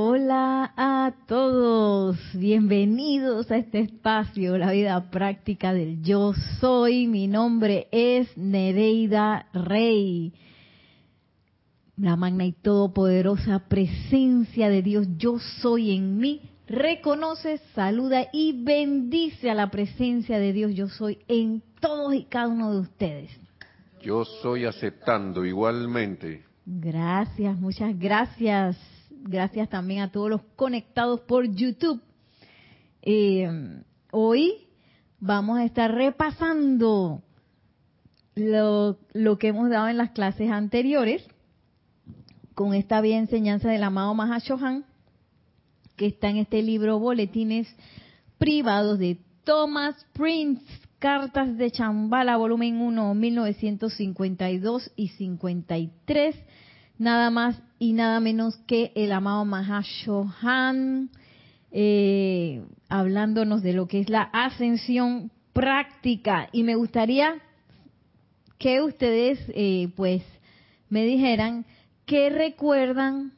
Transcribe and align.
Hola 0.00 0.74
a 0.76 1.12
todos, 1.26 2.16
bienvenidos 2.32 3.50
a 3.50 3.56
este 3.56 3.80
espacio, 3.80 4.56
la 4.56 4.70
vida 4.70 5.10
práctica 5.10 5.74
del 5.74 6.04
yo 6.04 6.34
soy. 6.60 7.08
Mi 7.08 7.26
nombre 7.26 7.88
es 7.90 8.28
Nereida 8.38 9.48
Rey. 9.52 10.32
La 11.96 12.14
magna 12.14 12.44
y 12.44 12.52
todopoderosa 12.52 13.64
presencia 13.68 14.68
de 14.68 14.82
Dios, 14.82 15.08
yo 15.16 15.40
soy 15.40 15.96
en 15.96 16.16
mí, 16.18 16.42
reconoce, 16.68 17.58
saluda 17.74 18.28
y 18.32 18.62
bendice 18.62 19.50
a 19.50 19.54
la 19.54 19.68
presencia 19.68 20.38
de 20.38 20.52
Dios, 20.52 20.74
yo 20.76 20.86
soy 20.86 21.18
en 21.26 21.60
todos 21.80 22.14
y 22.14 22.22
cada 22.22 22.46
uno 22.46 22.72
de 22.72 22.78
ustedes. 22.82 23.30
Yo 24.00 24.24
soy 24.24 24.64
aceptando 24.64 25.44
igualmente. 25.44 26.44
Gracias, 26.64 27.58
muchas 27.58 27.98
gracias 27.98 28.76
gracias 29.22 29.68
también 29.68 30.00
a 30.00 30.12
todos 30.12 30.30
los 30.30 30.42
conectados 30.56 31.20
por 31.20 31.50
YouTube. 31.52 32.00
Eh, 33.02 33.82
hoy 34.10 34.66
vamos 35.20 35.58
a 35.58 35.64
estar 35.64 35.92
repasando 35.92 37.22
lo, 38.34 38.98
que 39.38 39.48
hemos 39.48 39.70
dado 39.70 39.88
en 39.88 39.96
las 39.96 40.10
clases 40.10 40.50
anteriores 40.50 41.26
con 42.54 42.74
esta 42.74 43.00
bien 43.00 43.20
enseñanza 43.20 43.68
del 43.68 43.84
amado 43.84 44.14
Mahashohan 44.14 44.84
que 45.96 46.06
está 46.06 46.30
en 46.30 46.36
este 46.38 46.62
libro 46.62 46.98
Boletines 46.98 47.68
Privados 48.38 49.00
de 49.00 49.18
Thomas 49.42 49.96
Prince, 50.12 50.64
Cartas 51.00 51.56
de 51.56 51.72
Chambala, 51.72 52.36
volumen 52.36 52.80
1, 52.80 53.14
1952 53.14 54.92
y 54.94 55.08
53 55.08 56.36
nada 56.98 57.30
más 57.30 57.60
y 57.78 57.92
nada 57.92 58.20
menos 58.20 58.56
que 58.66 58.92
el 58.94 59.12
amado 59.12 59.44
Mahashohan, 59.44 61.10
eh, 61.70 62.64
hablándonos 62.88 63.62
de 63.62 63.72
lo 63.72 63.86
que 63.86 64.00
es 64.00 64.08
la 64.08 64.22
ascensión 64.22 65.30
práctica. 65.52 66.48
Y 66.52 66.64
me 66.64 66.74
gustaría 66.74 67.34
que 68.58 68.82
ustedes, 68.82 69.38
eh, 69.54 69.90
pues, 69.94 70.22
me 70.88 71.04
dijeran 71.04 71.66
qué 72.04 72.30
recuerdan 72.30 73.32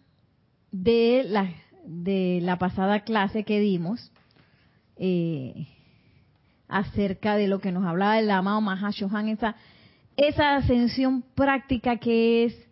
de 0.72 1.25
la, 1.28 1.50
de 1.84 2.41
la 2.42 2.58
pasada 2.58 3.00
clase 3.00 3.44
que 3.44 3.60
dimos 3.60 4.12
eh, 4.97 5.66
acerca 6.69 7.36
de 7.36 7.48
lo 7.48 7.58
que 7.60 7.72
nos 7.72 7.84
hablaba 7.84 8.19
el 8.19 8.30
amado 8.30 8.60
Mahashohan, 8.60 9.28
esa, 9.28 9.56
esa 10.16 10.56
ascensión 10.56 11.22
práctica 11.34 11.97
que 11.97 12.44
es 12.44 12.69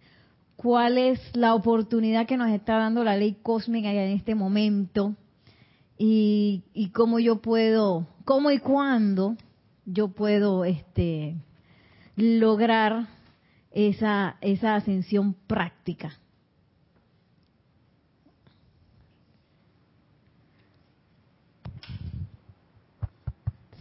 cuál 0.59 0.99
es 0.99 1.21
la 1.35 1.55
oportunidad 1.55 2.27
que 2.27 2.37
nos 2.37 2.51
está 2.51 2.79
dando 2.79 3.05
la 3.05 3.17
ley 3.17 3.39
cósmica 3.45 3.93
en 3.93 4.11
este 4.11 4.35
momento 4.35 5.15
y, 5.97 6.91
cómo 6.93 7.21
yo 7.21 7.41
puedo, 7.41 8.09
cómo 8.25 8.51
y 8.51 8.59
cuándo 8.59 9.37
yo 9.87 10.09
puedo 10.09 10.65
este, 10.65 11.37
lograr 12.17 13.07
esa, 13.71 14.37
esa 14.41 14.75
ascensión 14.75 15.35
práctica. 15.47 16.19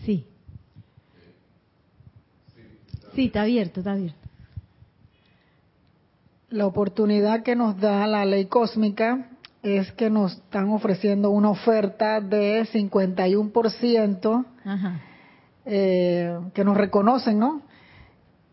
Sí. 0.05 0.27
Sí, 3.15 3.25
está 3.25 3.41
abierto, 3.41 3.79
está 3.79 3.93
abierto 3.93 4.26
la 6.57 6.65
oportunidad 6.65 7.43
que 7.43 7.55
nos 7.55 7.79
da 7.79 8.07
la 8.07 8.25
ley 8.25 8.47
cósmica 8.47 9.29
es 9.61 9.91
que 9.93 10.09
nos 10.09 10.33
están 10.33 10.69
ofreciendo 10.69 11.29
una 11.29 11.51
oferta 11.51 12.19
de 12.19 12.65
51% 12.65 14.45
eh, 15.65 16.39
que 16.53 16.63
nos 16.63 16.77
reconocen, 16.77 17.37
¿no? 17.39 17.61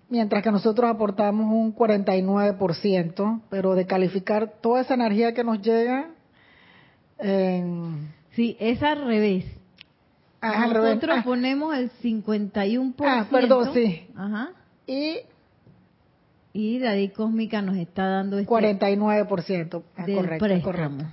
Mientras 0.08 0.42
que 0.42 0.50
nosotros 0.50 0.90
aportamos 0.90 1.50
un 1.50 1.74
49%, 1.74 3.40
pero 3.48 3.74
de 3.74 3.86
calificar 3.86 4.54
toda 4.60 4.82
esa 4.82 4.94
energía 4.94 5.32
que 5.32 5.44
nos 5.44 5.62
llega. 5.62 6.10
Sí, 8.32 8.56
es 8.60 8.82
al 8.82 9.06
revés. 9.06 9.46
Ah, 10.42 10.66
nosotros 10.66 11.16
ah. 11.20 11.22
ponemos 11.24 11.74
el 11.74 11.90
51%. 12.02 12.94
Ah, 13.00 13.26
perdón, 13.30 13.72
sí. 13.72 14.06
Ajá. 14.14 14.50
Y 14.86 15.20
y 16.54 16.78
la 16.78 16.92
ley 16.92 17.08
cósmica 17.08 17.60
nos 17.60 17.76
está 17.76 18.06
dando 18.06 18.38
este 18.38 18.50
49%. 18.50 19.82
Ah, 19.96 20.06
del 20.06 20.16
correcto, 20.16 20.70
préstamo. 20.70 21.12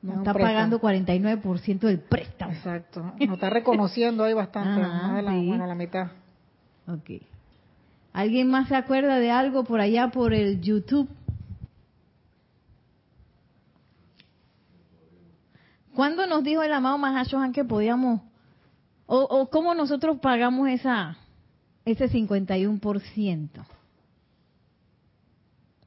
Nos 0.00 0.16
está 0.16 0.32
pagando 0.32 0.80
49% 0.80 1.80
del 1.80 2.00
préstamo. 2.00 2.52
Exacto. 2.52 3.12
Nos 3.20 3.34
está 3.34 3.50
reconociendo 3.50 4.24
ahí 4.24 4.32
bastante, 4.32 4.80
más 4.80 5.14
de 5.14 5.22
la, 5.22 5.32
bueno, 5.32 5.66
la 5.66 5.74
mitad. 5.74 6.08
Ok. 6.88 7.22
¿Alguien 8.14 8.48
más 8.48 8.68
se 8.68 8.74
acuerda 8.74 9.18
de 9.18 9.30
algo 9.30 9.64
por 9.64 9.80
allá 9.80 10.08
por 10.08 10.32
el 10.32 10.62
YouTube? 10.62 11.08
¿Cuándo 15.94 16.26
nos 16.26 16.42
dijo 16.42 16.62
el 16.62 16.72
amado 16.72 16.96
Mahashohan 16.96 17.52
que 17.52 17.64
podíamos, 17.64 18.22
o, 19.04 19.20
o 19.20 19.50
cómo 19.50 19.74
nosotros 19.74 20.18
pagamos 20.20 20.70
esa 20.70 21.18
ese 21.84 22.08
51%? 22.08 23.66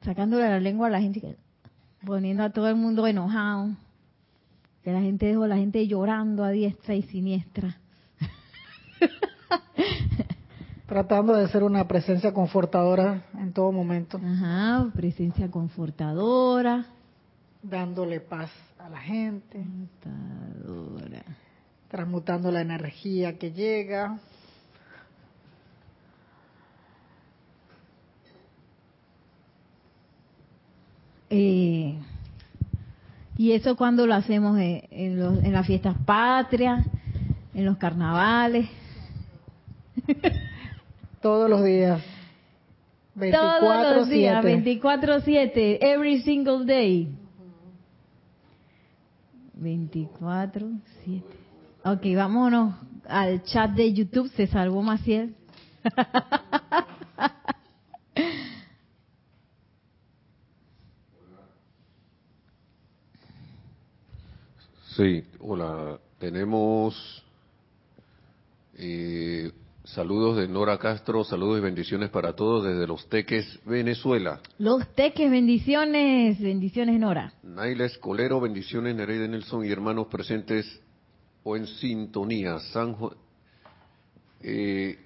Sacándole 0.05 0.47
la 0.47 0.59
lengua 0.59 0.87
a 0.87 0.91
la 0.91 1.01
gente, 1.01 1.35
poniendo 2.05 2.43
a 2.43 2.51
todo 2.51 2.69
el 2.69 2.75
mundo 2.75 3.05
enojado, 3.07 3.71
que 4.83 4.93
la 4.93 5.01
gente 5.01 5.25
dejó 5.25 5.43
a 5.43 5.47
la 5.47 5.57
gente 5.57 5.85
llorando 5.87 6.43
a 6.43 6.51
diestra 6.51 6.93
y 6.93 7.01
siniestra. 7.01 7.77
Tratando 10.87 11.33
de 11.33 11.47
ser 11.47 11.63
una 11.63 11.87
presencia 11.87 12.31
confortadora 12.31 13.23
en 13.33 13.51
todo 13.51 13.71
momento. 13.71 14.21
Ajá, 14.23 14.91
presencia 14.93 15.49
confortadora. 15.49 16.85
Dándole 17.63 18.19
paz 18.19 18.51
a 18.77 18.87
la 18.87 18.99
gente. 18.99 19.65
Transmutando 21.89 22.51
la 22.51 22.61
energía 22.61 23.39
que 23.39 23.51
llega. 23.51 24.19
Eh, 31.29 31.95
y 33.37 33.51
eso 33.51 33.75
cuando 33.75 34.07
lo 34.07 34.13
hacemos 34.13 34.57
en, 34.59 35.53
las 35.53 35.67
fiestas 35.67 35.95
patrias, 36.05 36.85
en 37.53 37.65
los 37.65 37.77
carnavales. 37.77 38.69
Todos 41.21 41.49
los 41.49 41.63
días. 41.63 42.01
24, 43.15 43.59
Todos 43.59 43.95
los 43.95 44.09
días, 44.09 44.43
24-7, 44.43 45.77
every 45.81 46.21
single 46.21 46.65
day. 46.65 47.07
24-7. 49.61 50.81
Ok, 51.85 52.01
vámonos 52.15 52.75
al 53.07 53.43
chat 53.43 53.71
de 53.71 53.93
YouTube, 53.93 54.29
se 54.35 54.47
salvó 54.47 54.81
Maciel. 54.81 55.35
Sí, 64.95 65.25
hola. 65.39 65.99
Tenemos 66.19 67.21
eh, 68.77 69.51
saludos 69.83 70.37
de 70.37 70.47
Nora 70.47 70.77
Castro, 70.77 71.25
saludos 71.25 71.59
y 71.59 71.63
bendiciones 71.63 72.09
para 72.09 72.33
todos 72.33 72.63
desde 72.63 72.87
Los 72.87 73.09
Teques, 73.09 73.59
Venezuela. 73.65 74.39
Los 74.57 74.87
Teques, 74.95 75.29
bendiciones, 75.29 76.39
bendiciones 76.39 76.97
Nora. 76.97 77.33
Naila 77.43 77.83
Escolero, 77.83 78.39
bendiciones 78.39 78.95
Nereida 78.95 79.27
Nelson 79.27 79.65
y 79.65 79.69
hermanos 79.69 80.07
presentes 80.07 80.79
o 81.43 81.57
en 81.57 81.67
sintonía. 81.67 82.59
San, 82.71 82.95
eh, 84.43 84.97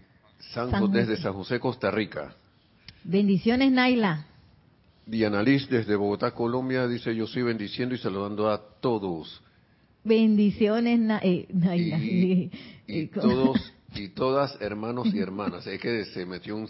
San, 0.52 0.92
desde 0.92 1.18
San 1.18 1.34
José, 1.34 1.60
Costa 1.60 1.90
Rica. 1.90 2.36
Bendiciones 3.04 3.72
Naila. 3.72 4.28
Diana 5.08 5.42
Liz 5.42 5.68
desde 5.68 5.96
Bogotá, 5.96 6.30
Colombia, 6.30 6.88
dice 6.88 7.16
yo 7.16 7.26
soy 7.26 7.42
bendiciendo 7.42 7.96
y 7.96 7.98
saludando 7.98 8.52
a 8.52 8.62
todos. 8.80 9.42
Bendiciones, 10.04 11.00
eh, 11.24 12.50
y, 12.88 13.08
todos 13.08 13.74
y 13.94 14.08
todas 14.16 14.60
hermanos 14.62 15.08
y 15.14 15.20
hermanas. 15.20 15.68
Es 15.68 15.80
que 15.80 16.06
se 16.06 16.26
metió 16.26 16.56
un, 16.56 16.68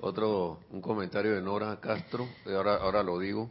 otro 0.00 0.60
un 0.70 0.80
comentario 0.80 1.34
de 1.34 1.42
Nora 1.42 1.78
Castro. 1.80 2.28
Ahora 2.46 2.76
ahora 2.76 3.02
lo 3.02 3.18
digo. 3.18 3.50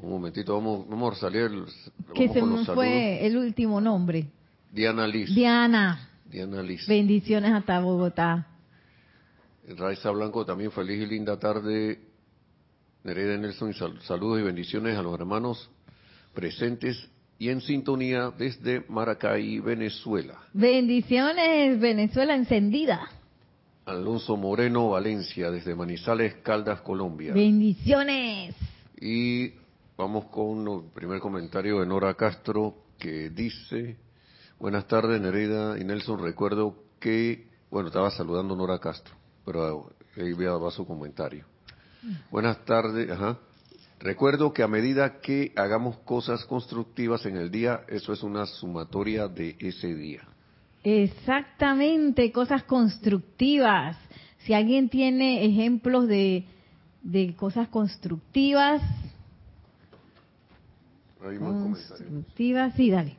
Un 0.00 0.10
momentito, 0.10 0.54
vamos, 0.54 0.88
vamos 0.88 1.16
a 1.16 1.20
salir. 1.20 1.50
que 2.14 2.28
se 2.28 2.42
me 2.42 2.64
fue 2.64 3.24
el 3.26 3.36
último 3.36 3.80
nombre. 3.80 4.26
Diana 4.70 5.06
Liz. 5.06 5.34
Diana. 5.34 6.08
Diana 6.28 6.62
Liz. 6.62 6.86
Bendiciones 6.86 7.52
hasta 7.52 7.80
Bogotá. 7.80 8.46
Raiza 9.76 10.10
Blanco 10.10 10.44
también 10.44 10.72
feliz 10.72 11.02
y 11.02 11.06
linda 11.06 11.38
tarde 11.38 12.00
Nereida 13.04 13.36
Nelson, 13.36 13.74
saludos 14.02 14.40
y 14.40 14.42
bendiciones 14.42 14.96
a 14.96 15.02
los 15.02 15.14
hermanos 15.14 15.68
presentes 16.34 17.08
y 17.42 17.48
en 17.50 17.60
sintonía 17.60 18.30
desde 18.38 18.84
Maracay, 18.88 19.58
Venezuela. 19.58 20.38
Bendiciones, 20.52 21.80
Venezuela 21.80 22.36
encendida. 22.36 23.10
Alonso 23.84 24.36
Moreno, 24.36 24.90
Valencia, 24.90 25.50
desde 25.50 25.74
Manizales, 25.74 26.36
Caldas, 26.44 26.82
Colombia. 26.82 27.34
Bendiciones. 27.34 28.54
Y 29.00 29.54
vamos 29.98 30.26
con 30.26 30.68
el 30.68 30.92
primer 30.94 31.18
comentario 31.18 31.80
de 31.80 31.86
Nora 31.86 32.14
Castro 32.14 32.76
que 32.96 33.30
dice, 33.30 33.96
buenas 34.60 34.86
tardes 34.86 35.20
Nereida 35.20 35.76
y 35.80 35.82
Nelson, 35.82 36.22
recuerdo 36.22 36.76
que, 37.00 37.48
bueno, 37.72 37.88
estaba 37.88 38.12
saludando 38.12 38.54
Nora 38.54 38.78
Castro, 38.78 39.16
pero 39.44 39.90
ahí 40.16 40.32
va 40.32 40.70
su 40.70 40.86
comentario. 40.86 41.44
Buenas 42.30 42.64
tardes, 42.64 43.10
ajá. 43.10 43.36
Recuerdo 44.02 44.52
que 44.52 44.64
a 44.64 44.68
medida 44.68 45.20
que 45.20 45.52
hagamos 45.54 45.96
cosas 45.98 46.44
constructivas 46.44 47.24
en 47.24 47.36
el 47.36 47.52
día, 47.52 47.82
eso 47.86 48.12
es 48.12 48.24
una 48.24 48.46
sumatoria 48.46 49.28
de 49.28 49.56
ese 49.60 49.94
día. 49.94 50.22
Exactamente, 50.82 52.32
cosas 52.32 52.64
constructivas. 52.64 53.96
Si 54.38 54.54
alguien 54.54 54.88
tiene 54.88 55.46
ejemplos 55.46 56.08
de, 56.08 56.44
de 57.04 57.36
cosas 57.36 57.68
constructivas. 57.68 58.82
constructivas, 61.20 62.74
sí, 62.74 62.90
dale. 62.90 63.16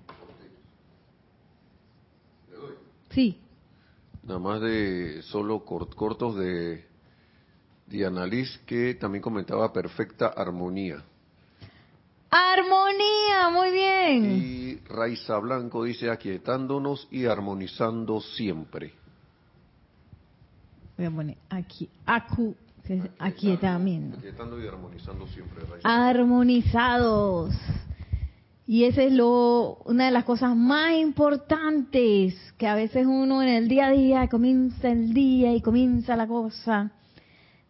Sí. 3.12 3.38
Nada 4.24 4.40
más 4.40 4.60
de 4.60 5.22
solo 5.22 5.64
cortos 5.64 6.36
de 6.36 6.84
Diana 7.88 8.26
Liz, 8.26 8.60
que 8.66 8.96
también 8.96 9.22
comentaba 9.22 9.72
perfecta 9.72 10.28
armonía. 10.28 11.04
Armonía, 12.30 13.50
muy 13.52 13.72
bien. 13.72 14.42
Y 14.42 14.76
Raiza 14.88 15.38
Blanco 15.38 15.84
dice 15.84 16.10
aquietándonos 16.10 17.08
y 17.12 17.26
armonizando 17.26 18.20
siempre. 18.22 18.94
Voy 20.98 21.06
a 21.06 21.12
poner 21.12 21.38
aquí, 21.50 21.88
acu, 22.06 22.56
aquietamiento. 23.20 24.18
Aquietando 24.18 24.64
y 24.64 24.68
armonizando 24.68 25.28
siempre. 25.28 25.64
Armonizados. 25.84 27.54
Y 28.66 28.86
esa 28.86 29.04
es 29.04 29.12
lo, 29.12 29.76
una 29.86 30.06
de 30.06 30.12
las 30.12 30.24
cosas 30.24 30.56
más 30.56 30.96
importantes 30.96 32.36
que 32.58 32.68
a 32.68 32.76
veces 32.76 33.06
uno 33.06 33.44
en 33.44 33.50
el 33.50 33.68
día 33.68 33.88
a 33.88 33.92
día 33.92 34.28
comienza 34.28 34.90
el 34.90 35.14
día 35.14 35.54
y 35.54 35.62
comienza 35.62 36.16
la 36.16 36.28
cosa 36.28 36.92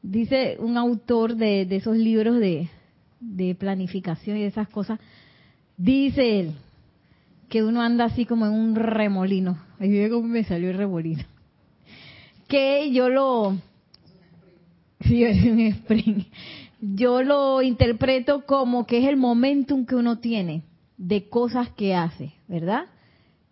dice 0.04 0.58
un 0.60 0.78
autor 0.78 1.36
de, 1.36 1.62
esos 1.72 1.98
libros 1.98 2.40
de, 2.40 2.70
planificación 3.58 4.38
y 4.38 4.44
esas 4.44 4.68
cosas, 4.68 5.00
dice 5.78 6.42
él 6.42 6.52
que 7.50 7.64
uno 7.64 7.82
anda 7.82 8.06
así 8.06 8.26
como 8.26 8.46
en 8.46 8.54
un 8.54 8.76
remolino. 8.76 9.58
Ahí 9.80 10.10
cómo 10.10 10.28
me 10.28 10.44
salió 10.44 10.70
el 10.70 10.78
remolino. 10.78 11.24
Que 12.48 12.92
yo 12.92 13.10
lo... 13.10 13.58
Sí, 15.02 15.24
es 15.24 15.44
un 15.44 15.60
spring. 15.60 16.26
Yo 16.82 17.22
lo 17.22 17.62
interpreto 17.62 18.46
como 18.46 18.86
que 18.86 19.00
es 19.00 19.06
el 19.06 19.18
momentum 19.18 19.86
que 19.86 19.96
uno 19.96 20.20
tiene 20.20 20.64
de 20.98 21.30
cosas 21.30 21.70
que 21.70 21.96
hace, 21.96 22.34
¿verdad? 22.48 22.86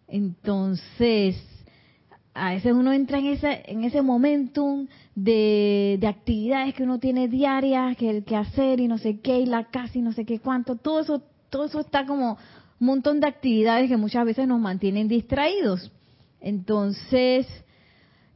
Entonces, 0.08 1.36
a 2.34 2.52
veces 2.52 2.74
uno 2.74 2.92
entra 2.94 3.20
en 3.20 3.28
ese, 3.28 3.64
en 3.66 3.84
ese 3.84 4.02
momentum 4.02 4.88
de, 5.16 6.00
actividades 6.08 6.74
que 6.74 6.84
uno 6.84 7.00
tiene 7.00 7.28
diarias, 7.28 7.98
que 7.98 8.10
el 8.10 8.24
que 8.24 8.36
hacer 8.36 8.80
y 8.80 8.88
no 8.88 8.98
sé 8.98 9.20
qué, 9.20 9.40
y 9.40 9.46
la 9.46 9.66
casa 9.66 9.98
y 9.98 10.02
no 10.02 10.14
sé 10.14 10.26
qué 10.26 10.40
cuánto, 10.40 10.76
todo 10.76 11.00
eso, 11.02 11.22
todo 11.50 11.66
eso 11.66 11.80
está 11.82 12.06
como 12.06 12.38
un 12.80 12.88
montón 12.88 13.20
de 13.20 13.28
actividades 13.28 13.90
que 13.90 13.98
muchas 13.98 14.26
veces 14.26 14.48
nos 14.48 14.60
mantienen 14.60 15.08
distraídos. 15.08 15.92
Entonces, 16.40 17.48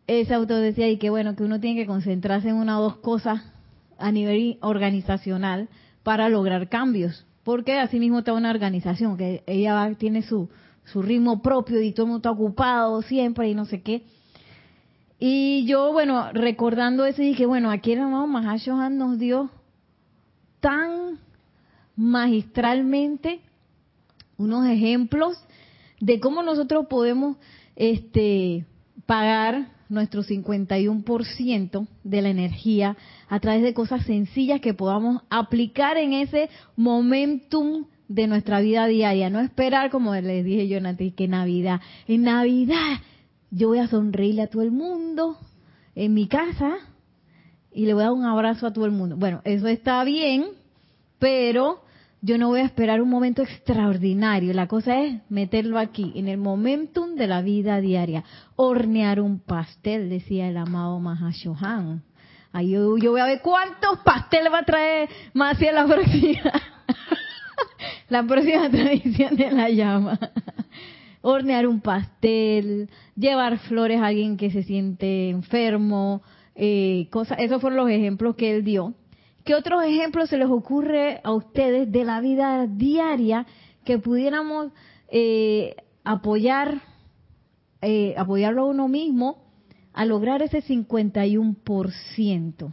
ese 0.08 0.34
autor 0.34 0.62
decía 0.62 0.88
y 0.90 0.98
que 0.98 1.10
bueno, 1.10 1.36
que 1.36 1.44
uno 1.44 1.60
tiene 1.60 1.82
que 1.82 1.88
concentrarse 1.88 2.50
en 2.50 2.56
una 2.56 2.80
o 2.80 2.84
dos 2.84 2.98
cosas 2.98 3.42
a 3.98 4.12
nivel 4.12 4.58
organizacional 4.62 5.70
para 6.04 6.30
lograr 6.30 6.70
cambios. 6.70 7.26
Porque 7.44 7.80
así 7.80 8.00
mismo 8.00 8.20
está 8.20 8.34
una 8.34 8.52
organización, 8.52 9.18
que 9.18 9.44
ella 9.48 9.92
tiene 9.98 10.22
su, 10.24 10.50
su 10.86 11.02
ritmo 11.02 11.42
propio 11.42 11.82
y 11.82 11.92
todo 11.92 12.06
el 12.06 12.12
mundo 12.12 12.30
está 12.30 12.32
ocupado 12.32 13.02
siempre 13.02 13.50
y 13.50 13.56
no 13.56 13.66
sé 13.66 13.82
qué. 13.82 14.04
Y 15.20 15.66
yo, 15.66 15.92
bueno, 15.94 16.32
recordando 16.34 17.06
eso, 17.06 17.22
dije, 17.22 17.46
bueno, 17.46 17.72
aquí 17.72 17.94
el 17.94 18.02
amado 18.02 18.28
Mahashohan 18.28 18.98
nos 18.98 19.18
dio 19.18 19.50
tan 20.60 21.20
magistralmente 21.96 23.40
unos 24.38 24.68
ejemplos 24.68 25.38
de 26.00 26.20
cómo 26.20 26.44
nosotros 26.44 26.88
podemos 26.88 27.38
este, 27.76 28.66
pagar 29.06 29.70
nuestro 29.88 30.24
51% 30.24 31.88
de 32.04 32.22
la 32.22 32.30
energía 32.30 32.98
a 33.30 33.40
través 33.40 33.64
de 33.64 33.74
cosas 33.74 34.06
sencillas 34.06 34.60
que 34.60 34.74
podamos 34.74 35.22
aplicar 35.30 35.98
en 35.98 36.14
ese 36.14 36.50
momentum 36.76 37.86
de 38.08 38.28
nuestra 38.28 38.60
vida 38.60 38.88
diaria. 38.88 39.30
No 39.30 39.40
esperar, 39.40 39.90
como 39.92 40.14
les 40.16 40.44
dije 40.44 40.68
yo 40.68 40.78
antes, 40.78 41.14
que 41.14 41.28
Navidad. 41.28 41.82
En 42.08 42.24
Navidad 42.24 43.00
yo 43.52 43.70
voy 43.70 43.80
a 43.80 43.88
sonreírle 43.88 44.44
a 44.44 44.48
todo 44.48 44.62
el 44.62 44.72
mundo 44.72 45.38
en 45.96 46.14
mi 46.14 46.28
casa 46.28 46.76
y 47.72 47.86
le 47.86 47.94
voy 47.94 48.04
a 48.04 48.06
dar 48.06 48.14
un 48.14 48.26
abrazo 48.26 48.68
a 48.68 48.74
todo 48.74 48.86
el 48.86 48.92
mundo. 48.92 49.16
Bueno, 49.18 49.42
eso 49.44 49.68
está 49.68 50.04
bien, 50.04 50.46
pero 51.20 51.82
yo 52.22 52.38
no 52.38 52.48
voy 52.48 52.62
a 52.62 52.66
esperar 52.66 53.02
un 53.02 53.10
momento 53.10 53.44
extraordinario. 53.44 54.54
La 54.54 54.68
cosa 54.68 55.02
es 55.02 55.22
meterlo 55.30 55.78
aquí, 55.78 56.14
en 56.16 56.28
el 56.28 56.38
momentum 56.38 57.16
de 57.16 57.28
la 57.28 57.42
vida 57.42 57.80
diaria. 57.82 58.24
Hornear 58.56 59.20
un 59.20 59.40
pastel, 59.40 60.10
decía 60.10 60.48
el 60.48 60.58
amado 60.58 61.00
Mahashohan. 61.00 62.04
Ahí 62.52 62.72
yo, 62.72 62.98
yo 62.98 63.12
voy 63.12 63.22
a 63.22 63.26
ver 63.26 63.42
cuántos 63.42 64.00
pasteles 64.00 64.52
va 64.52 64.60
a 64.60 64.66
traer 64.66 65.10
hacia 65.36 65.72
la 65.74 65.86
próxima. 65.86 66.52
la 68.10 68.24
próxima 68.24 68.70
tradición 68.70 69.36
de 69.36 69.52
la 69.52 69.70
llama 69.70 70.20
hornear 71.28 71.68
un 71.68 71.82
pastel, 71.82 72.88
llevar 73.16 73.58
flores 73.58 74.00
a 74.00 74.06
alguien 74.06 74.38
que 74.38 74.52
se 74.52 74.62
siente 74.62 75.32
enfermo, 75.32 76.22
eh, 76.54 77.08
cosas, 77.10 77.40
esos 77.40 77.60
fueron 77.60 77.78
los 77.78 77.90
ejemplos 77.90 78.36
que 78.36 78.56
él 78.56 78.64
dio. 78.64 78.94
¿Qué 79.44 79.56
otros 79.56 79.84
ejemplos 79.84 80.30
se 80.30 80.38
les 80.38 80.48
ocurre 80.48 81.22
a 81.24 81.34
ustedes 81.34 81.92
de 81.92 82.04
la 82.04 82.22
vida 82.22 82.68
diaria 82.68 83.48
que 83.84 83.98
pudiéramos 83.98 84.72
eh, 85.10 85.76
apoyar, 86.04 86.84
eh, 87.82 88.14
apoyarlo 88.18 88.62
a 88.62 88.66
uno 88.66 88.88
mismo 88.88 89.40
a 89.94 90.06
lograr 90.06 90.44
ese 90.44 90.62
51%? 90.62 92.72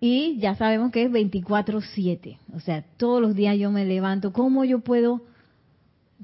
Y 0.00 0.38
ya 0.38 0.54
sabemos 0.54 0.90
que 0.90 1.02
es 1.02 1.12
24/7, 1.12 2.38
o 2.54 2.60
sea, 2.60 2.82
todos 2.96 3.20
los 3.20 3.34
días 3.34 3.58
yo 3.58 3.70
me 3.70 3.84
levanto, 3.84 4.32
¿cómo 4.32 4.64
yo 4.64 4.80
puedo 4.80 5.28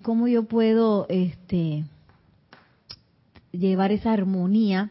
cómo 0.03 0.29
yo 0.29 0.45
puedo 0.45 1.07
este, 1.09 1.85
llevar 3.53 3.93
esa 3.93 4.13
armonía 4.13 4.91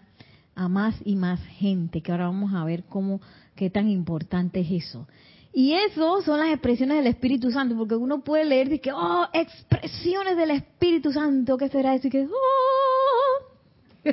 a 0.55 0.67
más 0.67 0.95
y 1.03 1.15
más 1.15 1.41
gente, 1.45 2.01
que 2.01 2.11
ahora 2.11 2.27
vamos 2.27 2.53
a 2.53 2.63
ver 2.63 2.83
cómo, 2.83 3.21
qué 3.55 3.69
tan 3.69 3.89
importante 3.89 4.61
es 4.61 4.71
eso. 4.71 5.07
Y 5.53 5.73
eso 5.73 6.21
son 6.21 6.39
las 6.39 6.49
expresiones 6.49 6.97
del 6.97 7.07
Espíritu 7.07 7.49
Santo, 7.51 7.77
porque 7.77 7.95
uno 7.95 8.19
puede 8.21 8.45
leer 8.45 8.73
y 8.73 8.79
que, 8.79 8.91
oh, 8.91 9.27
expresiones 9.33 10.35
del 10.35 10.51
Espíritu 10.51 11.11
Santo, 11.13 11.57
¿qué 11.57 11.69
será 11.69 11.95
eso? 11.95 12.09
que, 12.09 12.27
oh, 12.27 13.45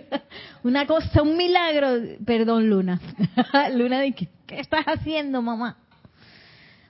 una 0.62 0.86
cosa, 0.86 1.22
un 1.22 1.36
milagro, 1.36 2.16
perdón 2.24 2.70
Luna, 2.70 3.00
Luna, 3.74 4.02
¿qué, 4.12 4.28
¿qué 4.46 4.60
estás 4.60 4.84
haciendo 4.86 5.42
mamá? 5.42 5.78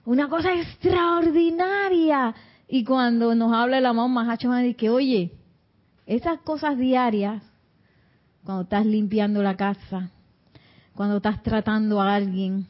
Una 0.05 0.29
cosa 0.29 0.53
extraordinaria 0.53 2.35
y 2.75 2.85
cuando 2.85 3.35
nos 3.35 3.53
habla 3.53 3.77
el 3.77 3.85
amado 3.85 4.09
Mahacho 4.09 4.51
dice 4.55 4.75
que, 4.77 4.89
oye, 4.89 5.33
esas 6.07 6.41
cosas 6.41 6.79
diarias, 6.79 7.43
cuando 8.45 8.63
estás 8.63 8.87
limpiando 8.87 9.43
la 9.43 9.59
casa, 9.59 10.11
cuando 10.95 11.19
estás 11.19 11.43
tratando 11.43 12.01
a 12.01 12.15
alguien, 12.15 12.67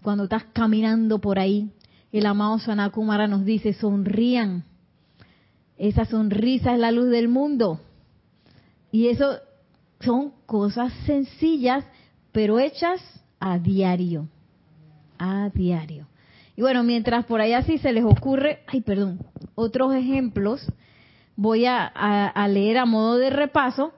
cuando 0.00 0.22
estás 0.22 0.44
caminando 0.52 1.20
por 1.20 1.40
ahí, 1.40 1.72
el 2.12 2.24
amado 2.24 2.60
Sanakumara 2.60 3.26
nos 3.26 3.44
dice, 3.44 3.72
sonrían. 3.72 4.62
Esa 5.76 6.04
sonrisa 6.04 6.74
es 6.74 6.78
la 6.78 6.92
luz 6.92 7.10
del 7.10 7.26
mundo. 7.26 7.80
Y 8.92 9.08
eso 9.08 9.38
son 9.98 10.34
cosas 10.46 10.92
sencillas, 11.04 11.84
pero 12.30 12.60
hechas 12.60 13.00
a 13.40 13.58
diario. 13.58 14.28
A 15.18 15.50
diario. 15.52 16.06
Y 16.56 16.62
bueno, 16.62 16.82
mientras 16.82 17.24
por 17.26 17.40
ahí 17.40 17.52
así 17.52 17.78
se 17.78 17.92
les 17.92 18.04
ocurre, 18.04 18.60
ay, 18.66 18.80
perdón, 18.80 19.20
otros 19.54 19.94
ejemplos, 19.94 20.66
voy 21.36 21.64
a, 21.66 22.46
leer 22.48 22.78
a 22.78 22.84
modo 22.84 23.16
de 23.16 23.30
repaso 23.30 23.92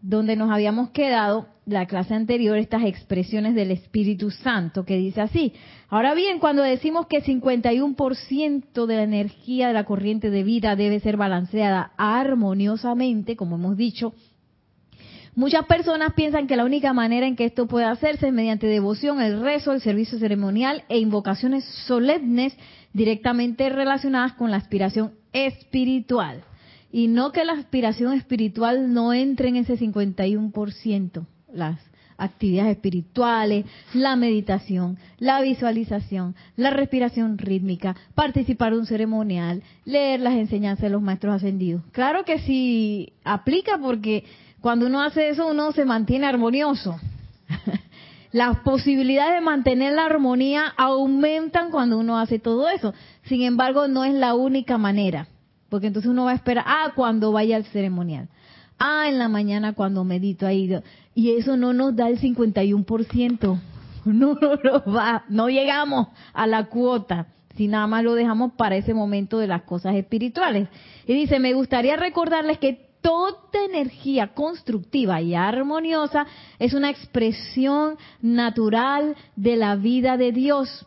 donde 0.00 0.36
nos 0.36 0.50
habíamos 0.50 0.90
quedado 0.90 1.46
la 1.66 1.84
clase 1.86 2.14
anterior 2.14 2.56
estas 2.56 2.84
expresiones 2.84 3.54
del 3.54 3.70
Espíritu 3.70 4.30
Santo, 4.30 4.86
que 4.86 4.96
dice 4.96 5.20
así. 5.20 5.52
Ahora 5.90 6.14
bien, 6.14 6.38
cuando 6.38 6.62
decimos 6.62 7.06
que 7.06 7.22
51% 7.22 8.86
de 8.86 8.96
la 8.96 9.02
energía 9.02 9.68
de 9.68 9.74
la 9.74 9.84
corriente 9.84 10.30
de 10.30 10.44
vida 10.44 10.76
debe 10.76 11.00
ser 11.00 11.18
balanceada 11.18 11.92
armoniosamente, 11.98 13.36
como 13.36 13.56
hemos 13.56 13.76
dicho, 13.76 14.14
muchas 15.38 15.66
personas 15.66 16.14
piensan 16.14 16.48
que 16.48 16.56
la 16.56 16.64
única 16.64 16.92
manera 16.92 17.24
en 17.24 17.36
que 17.36 17.44
esto 17.44 17.68
puede 17.68 17.86
hacerse 17.86 18.26
es 18.26 18.32
mediante 18.32 18.66
devoción, 18.66 19.20
el 19.22 19.40
rezo, 19.40 19.72
el 19.72 19.80
servicio 19.80 20.18
ceremonial 20.18 20.82
e 20.88 20.98
invocaciones 20.98 21.64
solemnes 21.86 22.56
directamente 22.92 23.68
relacionadas 23.68 24.32
con 24.32 24.50
la 24.50 24.56
aspiración 24.56 25.12
espiritual. 25.32 26.42
Y 26.90 27.06
no 27.06 27.30
que 27.30 27.44
la 27.44 27.52
aspiración 27.52 28.14
espiritual 28.14 28.92
no 28.92 29.14
entre 29.14 29.50
en 29.50 29.56
ese 29.56 29.78
51%, 29.78 31.24
las 31.52 31.78
actividades 32.16 32.72
espirituales, 32.72 33.64
la 33.94 34.16
meditación, 34.16 34.98
la 35.18 35.40
visualización, 35.40 36.34
la 36.56 36.70
respiración 36.70 37.38
rítmica, 37.38 37.94
participar 38.16 38.72
de 38.72 38.80
un 38.80 38.86
ceremonial, 38.86 39.62
leer 39.84 40.18
las 40.18 40.34
enseñanzas 40.34 40.82
de 40.82 40.90
los 40.90 41.00
maestros 41.00 41.36
ascendidos. 41.36 41.82
Claro 41.92 42.24
que 42.24 42.40
sí 42.40 43.12
aplica 43.22 43.78
porque 43.78 44.24
cuando 44.60 44.86
uno 44.86 45.02
hace 45.02 45.28
eso 45.28 45.46
uno 45.46 45.72
se 45.72 45.84
mantiene 45.84 46.26
armonioso. 46.26 46.98
Las 48.32 48.58
posibilidades 48.60 49.34
de 49.34 49.40
mantener 49.40 49.94
la 49.94 50.04
armonía 50.04 50.66
aumentan 50.76 51.70
cuando 51.70 51.98
uno 51.98 52.18
hace 52.18 52.38
todo 52.38 52.68
eso. 52.68 52.92
Sin 53.24 53.42
embargo, 53.42 53.88
no 53.88 54.04
es 54.04 54.12
la 54.12 54.34
única 54.34 54.76
manera. 54.76 55.28
Porque 55.70 55.86
entonces 55.86 56.10
uno 56.10 56.24
va 56.24 56.32
a 56.32 56.34
esperar, 56.34 56.64
ah, 56.66 56.92
cuando 56.94 57.32
vaya 57.32 57.56
al 57.56 57.64
ceremonial. 57.64 58.28
Ah, 58.78 59.06
en 59.08 59.18
la 59.18 59.28
mañana 59.28 59.72
cuando 59.72 60.04
medito 60.04 60.46
ahí. 60.46 60.70
Y 61.14 61.32
eso 61.32 61.56
no 61.56 61.72
nos 61.72 61.96
da 61.96 62.08
el 62.08 62.20
51%. 62.20 63.60
No, 64.04 64.34
no, 64.34 64.94
va. 64.94 65.24
No 65.28 65.48
llegamos 65.48 66.06
a 66.32 66.46
la 66.46 66.66
cuota 66.66 67.26
si 67.56 67.66
nada 67.66 67.86
más 67.88 68.04
lo 68.04 68.14
dejamos 68.14 68.52
para 68.52 68.76
ese 68.76 68.94
momento 68.94 69.38
de 69.38 69.48
las 69.48 69.62
cosas 69.62 69.96
espirituales. 69.96 70.68
Y 71.06 71.12
dice, 71.12 71.40
me 71.40 71.52
gustaría 71.52 71.96
recordarles 71.96 72.58
que 72.58 72.87
toda 73.08 73.64
energía 73.64 74.34
constructiva 74.34 75.22
y 75.22 75.34
armoniosa 75.34 76.26
es 76.58 76.74
una 76.74 76.90
expresión 76.90 77.96
natural 78.20 79.16
de 79.34 79.56
la 79.56 79.76
vida 79.76 80.18
de 80.18 80.30
Dios. 80.30 80.86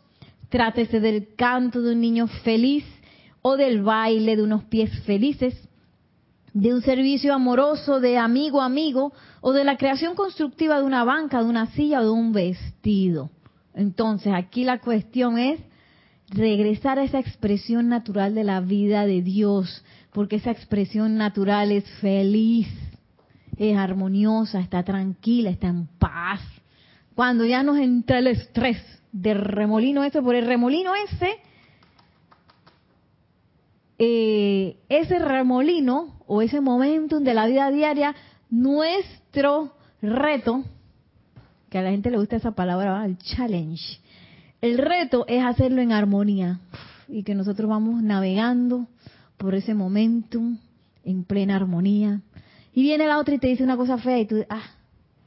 Trátese 0.49 0.99
del 0.99 1.33
canto 1.35 1.81
de 1.81 1.93
un 1.93 1.99
niño 1.99 2.27
feliz, 2.27 2.85
o 3.41 3.57
del 3.57 3.81
baile 3.81 4.35
de 4.35 4.43
unos 4.43 4.65
pies 4.65 4.91
felices, 5.03 5.67
de 6.53 6.71
un 6.75 6.83
servicio 6.83 7.33
amoroso 7.33 7.99
de 7.99 8.19
amigo 8.19 8.61
a 8.61 8.65
amigo, 8.65 9.13
o 9.41 9.51
de 9.51 9.63
la 9.63 9.77
creación 9.77 10.13
constructiva 10.13 10.77
de 10.77 10.85
una 10.85 11.03
banca, 11.03 11.41
de 11.41 11.49
una 11.49 11.71
silla 11.71 12.01
o 12.01 12.03
de 12.03 12.11
un 12.11 12.33
vestido. 12.33 13.31
Entonces, 13.73 14.31
aquí 14.35 14.63
la 14.63 14.77
cuestión 14.77 15.39
es 15.39 15.59
regresar 16.29 16.99
a 16.99 17.03
esa 17.03 17.17
expresión 17.17 17.89
natural 17.89 18.35
de 18.35 18.43
la 18.43 18.61
vida 18.61 19.07
de 19.07 19.23
Dios, 19.23 19.83
porque 20.13 20.37
esa 20.37 20.51
expresión 20.51 21.17
natural 21.17 21.71
es 21.71 21.89
feliz, 22.01 22.67
es 23.57 23.77
armoniosa, 23.77 24.59
está 24.59 24.83
tranquila, 24.83 25.49
está 25.49 25.67
en 25.67 25.87
paz. 25.87 26.41
Cuando 27.15 27.45
ya 27.45 27.63
nos 27.63 27.77
entra 27.77 28.19
el 28.19 28.27
estrés 28.27 28.77
del 29.11 29.39
remolino 29.39 30.03
ese, 30.03 30.21
por 30.21 30.35
el 30.35 30.45
remolino 30.45 30.93
ese, 30.95 31.37
eh, 33.99 34.77
ese 34.89 35.19
remolino 35.19 36.21
o 36.27 36.41
ese 36.41 36.61
momentum 36.61 37.23
de 37.23 37.33
la 37.33 37.45
vida 37.45 37.69
diaria, 37.71 38.15
nuestro 38.49 39.75
reto, 40.01 40.63
que 41.69 41.77
a 41.77 41.81
la 41.83 41.91
gente 41.91 42.09
le 42.09 42.17
gusta 42.17 42.35
esa 42.35 42.51
palabra, 42.51 43.05
el 43.05 43.17
challenge, 43.17 43.99
el 44.61 44.77
reto 44.77 45.25
es 45.27 45.43
hacerlo 45.43 45.81
en 45.81 45.91
armonía 45.91 46.59
y 47.07 47.23
que 47.23 47.35
nosotros 47.35 47.69
vamos 47.69 48.01
navegando 48.01 48.87
por 49.41 49.55
ese 49.55 49.73
momentum 49.73 50.59
en 51.03 51.23
plena 51.23 51.55
armonía. 51.55 52.21
Y 52.73 52.83
viene 52.83 53.07
la 53.07 53.17
otra 53.17 53.33
y 53.35 53.39
te 53.39 53.47
dice 53.47 53.63
una 53.63 53.75
cosa 53.75 53.97
fea 53.97 54.19
y 54.19 54.27
tú, 54.27 54.45
ah, 54.49 54.69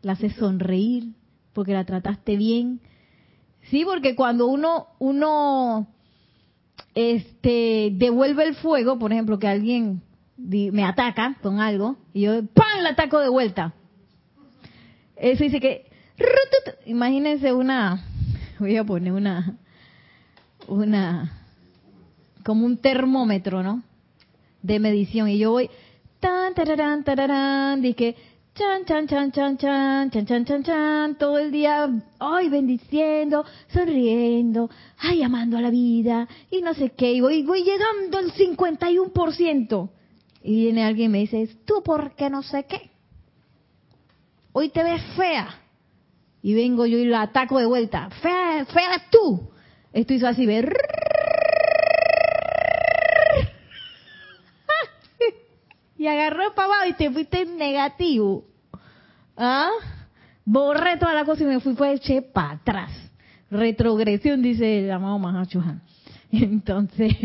la 0.02 0.12
haces 0.12 0.34
sonreír 0.36 1.08
porque 1.52 1.72
la 1.72 1.84
trataste 1.84 2.36
bien. 2.36 2.80
Sí, 3.70 3.84
porque 3.84 4.14
cuando 4.14 4.46
uno, 4.46 4.86
uno 5.00 5.88
este, 6.94 7.90
devuelve 7.94 8.44
el 8.44 8.54
fuego, 8.54 8.98
por 8.98 9.12
ejemplo, 9.12 9.38
que 9.38 9.48
alguien 9.48 10.00
me 10.36 10.84
ataca 10.84 11.36
con 11.42 11.60
algo 11.60 11.96
y 12.12 12.22
yo 12.22 12.46
¡pam! 12.46 12.82
le 12.82 12.90
ataco 12.90 13.18
de 13.18 13.28
vuelta. 13.28 13.74
Eso 15.16 15.42
dice 15.42 15.60
que 15.60 15.86
imagínense 16.86 17.52
una 17.52 18.04
voy 18.58 18.76
a 18.76 18.84
poner 18.84 19.12
una 19.12 19.56
una 20.68 21.32
como 22.44 22.64
un 22.66 22.76
termómetro, 22.76 23.62
¿no? 23.62 23.82
De 24.64 24.80
medición 24.80 25.28
y 25.28 25.38
yo 25.38 25.52
voy 25.52 25.70
tan 26.18 26.54
tararán 26.54 27.04
tararán, 27.04 27.82
dije 27.82 28.16
chan, 28.54 28.84
chan, 28.84 29.06
chan, 29.08 29.32
chan, 29.32 29.58
chan, 29.58 30.10
chan, 30.10 30.26
chan, 30.26 30.44
chan, 30.44 30.62
chan, 30.62 31.18
todo 31.18 31.38
el 31.38 31.50
día, 31.50 31.90
ay, 32.20 32.48
bendiciendo, 32.48 33.44
sonriendo, 33.68 34.70
ay, 34.98 35.22
amando 35.22 35.58
a 35.58 35.60
la 35.60 35.70
vida, 35.70 36.28
y 36.50 36.62
no 36.62 36.72
sé 36.72 36.90
qué, 36.90 37.12
y 37.12 37.20
voy, 37.20 37.42
voy 37.42 37.64
llegando 37.64 38.16
al 38.16 38.32
51%. 38.32 39.90
Y 40.44 40.56
viene 40.56 40.84
alguien 40.84 41.10
y 41.10 41.12
me 41.12 41.18
dice, 41.20 41.48
tú 41.64 41.82
por 41.82 42.14
qué 42.14 42.30
no 42.30 42.42
sé 42.42 42.64
qué. 42.64 42.90
Hoy 44.52 44.68
te 44.68 44.84
ves 44.84 45.02
fea. 45.16 45.48
Y 46.42 46.54
vengo 46.54 46.86
yo 46.86 46.98
y 46.98 47.06
la 47.06 47.22
ataco 47.22 47.58
de 47.58 47.66
vuelta. 47.66 48.10
Fea, 48.22 48.66
fea 48.66 49.06
tú. 49.10 49.48
Esto 49.92 50.12
hizo 50.12 50.28
así, 50.28 50.44
ver. 50.44 50.70
Y 56.04 56.08
agarró 56.08 56.54
para 56.54 56.66
abajo 56.66 56.90
y 56.90 56.92
te 56.92 57.10
fuiste 57.10 57.46
negativo. 57.46 58.44
¿Ah? 59.38 59.70
Borré 60.44 60.98
toda 60.98 61.14
la 61.14 61.24
cosa 61.24 61.44
y 61.44 61.46
me 61.46 61.60
fui, 61.60 61.74
fue 61.74 61.94
eché 61.94 62.20
para 62.20 62.50
atrás. 62.50 62.90
Retrogresión, 63.50 64.42
dice 64.42 64.80
el 64.80 64.90
amado 64.90 65.18
Mahachuhan. 65.18 65.80
Entonces, 66.32 67.16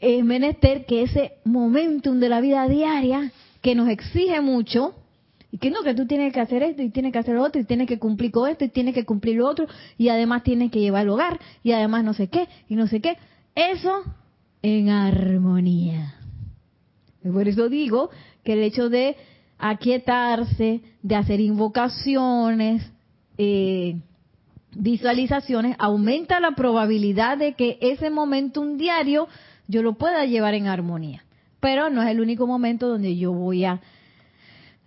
es 0.00 0.22
menester 0.22 0.84
que 0.84 1.02
ese 1.02 1.38
momentum 1.46 2.20
de 2.20 2.28
la 2.28 2.42
vida 2.42 2.68
diaria, 2.68 3.32
que 3.62 3.74
nos 3.74 3.88
exige 3.88 4.38
mucho, 4.42 4.94
y 5.50 5.56
que 5.56 5.70
no, 5.70 5.82
que 5.82 5.94
tú 5.94 6.06
tienes 6.06 6.34
que 6.34 6.40
hacer 6.40 6.62
esto 6.62 6.82
y 6.82 6.90
tienes 6.90 7.10
que 7.10 7.20
hacer 7.20 7.36
lo 7.36 7.42
otro 7.42 7.58
y 7.58 7.64
tienes 7.64 7.88
que 7.88 7.98
cumplir 7.98 8.32
con 8.32 8.50
esto 8.50 8.66
y 8.66 8.68
tienes 8.68 8.94
que 8.94 9.06
cumplir 9.06 9.36
lo 9.36 9.48
otro 9.48 9.66
y 9.96 10.10
además 10.10 10.42
tienes 10.42 10.70
que 10.70 10.80
llevar 10.80 11.04
el 11.04 11.08
hogar 11.08 11.40
y 11.62 11.72
además 11.72 12.04
no 12.04 12.12
sé 12.12 12.28
qué 12.28 12.48
y 12.68 12.76
no 12.76 12.86
sé 12.86 13.00
qué. 13.00 13.16
Eso 13.54 14.04
en 14.60 14.90
armonía. 14.90 16.17
Por 17.32 17.48
eso 17.48 17.68
digo 17.68 18.10
que 18.44 18.54
el 18.54 18.60
hecho 18.60 18.88
de 18.88 19.16
aquietarse, 19.58 20.80
de 21.02 21.16
hacer 21.16 21.40
invocaciones, 21.40 22.90
eh, 23.36 24.00
visualizaciones, 24.76 25.76
aumenta 25.78 26.40
la 26.40 26.52
probabilidad 26.52 27.38
de 27.38 27.54
que 27.54 27.78
ese 27.80 28.10
momento 28.10 28.60
un 28.60 28.78
diario 28.78 29.28
yo 29.66 29.82
lo 29.82 29.94
pueda 29.94 30.24
llevar 30.24 30.54
en 30.54 30.66
armonía. 30.66 31.24
Pero 31.60 31.90
no 31.90 32.02
es 32.02 32.08
el 32.08 32.20
único 32.20 32.46
momento 32.46 32.88
donde 32.88 33.16
yo 33.16 33.32
voy 33.32 33.64
a, 33.64 33.80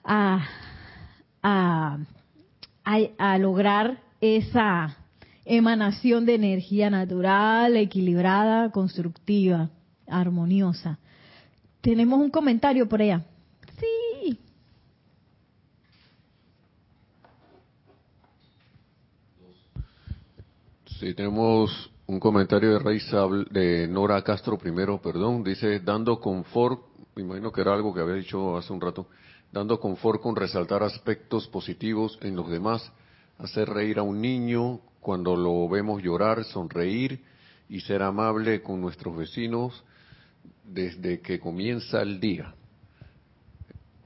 a, 0.03 0.47
a, 1.43 1.97
a 3.17 3.37
lograr 3.37 3.99
esa 4.21 4.97
emanación 5.45 6.25
de 6.25 6.35
energía 6.35 6.89
natural, 6.89 7.75
equilibrada, 7.75 8.71
constructiva, 8.71 9.69
armoniosa. 10.07 10.99
Tenemos 11.81 12.19
un 12.19 12.29
comentario 12.29 12.87
por 12.87 13.01
allá. 13.01 13.25
Sí. 13.79 14.39
Sí, 20.99 21.13
tenemos 21.15 21.89
un 22.05 22.19
comentario 22.19 22.73
de 22.73 22.79
Raiza, 22.79 23.25
de 23.49 23.87
Nora 23.87 24.21
Castro 24.23 24.57
primero, 24.59 25.01
perdón. 25.01 25.43
Dice, 25.43 25.79
dando 25.79 26.19
confort, 26.19 26.81
me 27.15 27.23
imagino 27.23 27.51
que 27.51 27.61
era 27.61 27.73
algo 27.73 27.93
que 27.93 28.01
había 28.01 28.15
dicho 28.15 28.57
hace 28.57 28.71
un 28.71 28.79
rato, 28.79 29.07
dando 29.51 29.79
confort 29.79 30.21
con 30.21 30.35
resaltar 30.35 30.83
aspectos 30.83 31.47
positivos 31.47 32.19
en 32.21 32.35
los 32.35 32.47
demás, 32.49 32.91
hacer 33.39 33.67
reír 33.69 33.97
a 33.97 34.03
un 34.03 34.21
niño 34.21 34.81
cuando 34.99 35.35
lo 35.35 35.67
vemos 35.67 36.03
llorar, 36.03 36.43
sonreír 36.43 37.23
y 37.67 37.79
ser 37.79 38.03
amable 38.03 38.61
con 38.61 38.79
nuestros 38.79 39.17
vecinos, 39.17 39.83
desde 40.63 41.21
que 41.21 41.39
comienza 41.39 42.01
el 42.01 42.19
día. 42.19 42.55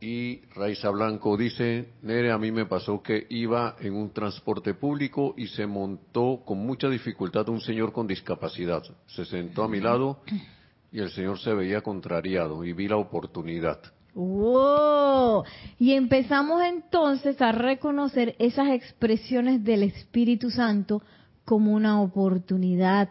Y 0.01 0.41
Raiza 0.53 0.89
Blanco 0.89 1.35
dice, 1.35 1.89
Nere, 2.03 2.31
a 2.31 2.38
mí 2.38 2.51
me 2.51 2.65
pasó 2.65 3.01
que 3.01 3.25
iba 3.29 3.75
en 3.79 3.95
un 3.95 4.12
transporte 4.12 4.74
público 4.74 5.33
y 5.38 5.47
se 5.47 5.65
montó 5.65 6.43
con 6.45 6.59
mucha 6.59 6.89
dificultad 6.89 7.50
un 7.50 7.62
señor 7.62 7.91
con 7.91 8.05
discapacidad. 8.05 8.83
Se 9.07 9.25
sentó 9.25 9.63
a 9.63 9.67
mi 9.67 9.79
lado 9.79 10.19
y 10.91 11.00
el 11.00 11.09
señor 11.09 11.39
se 11.39 11.53
veía 11.53 11.81
contrariado 11.81 12.63
y 12.63 12.74
vi 12.74 12.88
la 12.88 12.97
oportunidad. 12.97 13.79
¡Wow! 14.13 15.43
Y 15.77 15.93
empezamos 15.93 16.62
entonces 16.63 17.41
a 17.41 17.51
reconocer 17.51 18.35
esas 18.39 18.69
expresiones 18.69 19.63
del 19.63 19.83
Espíritu 19.83 20.51
Santo 20.51 21.01
como 21.43 21.74
una 21.74 22.01
oportunidad. 22.01 23.09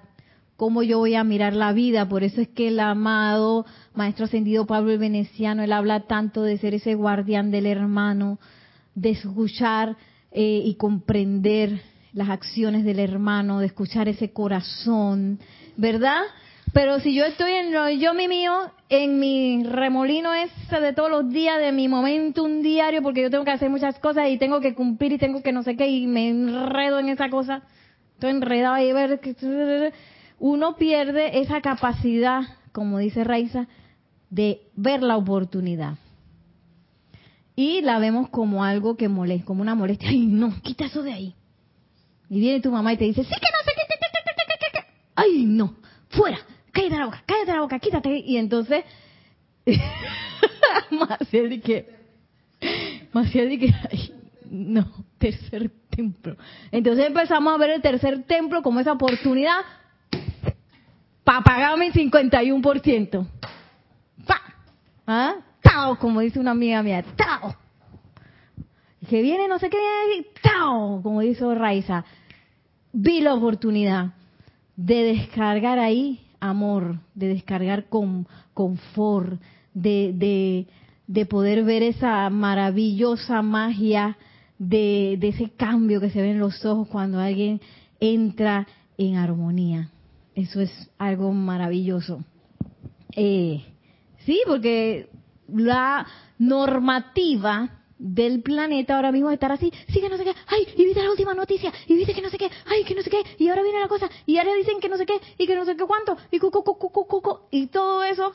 Cómo 0.56 0.82
yo 0.82 0.98
voy 0.98 1.14
a 1.14 1.24
mirar 1.24 1.54
la 1.54 1.72
vida. 1.72 2.08
Por 2.08 2.22
eso 2.22 2.40
es 2.40 2.48
que 2.48 2.68
el 2.68 2.78
amado 2.80 3.66
Maestro 3.94 4.26
Ascendido 4.26 4.66
Pablo 4.66 4.92
el 4.92 4.98
Veneciano, 4.98 5.62
él 5.62 5.72
habla 5.72 6.06
tanto 6.06 6.42
de 6.42 6.58
ser 6.58 6.74
ese 6.74 6.94
guardián 6.94 7.50
del 7.50 7.66
hermano, 7.66 8.38
de 8.94 9.10
escuchar 9.10 9.96
eh, 10.30 10.62
y 10.64 10.74
comprender 10.74 11.80
las 12.12 12.28
acciones 12.28 12.84
del 12.84 13.00
hermano, 13.00 13.58
de 13.58 13.66
escuchar 13.66 14.08
ese 14.08 14.32
corazón, 14.32 15.40
¿verdad? 15.76 16.22
Pero 16.72 16.98
si 17.00 17.14
yo 17.14 17.24
estoy 17.24 17.52
en 17.52 17.72
lo 17.72 17.88
yo 17.90 18.14
mi 18.14 18.26
mío, 18.26 18.52
en 18.88 19.20
mi 19.20 19.62
remolino 19.64 20.32
ese 20.34 20.80
de 20.80 20.92
todos 20.92 21.10
los 21.10 21.30
días, 21.30 21.60
de 21.60 21.70
mi 21.70 21.86
momento 21.88 22.42
un 22.42 22.62
diario, 22.62 23.02
porque 23.02 23.22
yo 23.22 23.30
tengo 23.30 23.44
que 23.44 23.52
hacer 23.52 23.70
muchas 23.70 23.98
cosas 23.98 24.28
y 24.28 24.38
tengo 24.38 24.60
que 24.60 24.74
cumplir 24.74 25.12
y 25.12 25.18
tengo 25.18 25.42
que 25.42 25.52
no 25.52 25.62
sé 25.62 25.76
qué, 25.76 25.88
y 25.88 26.06
me 26.06 26.28
enredo 26.28 26.98
en 26.98 27.10
esa 27.10 27.28
cosa, 27.30 27.62
estoy 28.14 28.30
enredado 28.30 28.74
ahí, 28.74 28.92
ver 28.92 29.20
que 29.20 29.34
uno 30.38 30.76
pierde 30.76 31.40
esa 31.40 31.60
capacidad, 31.60 32.42
como 32.72 32.98
dice 32.98 33.24
Raiza, 33.24 33.66
de 34.30 34.62
ver 34.74 35.02
la 35.02 35.16
oportunidad. 35.16 35.96
Y 37.56 37.82
la 37.82 37.98
vemos 37.98 38.28
como 38.30 38.64
algo 38.64 38.96
que 38.96 39.08
molesta, 39.08 39.46
como 39.46 39.62
una 39.62 39.74
molestia. 39.74 40.08
Ay, 40.08 40.26
no, 40.26 40.52
quita 40.62 40.86
eso 40.86 41.02
de 41.02 41.12
ahí. 41.12 41.34
Y 42.28 42.40
viene 42.40 42.60
tu 42.60 42.70
mamá 42.70 42.92
y 42.92 42.96
te 42.96 43.04
dice, 43.04 43.22
sí 43.22 43.30
que 43.30 43.34
no 43.34 43.64
sé 43.64 43.72
qué, 43.76 43.84
ay, 45.14 45.44
no, 45.44 45.74
fuera, 46.08 46.38
cállate 46.72 46.98
la 46.98 47.04
boca, 47.06 47.22
cállate 47.26 47.52
la 47.52 47.60
boca, 47.60 47.78
quítate. 47.78 48.18
Y 48.18 48.36
entonces, 48.36 48.84
Maciel 50.90 51.50
dije, 51.50 51.88
Maciel 53.12 53.48
dije, 53.50 53.74
ay, 53.90 54.12
no, 54.50 54.90
tercer 55.18 55.70
templo. 55.90 56.36
Entonces 56.72 57.06
empezamos 57.06 57.54
a 57.54 57.58
ver 57.58 57.70
el 57.70 57.82
tercer 57.82 58.24
templo 58.24 58.62
como 58.62 58.80
esa 58.80 58.92
oportunidad 58.92 59.58
para 61.24 61.40
pagarme 61.42 61.86
el 61.86 61.92
51%. 61.92 63.26
¡Pa! 64.26 64.40
¿Ah? 65.06 65.34
¡Tao! 65.62 65.98
Como 65.98 66.20
dice 66.20 66.38
una 66.38 66.52
amiga 66.52 66.82
mía, 66.82 67.02
¡tao! 67.16 67.56
Que 69.08 69.22
viene 69.22 69.48
no 69.48 69.58
sé 69.58 69.70
qué, 69.70 69.78
¡tao! 70.42 71.00
Como 71.02 71.20
dice 71.20 71.54
Raiza. 71.54 72.04
Vi 72.92 73.20
la 73.20 73.34
oportunidad 73.34 74.12
de 74.76 75.02
descargar 75.02 75.78
ahí 75.78 76.20
amor, 76.40 77.00
de 77.14 77.28
descargar 77.28 77.88
con 77.88 78.26
confort, 78.52 79.40
de, 79.72 80.12
de, 80.14 80.66
de 81.06 81.26
poder 81.26 81.64
ver 81.64 81.82
esa 81.82 82.28
maravillosa 82.30 83.42
magia 83.42 84.16
de, 84.58 85.16
de, 85.18 85.28
ese 85.28 85.50
cambio 85.50 86.00
que 86.00 86.10
se 86.10 86.20
ve 86.20 86.30
en 86.30 86.38
los 86.38 86.64
ojos 86.64 86.88
cuando 86.88 87.18
alguien 87.18 87.60
entra 87.98 88.66
en 88.98 89.16
armonía. 89.16 89.90
Eso 90.34 90.60
es 90.60 90.90
algo 90.98 91.32
maravilloso. 91.32 92.24
Eh, 93.16 93.64
sí, 94.24 94.40
porque 94.46 95.08
la 95.48 96.06
normativa 96.38 97.80
del 97.98 98.42
planeta 98.42 98.96
ahora 98.96 99.12
mismo 99.12 99.30
estar 99.30 99.52
así, 99.52 99.72
sí 99.88 100.00
que 100.00 100.08
no 100.08 100.16
sé 100.16 100.24
qué, 100.24 100.34
ay, 100.48 100.66
y 100.76 100.84
viste 100.84 101.02
la 101.02 101.10
última 101.10 101.32
noticia, 101.32 101.72
y 101.86 101.94
viste 101.94 102.12
que 102.12 102.22
no 102.22 102.28
sé 102.28 102.36
qué, 102.36 102.50
ay, 102.66 102.84
que 102.84 102.94
no 102.94 103.02
sé 103.02 103.10
qué, 103.10 103.22
y 103.38 103.48
ahora 103.48 103.62
viene 103.62 103.80
la 103.80 103.88
cosa, 103.88 104.10
y 104.26 104.36
ahora 104.36 104.54
dicen 104.54 104.80
que 104.80 104.88
no 104.88 104.96
sé 104.96 105.06
qué, 105.06 105.14
y 105.38 105.46
que 105.46 105.54
no 105.54 105.64
sé 105.64 105.76
qué 105.76 105.84
cuánto, 105.84 106.16
y 106.30 106.38
cu, 106.38 106.50
y 107.50 107.68
todo 107.68 108.02
eso, 108.02 108.32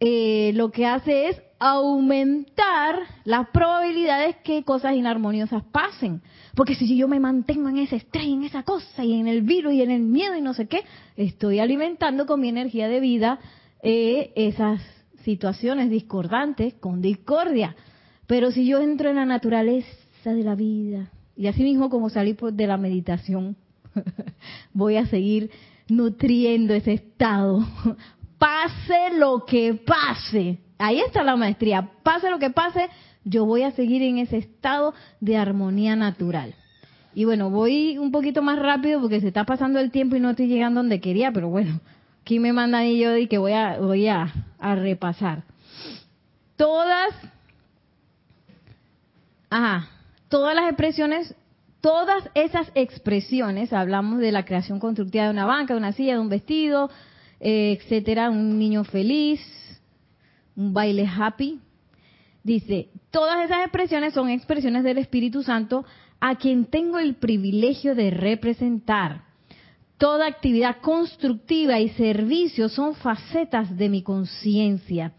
eh, 0.00 0.52
lo 0.54 0.70
que 0.70 0.86
hace 0.86 1.28
es 1.28 1.42
aumentar 1.70 2.96
las 3.24 3.48
probabilidades 3.50 4.34
que 4.42 4.64
cosas 4.64 4.94
inarmoniosas 4.94 5.62
pasen. 5.70 6.20
Porque 6.56 6.74
si 6.74 6.96
yo 6.96 7.06
me 7.06 7.20
mantengo 7.20 7.68
en 7.68 7.78
ese 7.78 7.96
estrés, 7.96 8.26
en 8.26 8.42
esa 8.42 8.64
cosa, 8.64 9.04
y 9.04 9.12
en 9.12 9.28
el 9.28 9.42
virus, 9.42 9.72
y 9.72 9.82
en 9.82 9.92
el 9.92 10.02
miedo, 10.02 10.36
y 10.36 10.40
no 10.40 10.54
sé 10.54 10.66
qué, 10.66 10.82
estoy 11.16 11.60
alimentando 11.60 12.26
con 12.26 12.40
mi 12.40 12.48
energía 12.48 12.88
de 12.88 12.98
vida 12.98 13.38
eh, 13.80 14.32
esas 14.34 14.82
situaciones 15.22 15.88
discordantes 15.88 16.74
con 16.74 17.00
discordia. 17.00 17.76
Pero 18.26 18.50
si 18.50 18.66
yo 18.66 18.80
entro 18.80 19.10
en 19.10 19.16
la 19.16 19.24
naturaleza 19.24 19.86
de 20.24 20.42
la 20.42 20.56
vida, 20.56 21.12
y 21.36 21.46
así 21.46 21.62
mismo 21.62 21.90
como 21.90 22.10
salí 22.10 22.36
de 22.52 22.66
la 22.66 22.76
meditación, 22.76 23.56
voy 24.72 24.96
a 24.96 25.06
seguir 25.06 25.50
nutriendo 25.88 26.74
ese 26.74 26.94
estado. 26.94 27.64
Pase 28.38 29.16
lo 29.16 29.44
que 29.44 29.74
pase. 29.74 30.58
Ahí 30.82 31.00
está 31.00 31.22
la 31.22 31.36
maestría. 31.36 31.90
Pase 32.02 32.30
lo 32.30 32.38
que 32.38 32.50
pase, 32.50 32.88
yo 33.24 33.44
voy 33.44 33.62
a 33.62 33.70
seguir 33.72 34.02
en 34.02 34.18
ese 34.18 34.38
estado 34.38 34.94
de 35.20 35.36
armonía 35.36 35.96
natural. 35.96 36.54
Y 37.14 37.24
bueno, 37.24 37.50
voy 37.50 37.98
un 37.98 38.10
poquito 38.10 38.42
más 38.42 38.58
rápido 38.58 39.00
porque 39.00 39.20
se 39.20 39.28
está 39.28 39.44
pasando 39.44 39.78
el 39.78 39.90
tiempo 39.90 40.16
y 40.16 40.20
no 40.20 40.30
estoy 40.30 40.46
llegando 40.48 40.80
donde 40.80 41.00
quería, 41.00 41.30
pero 41.30 41.48
bueno, 41.48 41.80
aquí 42.22 42.38
me 42.38 42.52
mandan 42.52 42.86
y 42.86 42.98
yo 42.98 43.16
y 43.16 43.28
que 43.28 43.38
voy 43.38 43.52
a, 43.52 43.78
voy 43.78 44.08
a 44.08 44.32
repasar. 44.60 45.44
Todas 46.56 47.14
Ajá. 49.52 49.86
Todas 50.30 50.54
las 50.54 50.64
expresiones, 50.64 51.34
todas 51.82 52.24
esas 52.34 52.72
expresiones, 52.74 53.74
hablamos 53.74 54.18
de 54.18 54.32
la 54.32 54.46
creación 54.46 54.80
constructiva 54.80 55.24
de 55.24 55.30
una 55.30 55.44
banca, 55.44 55.74
de 55.74 55.78
una 55.78 55.92
silla, 55.92 56.14
de 56.14 56.20
un 56.20 56.30
vestido, 56.30 56.88
eh, 57.38 57.78
etcétera, 57.78 58.30
un 58.30 58.58
niño 58.58 58.82
feliz, 58.84 59.40
un 60.56 60.72
baile 60.72 61.06
happy. 61.06 61.60
Dice, 62.42 62.88
todas 63.10 63.44
esas 63.44 63.62
expresiones 63.62 64.14
son 64.14 64.28
expresiones 64.28 64.84
del 64.84 64.98
Espíritu 64.98 65.42
Santo 65.42 65.84
a 66.20 66.36
quien 66.36 66.66
tengo 66.66 66.98
el 66.98 67.14
privilegio 67.14 67.94
de 67.94 68.10
representar. 68.10 69.24
Toda 69.98 70.26
actividad 70.26 70.78
constructiva 70.80 71.78
y 71.78 71.90
servicio 71.90 72.68
son 72.68 72.94
facetas 72.94 73.76
de 73.76 73.88
mi 73.88 74.02
conciencia 74.02 75.12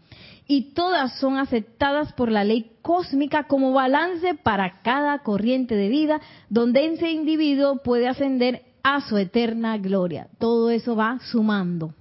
y 0.46 0.74
todas 0.74 1.18
son 1.18 1.38
aceptadas 1.38 2.12
por 2.12 2.30
la 2.30 2.44
ley 2.44 2.72
cósmica 2.82 3.44
como 3.44 3.72
balance 3.72 4.34
para 4.34 4.82
cada 4.82 5.20
corriente 5.20 5.74
de 5.74 5.88
vida 5.88 6.20
donde 6.50 6.84
ese 6.84 7.10
individuo 7.10 7.82
puede 7.82 8.08
ascender 8.08 8.62
a 8.82 9.00
su 9.00 9.16
eterna 9.16 9.78
gloria. 9.78 10.28
Todo 10.38 10.70
eso 10.70 10.94
va 10.94 11.18
sumando. 11.30 11.94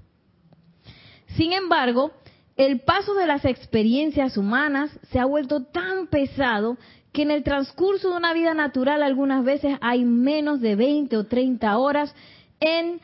Sin 1.37 1.53
embargo, 1.53 2.11
el 2.55 2.81
paso 2.81 3.13
de 3.15 3.25
las 3.25 3.45
experiencias 3.45 4.37
humanas 4.37 4.91
se 5.11 5.19
ha 5.19 5.25
vuelto 5.25 5.63
tan 5.63 6.07
pesado 6.07 6.77
que 7.11 7.23
en 7.23 7.31
el 7.31 7.43
transcurso 7.43 8.09
de 8.09 8.17
una 8.17 8.33
vida 8.33 8.53
natural 8.53 9.03
algunas 9.03 9.43
veces 9.43 9.77
hay 9.81 10.03
menos 10.03 10.61
de 10.61 10.75
20 10.75 11.17
o 11.17 11.25
30 11.25 11.77
horas 11.77 12.13
en 12.59 12.99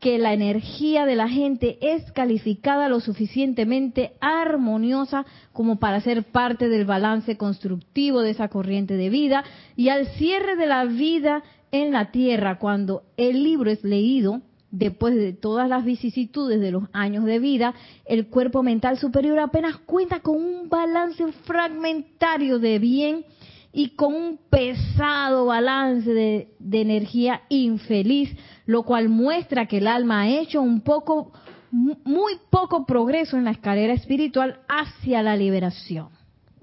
que 0.00 0.18
la 0.18 0.32
energía 0.32 1.06
de 1.06 1.14
la 1.14 1.28
gente 1.28 1.78
es 1.80 2.10
calificada 2.10 2.88
lo 2.88 2.98
suficientemente 2.98 4.14
armoniosa 4.20 5.24
como 5.52 5.78
para 5.78 6.00
ser 6.00 6.24
parte 6.24 6.68
del 6.68 6.84
balance 6.84 7.36
constructivo 7.36 8.20
de 8.20 8.30
esa 8.30 8.48
corriente 8.48 8.96
de 8.96 9.10
vida. 9.10 9.44
Y 9.76 9.90
al 9.90 10.08
cierre 10.18 10.56
de 10.56 10.66
la 10.66 10.84
vida 10.86 11.44
en 11.70 11.92
la 11.92 12.10
tierra, 12.10 12.58
cuando 12.58 13.04
el 13.16 13.44
libro 13.44 13.70
es 13.70 13.84
leído, 13.84 14.42
después 14.72 15.14
de 15.14 15.34
todas 15.34 15.68
las 15.68 15.84
vicisitudes 15.84 16.58
de 16.60 16.72
los 16.72 16.84
años 16.92 17.24
de 17.24 17.38
vida, 17.38 17.74
el 18.06 18.26
cuerpo 18.26 18.62
mental 18.62 18.98
superior 18.98 19.38
apenas 19.38 19.76
cuenta 19.76 20.20
con 20.20 20.36
un 20.36 20.68
balance 20.68 21.30
fragmentario 21.44 22.58
de 22.58 22.78
bien 22.78 23.24
y 23.70 23.90
con 23.90 24.14
un 24.14 24.38
pesado 24.50 25.46
balance 25.46 26.12
de, 26.12 26.48
energía 26.72 27.42
infeliz, 27.50 28.34
lo 28.66 28.82
cual 28.82 29.08
muestra 29.08 29.66
que 29.66 29.78
el 29.78 29.86
alma 29.86 30.22
ha 30.22 30.28
hecho 30.28 30.60
un 30.60 30.80
poco, 30.80 31.32
muy 31.70 32.32
poco 32.50 32.86
progreso 32.86 33.36
en 33.36 33.44
la 33.44 33.52
escalera 33.52 33.92
espiritual 33.92 34.60
hacia 34.68 35.22
la 35.22 35.36
liberación. 35.36 36.08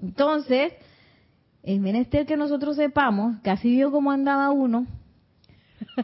Entonces, 0.02 0.72
es 1.62 1.80
menester 1.80 2.26
que 2.26 2.36
nosotros 2.36 2.76
sepamos 2.76 3.36
así 3.44 3.70
vio 3.70 3.92
como 3.92 4.10
andaba 4.10 4.50
uno, 4.50 4.86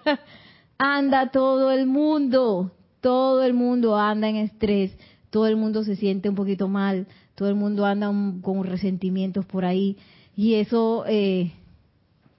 anda 0.78 1.30
todo 1.30 1.70
el 1.72 1.86
mundo, 1.86 2.72
todo 3.00 3.42
el 3.42 3.54
mundo 3.54 3.96
anda 3.96 4.28
en 4.28 4.36
estrés, 4.36 4.96
todo 5.30 5.46
el 5.46 5.56
mundo 5.56 5.84
se 5.84 5.96
siente 5.96 6.28
un 6.28 6.34
poquito 6.34 6.68
mal, 6.68 7.06
todo 7.34 7.48
el 7.48 7.54
mundo 7.54 7.84
anda 7.84 8.10
con 8.42 8.64
resentimientos 8.64 9.44
por 9.46 9.64
ahí 9.64 9.96
y 10.36 10.54
eso 10.54 11.04
eh, 11.06 11.52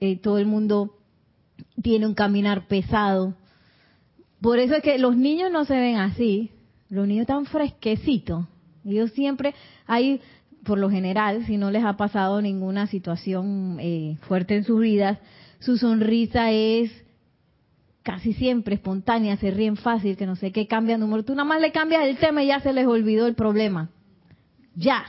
eh, 0.00 0.16
todo 0.16 0.38
el 0.38 0.46
mundo 0.46 0.94
tiene 1.82 2.06
un 2.06 2.14
caminar 2.14 2.66
pesado. 2.66 3.34
Por 4.40 4.58
eso 4.58 4.74
es 4.76 4.82
que 4.82 4.98
los 4.98 5.16
niños 5.16 5.50
no 5.50 5.64
se 5.64 5.74
ven 5.74 5.96
así, 5.96 6.50
los 6.88 7.06
niños 7.06 7.22
están 7.22 7.46
fresquecitos. 7.46 8.46
Ellos 8.84 9.10
siempre, 9.12 9.54
hay, 9.86 10.20
por 10.64 10.78
lo 10.78 10.90
general, 10.90 11.44
si 11.46 11.56
no 11.56 11.70
les 11.70 11.84
ha 11.84 11.96
pasado 11.96 12.40
ninguna 12.40 12.86
situación 12.86 13.78
eh, 13.80 14.16
fuerte 14.22 14.56
en 14.56 14.64
sus 14.64 14.80
vidas, 14.80 15.18
su 15.58 15.76
sonrisa 15.76 16.52
es 16.52 16.92
casi 18.08 18.32
siempre 18.32 18.76
espontánea, 18.76 19.36
se 19.36 19.50
ríen 19.50 19.76
fácil, 19.76 20.16
que 20.16 20.24
no 20.24 20.34
sé 20.34 20.50
qué, 20.50 20.66
cambian 20.66 21.02
humor. 21.02 21.24
Tú 21.24 21.34
nada 21.34 21.44
más 21.44 21.60
le 21.60 21.72
cambias 21.72 22.06
el 22.06 22.16
tema 22.16 22.42
y 22.42 22.46
ya 22.46 22.58
se 22.58 22.72
les 22.72 22.86
olvidó 22.86 23.26
el 23.26 23.34
problema. 23.34 23.90
Ya, 24.74 25.04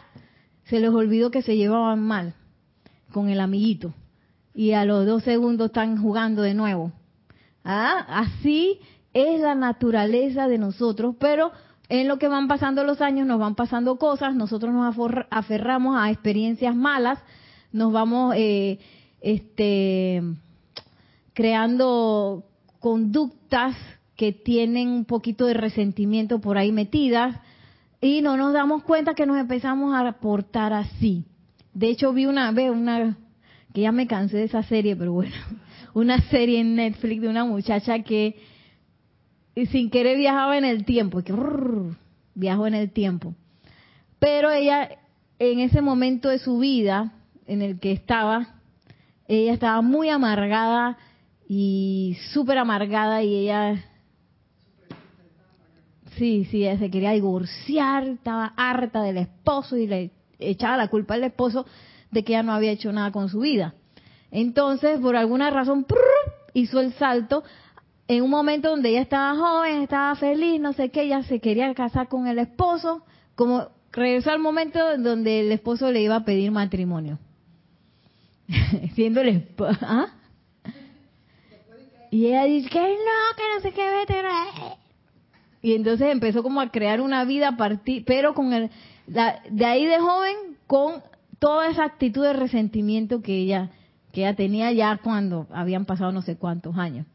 se 0.65 0.81
les 0.81 0.89
olvidó 0.89 1.31
que 1.31 1.41
se 1.41 1.55
llevaban 1.55 2.01
mal 2.01 2.33
con 3.13 3.29
el 3.29 3.39
amiguito 3.39 3.93
y 4.53 4.73
a 4.73 4.83
los 4.83 5.05
dos 5.05 5.23
segundos 5.23 5.67
están 5.67 5.95
jugando 6.01 6.41
de 6.41 6.53
nuevo. 6.53 6.91
¿Ah? 7.63 8.05
Así 8.09 8.81
es 9.13 9.39
la 9.39 9.55
naturaleza 9.55 10.49
de 10.49 10.57
nosotros, 10.57 11.15
pero 11.21 11.53
en 11.87 12.09
lo 12.09 12.19
que 12.19 12.27
van 12.27 12.49
pasando 12.49 12.83
los 12.83 12.99
años 12.99 13.25
nos 13.25 13.39
van 13.39 13.55
pasando 13.55 13.97
cosas, 13.97 14.35
nosotros 14.35 14.73
nos 14.73 14.93
aferramos 15.29 15.95
a 15.97 16.11
experiencias 16.11 16.75
malas, 16.75 17.17
nos 17.71 17.93
vamos 17.93 18.35
eh, 18.35 18.77
este, 19.21 20.21
creando 21.33 22.43
conductas 22.79 23.75
que 24.15 24.31
tienen 24.33 24.89
un 24.89 25.05
poquito 25.05 25.45
de 25.45 25.53
resentimiento 25.53 26.39
por 26.41 26.57
ahí 26.57 26.71
metidas 26.71 27.37
y 28.01 28.21
no 28.21 28.37
nos 28.37 28.53
damos 28.53 28.83
cuenta 28.83 29.13
que 29.13 29.25
nos 29.25 29.37
empezamos 29.37 29.93
a 29.95 30.11
portar 30.13 30.73
así. 30.73 31.25
De 31.73 31.89
hecho 31.89 32.13
vi 32.13 32.25
una 32.25 32.51
vez 32.51 32.71
una 32.71 33.17
que 33.73 33.81
ya 33.81 33.91
me 33.91 34.07
cansé 34.07 34.37
de 34.37 34.43
esa 34.45 34.63
serie, 34.63 34.95
pero 34.95 35.13
bueno, 35.13 35.35
una 35.93 36.21
serie 36.29 36.59
en 36.59 36.75
Netflix 36.75 37.21
de 37.21 37.27
una 37.27 37.45
muchacha 37.45 37.99
que 37.99 38.41
sin 39.71 39.89
querer 39.89 40.17
viajaba 40.17 40.57
en 40.57 40.65
el 40.65 40.85
tiempo, 40.85 41.21
que 41.21 41.33
viajó 42.33 42.67
en 42.67 42.75
el 42.75 42.91
tiempo. 42.91 43.35
Pero 44.19 44.51
ella 44.51 44.89
en 45.39 45.59
ese 45.59 45.81
momento 45.81 46.29
de 46.29 46.39
su 46.39 46.59
vida 46.59 47.13
en 47.47 47.61
el 47.61 47.79
que 47.79 47.91
estaba, 47.91 48.55
ella 49.27 49.53
estaba 49.53 49.81
muy 49.81 50.09
amargada 50.09 50.97
y 51.49 52.15
súper 52.31 52.59
amargada 52.59 53.23
y 53.23 53.35
ella 53.35 53.83
Sí, 56.15 56.45
sí, 56.51 56.65
ella 56.65 56.77
se 56.77 56.91
quería 56.91 57.11
divorciar, 57.11 58.05
estaba 58.07 58.53
harta 58.57 59.01
del 59.03 59.17
esposo 59.17 59.77
y 59.77 59.87
le 59.87 60.11
echaba 60.37 60.75
la 60.75 60.89
culpa 60.89 61.13
al 61.13 61.23
esposo 61.23 61.65
de 62.11 62.23
que 62.25 62.33
ella 62.33 62.43
no 62.43 62.51
había 62.51 62.71
hecho 62.71 62.91
nada 62.91 63.11
con 63.13 63.29
su 63.29 63.39
vida. 63.39 63.73
Entonces, 64.29 64.99
por 64.99 65.15
alguna 65.15 65.49
razón, 65.49 65.85
hizo 66.53 66.81
el 66.81 66.91
salto 66.93 67.43
en 68.09 68.21
un 68.21 68.29
momento 68.29 68.69
donde 68.69 68.89
ella 68.89 69.01
estaba 69.01 69.33
joven, 69.35 69.83
estaba 69.83 70.13
feliz, 70.15 70.59
no 70.59 70.73
sé 70.73 70.89
qué, 70.89 71.03
ella 71.03 71.23
se 71.23 71.39
quería 71.39 71.73
casar 71.73 72.09
con 72.09 72.27
el 72.27 72.37
esposo, 72.39 73.05
como 73.35 73.69
regresó 73.93 74.31
al 74.31 74.39
momento 74.39 74.91
en 74.91 75.03
donde 75.03 75.39
el 75.39 75.51
esposo 75.53 75.89
le 75.89 76.01
iba 76.01 76.17
a 76.17 76.25
pedir 76.25 76.51
matrimonio. 76.51 77.17
Siendo 78.93 79.21
el 79.21 79.29
esposo. 79.29 79.79
¿ah? 79.83 80.18
Y 82.11 82.27
ella 82.27 82.45
dice 82.45 82.69
que 82.69 82.79
no, 82.79 83.35
que 83.37 83.43
no 83.55 83.61
sé 83.61 83.71
qué, 83.71 83.89
vete. 83.89 84.21
Y 85.61 85.73
entonces 85.73 86.09
empezó 86.09 86.41
como 86.41 86.61
a 86.61 86.71
crear 86.71 87.01
una 87.01 87.25
vida 87.25 87.57
partir, 87.57 88.03
pero 88.05 88.33
con 88.33 88.53
el, 88.53 88.69
de 89.07 89.65
ahí 89.65 89.85
de 89.85 89.99
joven, 89.99 90.35
con 90.67 91.03
toda 91.39 91.69
esa 91.69 91.83
actitud 91.83 92.23
de 92.23 92.33
resentimiento 92.33 93.21
que 93.21 93.37
ella, 93.37 93.71
que 94.11 94.21
ella 94.21 94.35
tenía 94.35 94.71
ya 94.71 94.99
cuando 95.03 95.47
habían 95.51 95.85
pasado 95.85 96.11
no 96.11 96.21
sé 96.21 96.37
cuántos 96.37 96.77
años. 96.77 97.05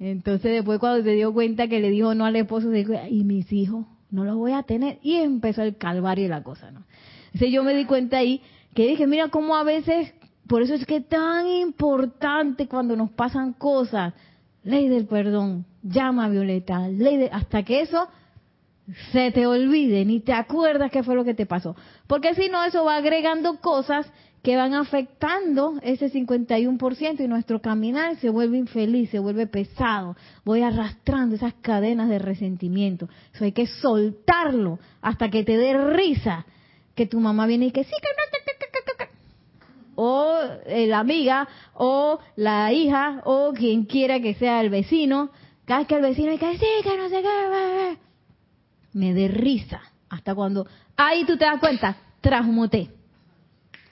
Entonces 0.00 0.52
después 0.52 0.80
cuando 0.80 1.04
se 1.04 1.12
dio 1.12 1.32
cuenta 1.32 1.68
que 1.68 1.78
le 1.78 1.90
dijo 1.90 2.14
no 2.14 2.24
al 2.24 2.36
esposo, 2.36 2.70
se 2.70 2.78
dijo, 2.78 2.94
y 3.08 3.22
mis 3.22 3.52
hijos, 3.52 3.86
no 4.10 4.24
los 4.24 4.36
voy 4.36 4.52
a 4.52 4.62
tener. 4.62 4.98
Y 5.02 5.16
empezó 5.16 5.62
el 5.62 5.76
calvario 5.76 6.24
y 6.24 6.28
la 6.28 6.42
cosa, 6.42 6.70
¿no? 6.70 6.84
Entonces 7.26 7.52
yo 7.52 7.62
me 7.62 7.74
di 7.74 7.84
cuenta 7.84 8.18
ahí 8.18 8.40
que 8.74 8.86
dije, 8.86 9.06
mira 9.06 9.28
cómo 9.28 9.56
a 9.56 9.62
veces, 9.62 10.12
por 10.50 10.62
eso 10.62 10.74
es 10.74 10.84
que 10.84 10.96
es 10.96 11.06
tan 11.06 11.46
importante 11.46 12.66
cuando 12.66 12.96
nos 12.96 13.12
pasan 13.12 13.52
cosas, 13.52 14.14
ley 14.64 14.88
del 14.88 15.06
perdón, 15.06 15.64
llama 15.80 16.28
Violeta, 16.28 16.88
ley 16.88 17.28
hasta 17.30 17.62
que 17.62 17.82
eso 17.82 18.08
se 19.12 19.30
te 19.30 19.46
olvide, 19.46 20.04
ni 20.04 20.18
te 20.18 20.32
acuerdas 20.32 20.90
qué 20.90 21.04
fue 21.04 21.14
lo 21.14 21.24
que 21.24 21.34
te 21.34 21.46
pasó. 21.46 21.76
Porque 22.08 22.34
si 22.34 22.48
no, 22.48 22.64
eso 22.64 22.84
va 22.84 22.96
agregando 22.96 23.60
cosas 23.60 24.10
que 24.42 24.56
van 24.56 24.74
afectando 24.74 25.74
ese 25.82 26.10
51% 26.10 27.20
y 27.20 27.28
nuestro 27.28 27.62
caminar 27.62 28.16
se 28.16 28.28
vuelve 28.28 28.58
infeliz, 28.58 29.08
se 29.10 29.20
vuelve 29.20 29.46
pesado. 29.46 30.16
Voy 30.44 30.62
arrastrando 30.62 31.36
esas 31.36 31.54
cadenas 31.62 32.08
de 32.08 32.18
resentimiento. 32.18 33.08
Eso 33.32 33.44
hay 33.44 33.52
que 33.52 33.68
soltarlo 33.68 34.80
hasta 35.00 35.30
que 35.30 35.44
te 35.44 35.56
dé 35.56 35.78
risa 35.92 36.44
que 36.96 37.06
tu 37.06 37.20
mamá 37.20 37.46
viene 37.46 37.66
y 37.66 37.70
que 37.70 37.84
sí, 37.84 37.92
que 38.02 38.08
no, 38.08 38.39
o 40.02 40.34
eh, 40.64 40.86
la 40.86 41.00
amiga, 41.00 41.46
o 41.74 42.20
la 42.36 42.72
hija, 42.72 43.20
o 43.24 43.52
quien 43.52 43.84
quiera 43.84 44.18
que 44.18 44.32
sea 44.32 44.62
el 44.62 44.70
vecino, 44.70 45.28
cada 45.66 45.80
vez 45.80 45.88
que 45.88 45.94
el 45.96 46.00
vecino 46.00 46.30
dice, 46.32 46.56
sí, 46.58 46.66
que 46.82 46.96
no 46.96 47.10
sé 47.10 47.20
qué, 47.20 47.98
me 48.94 49.12
dé 49.12 49.28
risa. 49.28 49.82
Hasta 50.08 50.34
cuando, 50.34 50.66
ahí 50.96 51.26
tú 51.26 51.36
te 51.36 51.44
das 51.44 51.60
cuenta, 51.60 51.98
transmuté. 52.22 52.88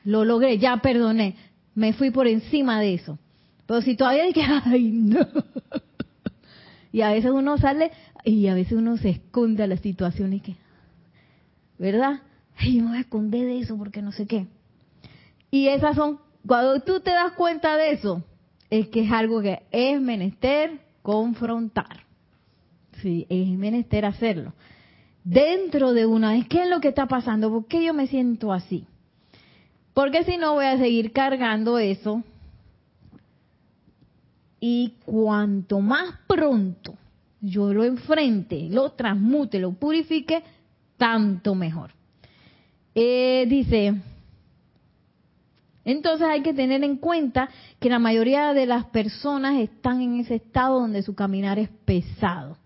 Lo 0.04 0.24
logré, 0.24 0.56
ya 0.56 0.78
perdoné. 0.78 1.36
Me 1.74 1.92
fui 1.92 2.10
por 2.10 2.26
encima 2.26 2.80
de 2.80 2.94
eso. 2.94 3.18
Pero 3.66 3.82
si 3.82 3.94
todavía 3.94 4.24
dije, 4.24 4.40
ay, 4.64 4.90
no. 4.90 5.20
Y 6.90 7.02
a 7.02 7.10
veces 7.10 7.32
uno 7.32 7.58
sale 7.58 7.92
y 8.24 8.46
a 8.46 8.54
veces 8.54 8.72
uno 8.72 8.96
se 8.96 9.10
esconde 9.10 9.62
a 9.62 9.66
las 9.66 9.80
situaciones 9.80 10.40
que, 10.40 10.56
¿verdad? 11.78 12.22
Ay, 12.56 12.80
me 12.80 12.88
voy 12.88 12.96
a 12.96 13.00
esconder 13.00 13.44
de 13.44 13.58
eso 13.60 13.76
porque 13.76 14.00
no 14.00 14.10
sé 14.10 14.26
qué. 14.26 14.46
Y 15.50 15.68
esas 15.68 15.96
son, 15.96 16.18
cuando 16.46 16.80
tú 16.80 17.00
te 17.00 17.10
das 17.10 17.32
cuenta 17.32 17.76
de 17.76 17.92
eso, 17.92 18.22
es 18.70 18.88
que 18.88 19.04
es 19.04 19.12
algo 19.12 19.40
que 19.40 19.62
es 19.70 20.00
menester 20.00 20.80
confrontar. 21.02 22.04
Sí, 23.00 23.26
es 23.28 23.48
menester 23.48 24.04
hacerlo. 24.04 24.52
Dentro 25.24 25.92
de 25.92 26.06
una 26.06 26.32
vez, 26.32 26.46
¿qué 26.48 26.62
es 26.62 26.68
lo 26.68 26.80
que 26.80 26.88
está 26.88 27.06
pasando? 27.06 27.50
¿Por 27.50 27.66
qué 27.66 27.84
yo 27.84 27.94
me 27.94 28.06
siento 28.06 28.52
así? 28.52 28.86
Porque 29.94 30.24
si 30.24 30.36
no 30.36 30.54
voy 30.54 30.66
a 30.66 30.78
seguir 30.78 31.12
cargando 31.12 31.78
eso. 31.78 32.22
Y 34.60 34.94
cuanto 35.04 35.80
más 35.80 36.14
pronto 36.26 36.94
yo 37.40 37.72
lo 37.72 37.84
enfrente, 37.84 38.68
lo 38.70 38.90
transmute, 38.90 39.58
lo 39.58 39.72
purifique, 39.72 40.42
tanto 40.96 41.54
mejor. 41.54 41.92
Eh, 42.94 43.46
dice, 43.48 43.94
entonces 45.88 46.28
hay 46.28 46.42
que 46.42 46.52
tener 46.52 46.84
en 46.84 46.98
cuenta 46.98 47.48
que 47.80 47.88
la 47.88 47.98
mayoría 47.98 48.52
de 48.52 48.66
las 48.66 48.84
personas 48.86 49.58
están 49.58 50.02
en 50.02 50.20
ese 50.20 50.34
estado 50.34 50.80
donde 50.80 51.02
su 51.02 51.14
caminar 51.14 51.58
es 51.58 51.70
pesado. 51.86 52.58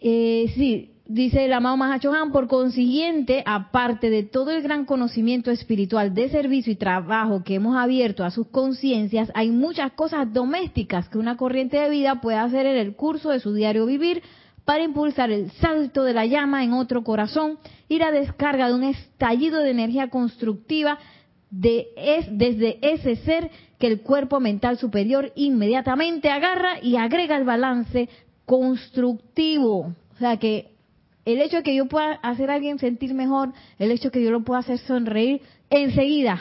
Eh, 0.00 0.52
sí, 0.56 0.90
dice 1.06 1.44
el 1.44 1.52
amado 1.52 1.76
Mahachohan, 1.76 2.32
por 2.32 2.48
consiguiente, 2.48 3.44
aparte 3.46 4.10
de 4.10 4.24
todo 4.24 4.50
el 4.50 4.62
gran 4.62 4.84
conocimiento 4.84 5.52
espiritual 5.52 6.12
de 6.12 6.28
servicio 6.28 6.72
y 6.72 6.76
trabajo 6.76 7.44
que 7.44 7.54
hemos 7.54 7.76
abierto 7.76 8.24
a 8.24 8.32
sus 8.32 8.48
conciencias, 8.48 9.30
hay 9.36 9.52
muchas 9.52 9.92
cosas 9.92 10.32
domésticas 10.32 11.08
que 11.08 11.18
una 11.18 11.36
corriente 11.36 11.76
de 11.76 11.88
vida 11.88 12.20
puede 12.20 12.38
hacer 12.38 12.66
en 12.66 12.78
el 12.78 12.96
curso 12.96 13.30
de 13.30 13.38
su 13.38 13.54
diario 13.54 13.86
vivir 13.86 14.24
para 14.64 14.84
impulsar 14.84 15.30
el 15.30 15.50
salto 15.52 16.04
de 16.04 16.14
la 16.14 16.26
llama 16.26 16.64
en 16.64 16.72
otro 16.72 17.02
corazón 17.02 17.58
y 17.88 17.98
la 17.98 18.10
descarga 18.10 18.68
de 18.68 18.74
un 18.74 18.84
estallido 18.84 19.60
de 19.60 19.70
energía 19.70 20.08
constructiva 20.08 20.98
de 21.50 21.88
es, 21.96 22.26
desde 22.30 22.78
ese 22.80 23.16
ser 23.16 23.50
que 23.78 23.86
el 23.86 24.00
cuerpo 24.00 24.40
mental 24.40 24.78
superior 24.78 25.32
inmediatamente 25.34 26.30
agarra 26.30 26.80
y 26.80 26.96
agrega 26.96 27.36
el 27.36 27.44
balance 27.44 28.08
constructivo. 28.46 29.94
O 30.14 30.18
sea 30.18 30.38
que 30.38 30.70
el 31.24 31.40
hecho 31.40 31.58
de 31.58 31.62
que 31.62 31.74
yo 31.74 31.86
pueda 31.86 32.14
hacer 32.22 32.50
a 32.50 32.54
alguien 32.54 32.78
sentir 32.78 33.12
mejor, 33.12 33.52
el 33.78 33.90
hecho 33.90 34.04
de 34.04 34.12
que 34.12 34.24
yo 34.24 34.30
lo 34.30 34.44
pueda 34.44 34.60
hacer 34.60 34.78
sonreír, 34.78 35.42
enseguida, 35.68 36.40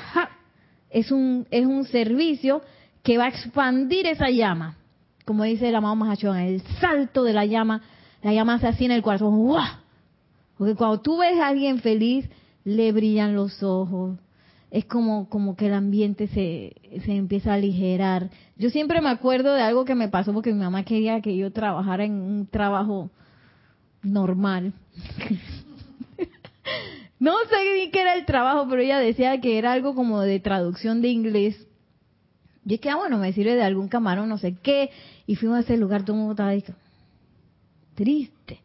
es 0.90 1.12
un 1.12 1.48
es 1.52 1.66
un 1.66 1.86
servicio 1.86 2.62
que 3.04 3.18
va 3.18 3.26
a 3.26 3.30
expandir 3.30 4.08
esa 4.08 4.30
llama. 4.30 4.78
Como 5.26 5.44
dice 5.44 5.70
el 5.70 5.76
amado 5.76 5.96
Mahachon, 5.96 6.38
el 6.38 6.62
salto 6.80 7.24
de 7.24 7.34
la 7.34 7.46
llama, 7.46 7.82
la 8.22 8.34
llama 8.34 8.60
se 8.60 8.68
así 8.68 8.86
en 8.86 8.92
el 8.92 9.02
corazón. 9.02 9.52
Porque 10.58 10.76
cuando 10.76 11.02
tú 11.02 11.18
ves 11.18 11.40
a 11.40 11.48
alguien 11.48 11.80
feliz, 11.80 12.30
le 12.64 12.92
brillan 12.92 13.36
los 13.36 13.64
ojos, 13.64 14.18
es 14.70 14.86
como, 14.86 15.28
como 15.28 15.56
que 15.56 15.68
el 15.68 15.74
ambiente 15.74 16.28
se, 16.28 16.76
se 17.04 17.16
empieza 17.16 17.52
a 17.52 17.56
aligerar. 17.56 18.30
Yo 18.58 18.70
siempre 18.70 19.02
me 19.02 19.10
acuerdo 19.10 19.54
de 19.54 19.62
algo 19.62 19.86
que 19.86 19.96
me 19.96 20.08
pasó 20.08 20.34
porque 20.34 20.54
mi 20.54 20.60
mamá 20.60 20.84
quería 20.84 21.22
que 21.22 21.36
yo 21.36 21.52
trabajara 21.52 22.06
en 22.06 22.14
un 22.14 22.48
trabajo 22.48 23.10
normal. 24.02 24.74
no 27.20 27.34
sé 27.50 27.56
ni 27.80 27.92
qué 27.92 28.02
era 28.02 28.16
el 28.16 28.26
trabajo, 28.26 28.68
pero 28.70 28.82
ella 28.82 29.00
decía 29.00 29.42
que 29.42 29.58
era 29.58 29.74
algo 29.74 29.94
como 29.94 30.22
de 30.22 30.40
traducción 30.40 31.02
de 31.02 31.10
inglés. 31.10 31.68
Yo 32.64 32.80
que, 32.80 32.90
ah, 32.90 32.96
bueno, 32.96 33.18
me 33.18 33.34
sirve 33.34 33.56
de 33.56 33.64
algún 33.64 33.90
camarón, 33.90 34.30
no 34.30 34.38
sé 34.38 34.56
qué. 34.62 34.92
Y 35.26 35.36
fuimos 35.36 35.58
a 35.58 35.62
ese 35.62 35.78
lugar, 35.78 36.06
todo 36.06 36.36
el 36.50 36.64
triste. 37.96 38.60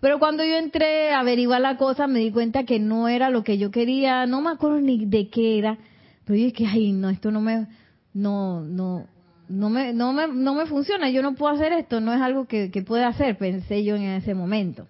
Pero 0.00 0.18
cuando 0.18 0.44
yo 0.44 0.56
entré 0.56 1.12
a 1.12 1.20
averiguar 1.20 1.62
la 1.62 1.76
cosa, 1.76 2.06
me 2.06 2.18
di 2.18 2.30
cuenta 2.30 2.64
que 2.64 2.78
no 2.78 3.08
era 3.08 3.30
lo 3.30 3.42
que 3.42 3.56
yo 3.56 3.70
quería, 3.70 4.26
no 4.26 4.42
me 4.42 4.50
acuerdo 4.50 4.80
ni 4.80 5.06
de 5.06 5.28
qué 5.28 5.58
era. 5.58 5.78
Pero 6.24 6.38
yo 6.38 6.44
dije, 6.44 6.66
ay, 6.66 6.92
no, 6.92 7.08
esto 7.08 7.30
no 7.30 7.40
me, 7.40 7.66
no, 8.12 8.60
no, 8.62 9.06
no 9.48 9.70
me, 9.70 9.92
no 9.92 10.12
me, 10.12 10.28
no 10.28 10.54
me 10.54 10.66
funciona, 10.66 11.10
yo 11.10 11.22
no 11.22 11.34
puedo 11.34 11.54
hacer 11.54 11.72
esto, 11.72 12.00
no 12.00 12.12
es 12.12 12.20
algo 12.20 12.46
que, 12.46 12.70
que 12.70 12.82
pueda 12.82 13.08
hacer, 13.08 13.38
pensé 13.38 13.82
yo 13.84 13.96
en 13.96 14.02
ese 14.02 14.34
momento. 14.34 14.86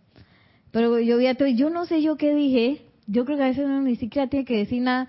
Pero 0.71 0.99
yo 0.99 1.19
vi 1.19 1.27
a 1.27 1.37
todo, 1.37 1.49
yo 1.49 1.71
no 1.71 1.87
sé 1.87 2.03
yo 2.03 2.17
qué 2.17 2.35
dije, 2.35 2.83
yo 3.07 3.25
creo 3.25 3.37
que 3.37 3.45
a 3.45 3.49
veces 3.49 3.67
uno 3.67 3.83
ni 3.83 3.97
siquiera 3.97 4.29
tiene 4.29 4.45
que 4.45 4.59
decir 4.59 4.83
nada 4.83 5.09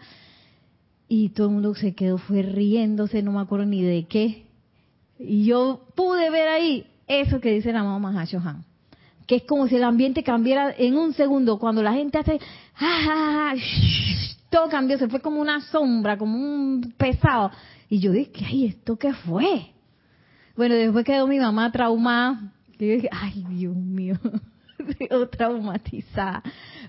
y 1.08 1.30
todo 1.30 1.48
el 1.48 1.54
mundo 1.54 1.74
se 1.76 1.96
quedó, 1.96 2.18
fue 2.18 2.42
riéndose, 2.42 3.24
no 3.24 3.32
me 3.32 3.42
acuerdo 3.42 3.66
ni 3.66 3.82
de 3.82 4.06
qué. 4.06 4.46
Y 5.18 5.46
yo 5.46 5.88
pude 5.96 6.30
ver 6.30 6.48
ahí 6.48 6.88
eso 7.08 7.40
que 7.40 7.52
dice 7.52 7.72
la 7.72 7.84
mamá 7.84 8.12
Mahashohan, 8.12 8.64
que 9.28 9.38
es 9.38 9.44
como 9.44 9.68
si 9.68 9.76
el 9.76 9.84
ambiente 9.84 10.24
cambiara 10.24 10.74
en 10.78 10.98
un 10.98 11.14
segundo, 11.14 11.58
cuando 11.60 11.82
la 11.84 11.94
gente 11.94 12.18
hace, 12.18 12.40
todo 14.50 14.70
cambió, 14.70 14.98
se 14.98 15.08
fue 15.08 15.20
como 15.20 15.42
una 15.42 15.62
sombra, 15.62 16.18
como 16.18 16.38
un 16.38 16.94
pesado. 16.98 17.52
Y 17.90 18.00
yo 18.00 18.12
dije, 18.12 18.46
ay, 18.46 18.66
¿esto 18.66 18.98
qué 18.98 19.14
fue? 19.14 19.68
Bueno, 20.56 20.76
después 20.76 21.06
quedó 21.06 21.28
mi 21.28 21.40
mamá 21.40 21.72
traumada, 21.72 22.54
y 22.80 22.88
yo 22.88 22.94
dije, 22.96 23.10
ay, 23.12 23.46
Dios 23.50 23.76
mío, 23.76 24.16
traumatizada. 25.32 26.44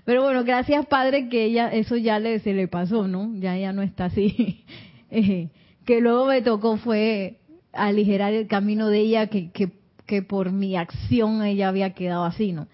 Pero 0.05 0.23
bueno, 0.23 0.43
gracias 0.43 0.85
Padre 0.85 1.29
que 1.29 1.45
ella, 1.45 1.69
eso 1.69 1.97
ya 1.97 2.19
le, 2.19 2.39
se 2.39 2.53
le 2.53 2.67
pasó, 2.67 3.07
¿no? 3.07 3.33
Ya 3.35 3.55
ella 3.57 3.73
no 3.73 3.81
está 3.81 4.05
así. 4.05 4.63
Eh, 5.09 5.47
que 5.85 6.01
luego 6.01 6.25
me 6.25 6.41
tocó 6.41 6.75
fue 6.75 7.39
aligerar 7.71 8.33
el 8.33 8.45
camino 8.45 8.89
de 8.89 8.99
ella 8.99 9.27
que, 9.27 9.51
que, 9.51 9.71
que 10.07 10.23
por 10.23 10.51
mi 10.51 10.75
acción 10.75 11.43
ella 11.43 11.67
había 11.67 11.93
quedado 11.93 12.23
así, 12.23 12.53
¿no? 12.53 12.67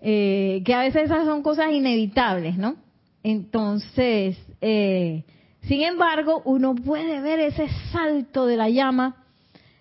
Eh, 0.00 0.62
que 0.64 0.74
a 0.74 0.80
veces 0.80 1.04
esas 1.04 1.26
son 1.26 1.42
cosas 1.42 1.72
inevitables, 1.72 2.56
¿no? 2.56 2.76
Entonces, 3.22 4.38
eh, 4.60 5.24
sin 5.62 5.82
embargo, 5.82 6.42
uno 6.44 6.74
puede 6.74 7.20
ver 7.20 7.40
ese 7.40 7.68
salto 7.92 8.46
de 8.46 8.56
la 8.56 8.70
llama. 8.70 9.24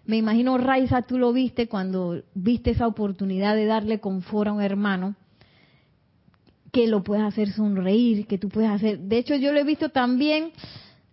Me 0.05 0.17
imagino, 0.17 0.57
Raiza, 0.57 1.03
tú 1.03 1.17
lo 1.17 1.31
viste 1.33 1.67
cuando 1.67 2.21
viste 2.33 2.71
esa 2.71 2.87
oportunidad 2.87 3.55
de 3.55 3.65
darle 3.65 3.99
confort 3.99 4.49
a 4.49 4.53
un 4.53 4.61
hermano 4.61 5.15
que 6.71 6.87
lo 6.87 7.03
puedes 7.03 7.23
hacer 7.23 7.51
sonreír, 7.51 8.27
que 8.27 8.37
tú 8.37 8.49
puedes 8.49 8.69
hacer. 8.69 8.99
De 8.99 9.17
hecho, 9.17 9.35
yo 9.35 9.51
lo 9.51 9.59
he 9.59 9.63
visto 9.63 9.89
también, 9.89 10.51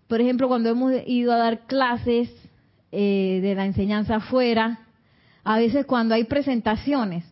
por 0.07 0.21
ejemplo, 0.21 0.49
cuando 0.49 0.71
hemos 0.71 0.93
ido 1.07 1.33
a 1.33 1.39
dar 1.39 1.67
clases 1.67 2.31
eh, 2.93 3.41
de 3.43 3.55
la 3.55 3.67
enseñanza 3.67 4.17
afuera, 4.17 4.88
a 5.49 5.57
veces 5.57 5.87
cuando 5.87 6.15
hay 6.15 6.25
presentaciones. 6.25 7.25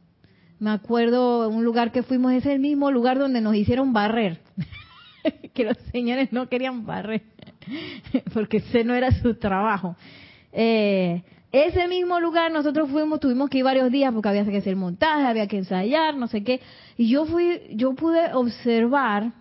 Me 0.58 0.70
acuerdo 0.70 1.50
un 1.50 1.66
lugar 1.66 1.92
que 1.92 2.02
fuimos, 2.02 2.32
es 2.32 2.46
el 2.46 2.60
mismo 2.60 2.90
lugar 2.90 3.18
donde 3.18 3.42
nos 3.42 3.54
hicieron 3.54 3.92
barrer, 3.92 4.40
que 5.52 5.64
los 5.64 5.76
señores 5.92 6.32
no 6.32 6.48
querían 6.48 6.86
barrer, 6.86 7.24
porque 8.32 8.56
ese 8.56 8.84
no 8.84 8.94
era 8.94 9.10
su 9.20 9.34
trabajo. 9.34 9.96
Eh, 10.50 11.24
ese 11.52 11.88
mismo 11.88 12.18
lugar 12.18 12.50
nosotros 12.50 12.88
fuimos, 12.88 13.20
tuvimos 13.20 13.50
que 13.50 13.58
ir 13.58 13.64
varios 13.64 13.92
días 13.92 14.14
porque 14.14 14.30
había 14.30 14.46
que 14.46 14.56
hacer 14.56 14.76
montaje, 14.76 15.26
había 15.26 15.46
que 15.46 15.58
ensayar, 15.58 16.16
no 16.16 16.26
sé 16.26 16.42
qué. 16.42 16.62
Y 16.96 17.10
yo 17.10 17.26
fui, 17.26 17.60
yo 17.74 17.94
pude 17.94 18.32
observar 18.32 19.34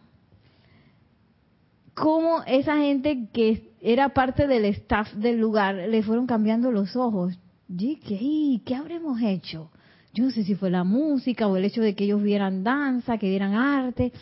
cómo 1.93 2.43
esa 2.45 2.75
gente 2.75 3.29
que 3.31 3.71
era 3.79 4.09
parte 4.09 4.47
del 4.47 4.65
staff 4.65 5.13
del 5.13 5.39
lugar 5.39 5.75
le 5.75 6.03
fueron 6.03 6.27
cambiando 6.27 6.73
los 6.73 6.97
ojos. 6.97 7.39
¿Y 7.69 7.97
qué, 7.97 8.61
¿Qué 8.65 8.75
habremos 8.75 9.21
hecho? 9.21 9.71
Yo 10.13 10.25
no 10.25 10.31
sé 10.31 10.43
si 10.43 10.55
fue 10.55 10.69
la 10.69 10.83
música 10.83 11.47
o 11.47 11.57
el 11.57 11.65
hecho 11.65 11.81
de 11.81 11.95
que 11.95 12.05
ellos 12.05 12.21
vieran 12.21 12.63
danza, 12.63 13.17
que 13.17 13.29
vieran 13.29 13.53
arte. 13.53 14.13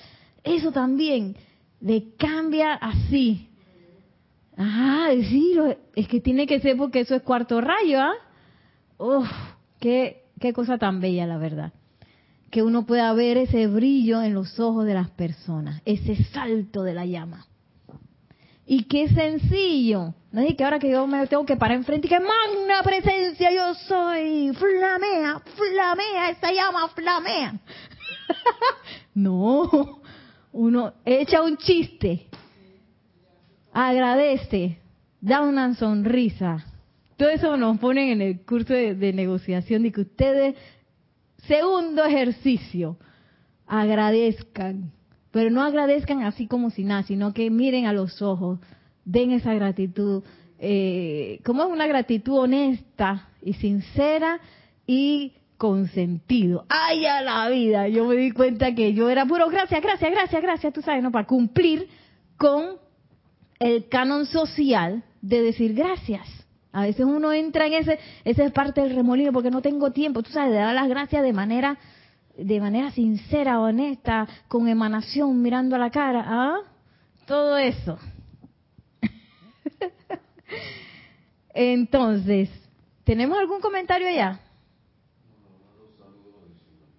Eso 0.43 0.71
también 0.71 1.35
le 1.81 2.15
cambia 2.17 2.73
así 2.73 3.49
Ah, 4.57 5.09
sí, 5.29 5.55
es 5.95 6.07
que 6.07 6.19
tiene 6.19 6.45
que 6.45 6.59
ser 6.59 6.77
porque 6.77 7.01
eso 7.01 7.15
es 7.15 7.23
cuarto 7.23 7.59
rayo, 7.59 7.99
¿ah? 7.99 8.13
Uf, 8.97 9.27
qué, 9.79 10.25
qué 10.39 10.53
cosa 10.53 10.77
tan 10.77 10.99
bella, 11.01 11.25
la 11.25 11.37
verdad. 11.37 11.73
Que 12.51 12.61
uno 12.61 12.85
pueda 12.85 13.11
ver 13.13 13.37
ese 13.37 13.65
brillo 13.67 14.21
en 14.21 14.35
los 14.35 14.59
ojos 14.59 14.85
de 14.85 14.93
las 14.93 15.09
personas, 15.09 15.81
ese 15.85 16.15
salto 16.25 16.83
de 16.83 16.93
la 16.93 17.05
llama. 17.05 17.47
Y 18.65 18.83
qué 18.85 19.09
sencillo. 19.09 20.13
No 20.31 20.41
es 20.41 20.55
que 20.55 20.63
ahora 20.63 20.79
que 20.79 20.89
yo 20.89 21.05
me 21.05 21.27
tengo 21.27 21.45
que 21.45 21.57
parar 21.57 21.77
enfrente 21.77 22.07
y 22.07 22.09
que 22.09 22.19
magna 22.19 22.81
presencia 22.83 23.51
yo 23.51 23.73
soy, 23.75 24.51
flamea, 24.53 25.41
flamea, 25.55 26.29
esa 26.29 26.51
llama 26.51 26.87
flamea. 26.89 27.59
no, 29.13 30.01
uno 30.51 30.93
echa 31.05 31.41
un 31.41 31.57
chiste 31.57 32.27
agradece, 33.73 34.77
da 35.19 35.41
una 35.41 35.73
sonrisa. 35.73 36.65
Todo 37.17 37.29
eso 37.29 37.57
nos 37.57 37.79
ponen 37.79 38.09
en 38.09 38.21
el 38.21 38.41
curso 38.41 38.73
de, 38.73 39.13
negociación 39.13 39.83
de 39.83 39.91
que 39.91 40.01
ustedes, 40.01 40.55
segundo 41.47 42.05
ejercicio, 42.05 42.97
agradezcan, 43.65 44.91
pero 45.33 45.49
no 45.49 45.63
agradezcan 45.63 46.23
así 46.23 46.45
como 46.45 46.69
si 46.69 46.83
nada, 46.83 47.01
sino 47.01 47.33
que 47.33 47.49
miren 47.49 47.87
a 47.87 47.91
los 47.91 48.21
ojos, 48.21 48.59
den 49.03 49.31
esa 49.31 49.55
gratitud, 49.55 50.23
eh, 50.59 51.39
como 51.43 51.63
es 51.63 51.69
una 51.69 51.87
gratitud 51.87 52.37
honesta 52.37 53.29
y 53.41 53.53
sincera 53.53 54.39
y 54.85 55.33
con 55.57 55.87
sentido. 55.87 56.65
¡Ay, 56.69 57.07
a 57.07 57.21
la 57.21 57.49
vida! 57.49 57.87
Yo 57.87 58.05
me 58.05 58.15
di 58.15 58.29
cuenta 58.29 58.75
que 58.75 58.93
yo 58.93 59.09
era 59.09 59.25
puro 59.25 59.49
gracias, 59.49 59.81
gracias, 59.81 60.11
gracias, 60.11 60.39
gracias, 60.39 60.71
tú 60.71 60.83
sabes, 60.83 61.01
¿no? 61.01 61.11
Para 61.11 61.25
cumplir 61.25 61.87
con 62.37 62.75
el 63.57 63.89
canon 63.89 64.27
social 64.27 65.03
de 65.23 65.41
decir 65.41 65.73
gracias. 65.73 66.27
A 66.71 66.83
veces 66.83 67.05
uno 67.07 67.33
entra 67.33 67.65
en 67.65 67.73
ese, 67.73 67.97
esa 68.23 68.43
es 68.43 68.51
parte 68.51 68.81
del 68.81 68.95
remolino 68.95 69.33
porque 69.33 69.49
no 69.49 69.63
tengo 69.63 69.91
tiempo, 69.91 70.21
tú 70.21 70.29
sabes, 70.29 70.51
de 70.51 70.57
dar 70.57 70.75
las 70.75 70.87
gracias 70.87 71.23
de 71.23 71.33
manera, 71.33 71.79
de 72.37 72.59
manera 72.59 72.91
sincera, 72.91 73.59
honesta, 73.59 74.27
con 74.47 74.67
emanación, 74.67 75.41
mirando 75.41 75.75
a 75.75 75.79
la 75.79 75.91
cara, 75.91 76.23
¿ah? 76.25 76.57
Todo 77.25 77.57
eso. 77.57 77.97
Entonces, 81.53 82.49
¿tenemos 83.03 83.37
algún 83.37 83.61
comentario 83.61 84.07
allá? 84.07 84.39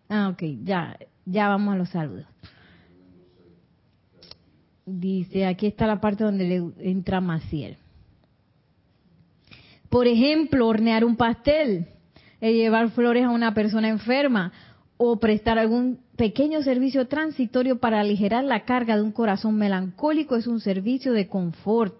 Ah, 0.08 0.28
ok, 0.28 0.42
ya, 0.62 0.96
ya 1.24 1.48
vamos 1.48 1.74
a 1.74 1.78
los 1.78 1.88
saludos. 1.88 2.26
Dice, 4.86 5.46
aquí 5.46 5.66
está 5.66 5.86
la 5.86 6.00
parte 6.00 6.24
donde 6.24 6.44
le 6.44 6.90
entra 6.90 7.20
Maciel. 7.20 7.78
Por 9.88 10.06
ejemplo, 10.06 10.68
hornear 10.68 11.04
un 11.04 11.16
pastel, 11.16 11.88
eh, 12.40 12.52
llevar 12.52 12.90
flores 12.90 13.24
a 13.24 13.30
una 13.30 13.54
persona 13.54 13.88
enferma 13.88 14.52
o 14.96 15.18
prestar 15.18 15.58
algún 15.58 15.98
pequeño 16.16 16.62
servicio 16.62 17.08
transitorio 17.08 17.78
para 17.78 18.00
aligerar 18.00 18.44
la 18.44 18.64
carga 18.64 18.96
de 18.96 19.02
un 19.02 19.12
corazón 19.12 19.56
melancólico 19.56 20.36
es 20.36 20.46
un 20.46 20.60
servicio 20.60 21.12
de 21.12 21.28
confort. 21.28 21.94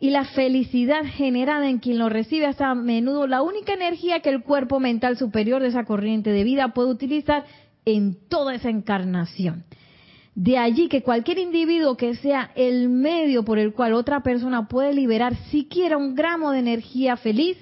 Y 0.00 0.10
la 0.10 0.24
felicidad 0.24 1.02
generada 1.04 1.68
en 1.68 1.78
quien 1.78 1.98
lo 1.98 2.08
recibe 2.08 2.48
es 2.48 2.60
a 2.60 2.74
menudo 2.76 3.26
la 3.26 3.42
única 3.42 3.72
energía 3.72 4.20
que 4.20 4.30
el 4.30 4.44
cuerpo 4.44 4.78
mental 4.78 5.16
superior 5.16 5.60
de 5.60 5.68
esa 5.68 5.84
corriente 5.84 6.30
de 6.30 6.44
vida 6.44 6.72
puede 6.72 6.90
utilizar 6.90 7.44
en 7.84 8.16
toda 8.28 8.54
esa 8.54 8.70
encarnación. 8.70 9.64
De 10.36 10.56
allí 10.56 10.88
que 10.88 11.02
cualquier 11.02 11.38
individuo 11.40 11.96
que 11.96 12.14
sea 12.14 12.52
el 12.54 12.88
medio 12.88 13.44
por 13.44 13.58
el 13.58 13.72
cual 13.72 13.92
otra 13.94 14.22
persona 14.22 14.68
puede 14.68 14.94
liberar 14.94 15.34
siquiera 15.50 15.96
un 15.96 16.14
gramo 16.14 16.52
de 16.52 16.60
energía 16.60 17.16
feliz, 17.16 17.56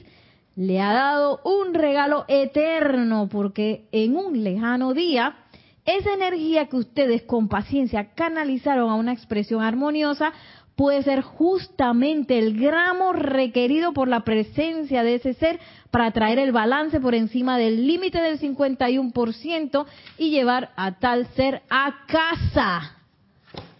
le 0.57 0.81
ha 0.81 0.92
dado 0.92 1.40
un 1.45 1.75
regalo 1.75 2.25
eterno, 2.29 3.29
porque 3.29 3.88
en 3.92 4.16
un 4.16 4.42
lejano 4.42 4.95
día, 4.95 5.37
esa 5.85 6.14
energía 6.14 6.66
que 6.66 6.77
ustedes 6.77 7.23
con 7.23 7.49
paciencia 7.49 8.14
canalizaron 8.14 8.90
a 8.90 8.95
una 8.95 9.12
expresión 9.12 9.62
armoniosa 9.62 10.33
puede 10.75 11.03
ser 11.03 11.23
justamente 11.23 12.38
el 12.38 12.59
gramo 12.59 13.12
requerido 13.12 13.92
por 13.92 14.09
la 14.09 14.25
presencia 14.25 15.03
de 15.03 15.16
ese 15.16 15.35
ser 15.35 15.61
para 15.90 16.11
traer 16.11 16.38
el 16.38 16.53
balance 16.53 17.01
por 17.01 17.14
encima 17.14 17.57
del 17.57 17.87
límite 17.87 18.21
del 18.21 18.38
51% 18.40 19.87
y 20.19 20.31
llevar 20.31 20.71
a 20.77 20.99
tal 20.99 21.27
ser 21.35 21.62
a 21.71 22.05
casa. 22.07 22.97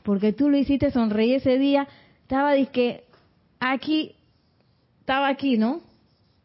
Porque 0.03 0.33
tú 0.33 0.49
lo 0.49 0.57
hiciste 0.57 0.91
sonreír 0.91 1.37
ese 1.37 1.59
día, 1.59 1.89
estaba 2.23 2.55
que 2.67 3.05
aquí, 3.61 4.15
estaba 5.01 5.29
aquí, 5.29 5.59
¿no? 5.59 5.81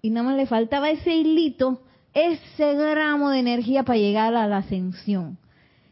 Y 0.01 0.09
nada 0.09 0.27
más 0.27 0.37
le 0.37 0.47
faltaba 0.47 0.89
ese 0.89 1.15
hilito, 1.15 1.81
ese 2.13 2.73
gramo 2.73 3.29
de 3.29 3.39
energía 3.39 3.83
para 3.83 3.99
llegar 3.99 4.33
a 4.35 4.47
la 4.47 4.57
ascensión. 4.57 5.37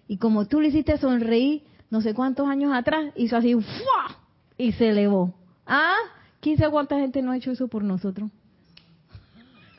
Y 0.07 0.17
como 0.17 0.47
tú 0.47 0.59
lo 0.59 0.67
hiciste 0.67 0.97
sonreír, 0.97 1.63
no 1.89 2.01
sé 2.01 2.13
cuántos 2.13 2.47
años 2.47 2.73
atrás, 2.73 3.13
hizo 3.15 3.37
así, 3.37 3.53
¡fua! 3.53 4.17
y 4.57 4.73
se 4.73 4.89
elevó. 4.89 5.33
¿Ah? 5.65 5.95
¿Quién 6.41 6.57
sabe 6.57 6.71
cuánta 6.71 6.99
gente 6.99 7.21
no 7.21 7.31
ha 7.31 7.37
hecho 7.37 7.51
eso 7.51 7.67
por 7.67 7.83
nosotros? 7.83 8.29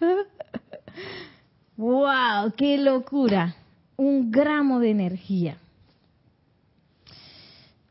¡Wow! 1.77 2.53
¡Qué 2.57 2.79
locura! 2.79 3.55
Un 3.97 4.31
gramo 4.31 4.81
de 4.81 4.91
energía 4.91 5.59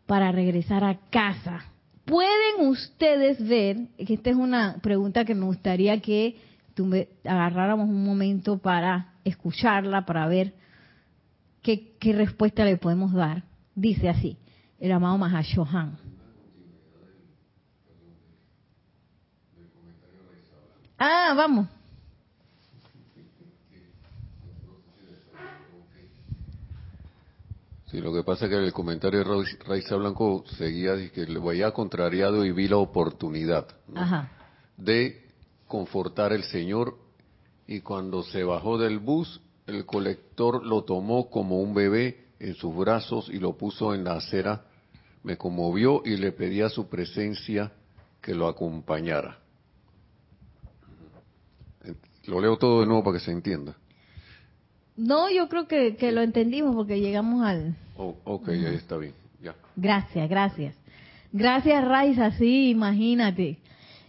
para 0.08 0.32
regresar 0.32 0.84
a 0.84 0.96
casa. 1.12 1.66
¿Pueden 2.10 2.68
ustedes 2.68 3.48
ver, 3.48 3.88
que 3.96 4.16
esta 4.16 4.32
es 4.32 4.36
una 4.36 4.78
pregunta 4.82 5.26
que 5.26 5.36
me 5.36 5.46
gustaría 5.46 6.02
que 6.02 6.38
agarráramos 7.24 7.88
un 7.88 8.04
momento 8.04 8.58
para 8.58 9.14
escucharla, 9.24 10.08
para 10.08 10.28
ver 10.28 10.56
qué, 11.62 11.96
qué 12.00 12.14
respuesta 12.14 12.66
le 12.66 12.78
podemos 12.78 13.14
dar? 13.14 13.44
Dice 13.76 14.10
así, 14.10 14.38
el 14.80 14.92
amado 14.92 15.20
Mahashohan. 15.20 16.00
Ah, 20.98 21.34
vamos. 21.38 21.68
Sí, 27.92 28.02
lo 28.02 28.14
que 28.14 28.24
pasa 28.24 28.46
es 28.46 28.52
que 28.52 28.58
el 28.58 28.72
comentario 28.72 29.24
de 29.24 29.46
Raiza 29.66 29.96
Blanco 29.96 30.44
seguía 30.58 31.12
que 31.12 31.26
le 31.26 31.40
veía 31.40 31.72
contrariado 31.72 32.46
y 32.46 32.52
vi 32.52 32.68
la 32.68 32.78
oportunidad 32.78 33.68
de 34.78 35.26
confortar 35.68 36.32
el 36.34 36.44
Señor 36.44 36.98
y 37.66 37.82
cuando 37.82 38.22
se 38.24 38.44
bajó 38.44 38.78
del 38.78 39.00
bus, 39.00 39.42
el 39.66 39.86
colector 39.86 40.64
lo 40.64 40.84
tomó 40.84 41.30
como 41.30 41.62
un 41.62 41.74
bebé 41.74 42.28
en 42.40 42.54
sus 42.56 42.76
brazos 42.76 43.30
y 43.30 43.40
lo 43.40 43.58
puso 43.58 43.94
en 43.96 44.04
la 44.04 44.18
acera, 44.18 44.66
me 45.24 45.38
conmovió 45.38 46.04
y 46.06 46.18
le 46.18 46.32
pedí 46.32 46.62
a 46.62 46.70
su 46.70 46.88
presencia 46.88 47.72
que 48.22 48.36
lo 48.36 48.48
acompañara. 48.48 49.40
Lo 52.26 52.40
leo 52.40 52.58
todo 52.58 52.82
de 52.82 52.86
nuevo 52.86 53.04
para 53.04 53.18
que 53.18 53.26
se 53.26 53.32
entienda. 53.32 53.76
No, 55.00 55.32
yo 55.32 55.48
creo 55.48 55.66
que, 55.66 55.96
que 55.96 56.12
lo 56.12 56.22
entendimos 56.22 56.76
porque 56.76 57.00
llegamos 57.00 57.46
al... 57.46 57.74
Oh, 57.96 58.16
ok, 58.26 58.50
ahí 58.50 58.76
está 58.76 58.98
bien. 58.98 59.14
Ya. 59.42 59.56
Gracias, 59.78 60.30
gracias. 60.30 60.76
Gracias, 61.32 61.86
Raiza, 61.86 62.32
sí, 62.32 62.72
imagínate. 62.72 63.60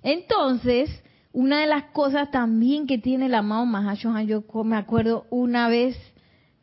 Entonces, 0.03 0.91
una 1.33 1.61
de 1.61 1.69
las 1.69 1.85
cosas 1.93 2.33
también 2.33 2.89
que 2.89 2.99
tiene 2.99 3.27
el 3.27 3.35
amado 3.37 3.67
Mahashohan, 3.67 4.27
yo 4.27 4.43
me 4.65 4.77
acuerdo 4.77 5.27
una 5.31 5.69
vez 5.69 5.97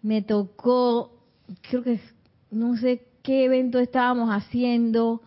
me 0.01 0.21
tocó, 0.21 1.13
creo 1.69 1.83
que 1.83 2.01
no 2.51 2.75
sé 2.75 3.05
qué 3.23 3.45
evento 3.45 3.79
estábamos 3.79 4.29
haciendo, 4.29 5.21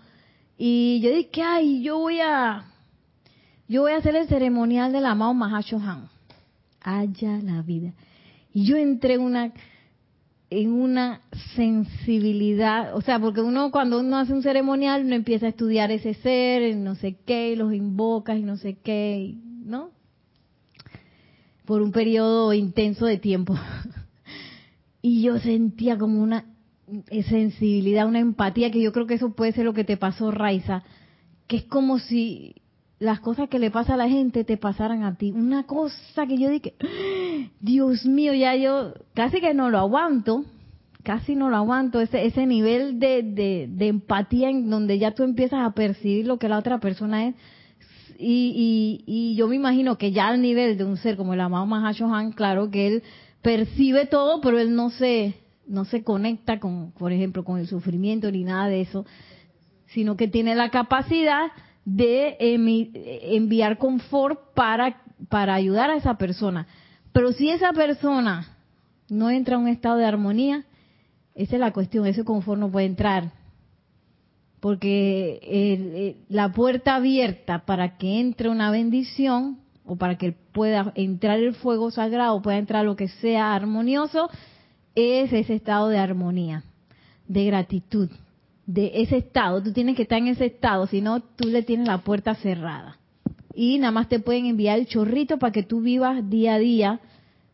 y 0.59 1.01
yo 1.01 1.11
dije, 1.11 1.43
ay, 1.43 1.83
yo 1.83 1.99
voy 1.99 2.21
a, 2.21 2.67
yo 3.67 3.81
voy 3.81 3.93
a 3.93 3.97
hacer 3.97 4.15
el 4.15 4.29
ceremonial 4.29 4.93
del 4.93 5.07
amado 5.07 5.33
Mahashohan. 5.33 6.11
Haya 6.83 7.39
la 7.39 7.63
vida. 7.63 7.95
Y 8.53 8.65
yo 8.65 8.77
entré 8.77 9.15
en 9.15 9.21
una, 9.21 9.53
en 10.51 10.73
una 10.73 11.21
sensibilidad, 11.55 12.95
o 12.97 13.01
sea, 13.01 13.19
porque 13.19 13.41
uno 13.41 13.71
cuando 13.71 14.01
uno 14.01 14.19
hace 14.19 14.33
un 14.33 14.43
ceremonial, 14.43 15.05
uno 15.05 15.15
empieza 15.15 15.47
a 15.47 15.51
estudiar 15.51 15.91
ese 15.91 16.15
ser, 16.15 16.77
no 16.77 16.95
sé 16.97 17.17
qué, 17.25 17.53
y 17.53 17.57
los 17.57 17.73
invocas 17.73 18.39
y 18.39 18.43
no 18.43 18.57
sé 18.57 18.79
qué, 18.83 19.35
¿no? 19.65 19.91
Por 21.65 21.83
un 21.83 21.93
periodo 21.93 22.53
intenso 22.53 23.07
de 23.07 23.19
tiempo. 23.19 23.55
y 25.03 25.23
yo 25.23 25.39
sentía 25.39 25.97
como 25.97 26.21
una 26.21 26.45
sensibilidad, 27.29 28.09
una 28.09 28.19
empatía, 28.19 28.73
que 28.73 28.83
yo 28.83 28.93
creo 28.93 29.07
que 29.07 29.15
eso 29.15 29.35
puede 29.35 29.53
ser 29.53 29.65
lo 29.65 29.75
que 29.75 29.85
te 29.85 29.97
pasó, 29.97 30.33
Raiza, 30.33 30.83
que 31.47 31.59
es 31.59 31.65
como 31.65 32.01
si 32.01 32.57
las 33.01 33.21
cosas 33.21 33.49
que 33.49 33.59
le 33.59 33.71
pasa 33.71 33.95
a 33.95 33.97
la 33.97 34.09
gente 34.09 34.45
te 34.45 34.59
pasaran 34.59 35.03
a 35.05 35.17
ti. 35.17 35.33
Una 35.33 35.65
cosa 35.65 36.27
que 36.27 36.37
yo 36.37 36.51
dije, 36.51 36.75
Dios 37.59 38.05
mío, 38.05 38.35
ya 38.35 38.55
yo 38.55 38.93
casi 39.15 39.41
que 39.41 39.55
no 39.55 39.71
lo 39.71 39.79
aguanto, 39.79 40.45
casi 41.03 41.35
no 41.35 41.49
lo 41.49 41.57
aguanto, 41.57 42.03
ese, 42.03 42.27
ese 42.27 42.45
nivel 42.45 43.01
de, 43.01 43.23
de, 43.69 43.89
empatía 43.89 44.51
en 44.51 44.69
donde 44.69 44.99
ya 44.99 45.13
tú 45.13 45.23
empiezas 45.23 45.61
a 45.61 45.71
percibir 45.73 46.27
lo 46.27 46.39
que 46.39 46.51
la 46.51 46.59
otra 46.59 46.79
persona 46.79 47.29
es. 47.29 47.35
Y, 48.19 49.03
y, 49.07 49.35
yo 49.35 49.49
me 49.49 49.57
imagino 49.57 49.97
que 49.97 50.13
ya 50.13 50.29
al 50.29 50.43
nivel 50.43 50.77
de 50.77 50.85
un 50.85 50.99
ser 50.99 51.17
como 51.17 51.33
el 51.33 51.41
amado 51.41 51.65
Mahashohan, 51.65 52.33
claro 52.33 52.71
que 52.71 52.87
él 52.87 53.03
percibe 53.41 54.05
todo, 54.05 54.43
pero 54.43 54.59
él 54.59 54.75
no 54.75 54.91
se, 54.91 55.37
no 55.67 55.87
se 55.87 56.05
conecta 56.05 56.61
con, 56.61 56.93
por 56.93 57.13
ejemplo, 57.13 57.45
con 57.45 57.59
el 57.59 57.67
sufrimiento 57.67 58.31
ni 58.31 58.45
nada 58.45 58.69
de 58.69 58.83
eso, 58.83 59.07
sino 59.87 60.19
que 60.19 60.29
tiene 60.29 60.55
la 60.55 60.69
capacidad 60.69 61.51
de 61.85 62.37
enviar 62.41 63.79
confort 63.79 64.55
para, 64.55 65.03
para 65.29 65.55
ayudar 65.55 65.91
a 65.91 65.97
esa 65.97 66.19
persona. 66.19 66.67
Pero 67.13 67.33
si 67.33 67.51
esa 67.51 67.73
persona 67.73 68.47
no 69.09 69.31
entra 69.31 69.57
en 69.57 69.63
un 69.63 69.69
estado 69.69 69.97
de 69.97 70.05
armonía, 70.05 70.65
esa 71.35 71.57
es 71.57 71.61
la 71.61 71.73
cuestión, 71.73 72.07
ese 72.07 72.25
confort 72.25 72.61
no 72.61 72.71
puede 72.71 72.87
entrar. 72.87 73.33
Porque 74.61 76.17
la 76.29 76.53
puerta 76.53 76.97
abierta 76.97 77.65
para 77.65 77.97
que 77.97 78.21
entre 78.21 78.51
una 78.51 78.71
bendición 78.71 79.59
o 79.87 79.97
para 79.97 80.19
que 80.19 80.33
pueda 80.33 80.93
entrar 80.95 81.39
el 81.39 81.55
fuego 81.55 81.91
sagrado, 81.91 82.43
pueda 82.43 82.59
entrar 82.59 82.85
lo 82.85 82.95
que 82.95 83.09
sea 83.09 83.55
armonioso, 83.55 84.29
es 84.95 85.33
ese 85.33 85.55
estado 85.55 85.89
de 85.89 85.99
armonía, 85.99 86.63
de 87.27 87.45
gratitud, 87.47 88.11
de 88.73 88.93
ese 89.03 89.17
estado. 89.17 89.63
Tú 89.63 89.73
tienes 89.73 89.97
que 89.97 90.03
estar 90.03 90.19
en 90.19 90.29
ese 90.29 90.47
estado, 90.47 90.87
si 90.87 91.01
no, 91.01 91.21
tú 91.21 91.49
le 91.49 91.63
tienes 91.63 91.89
la 91.89 91.99
puerta 91.99 92.35
cerrada. 92.37 92.99
Y 93.53 93.79
nada 93.79 93.91
más 93.91 94.09
te 94.09 94.21
pueden 94.21 94.47
enviar 94.47 94.79
el 94.79 94.87
chorrito 94.87 95.39
para 95.39 95.53
que 95.53 95.65
tú 95.65 95.81
vivas 95.81 96.31
día 96.31 96.55
a 96.55 96.59
día. 96.59 97.01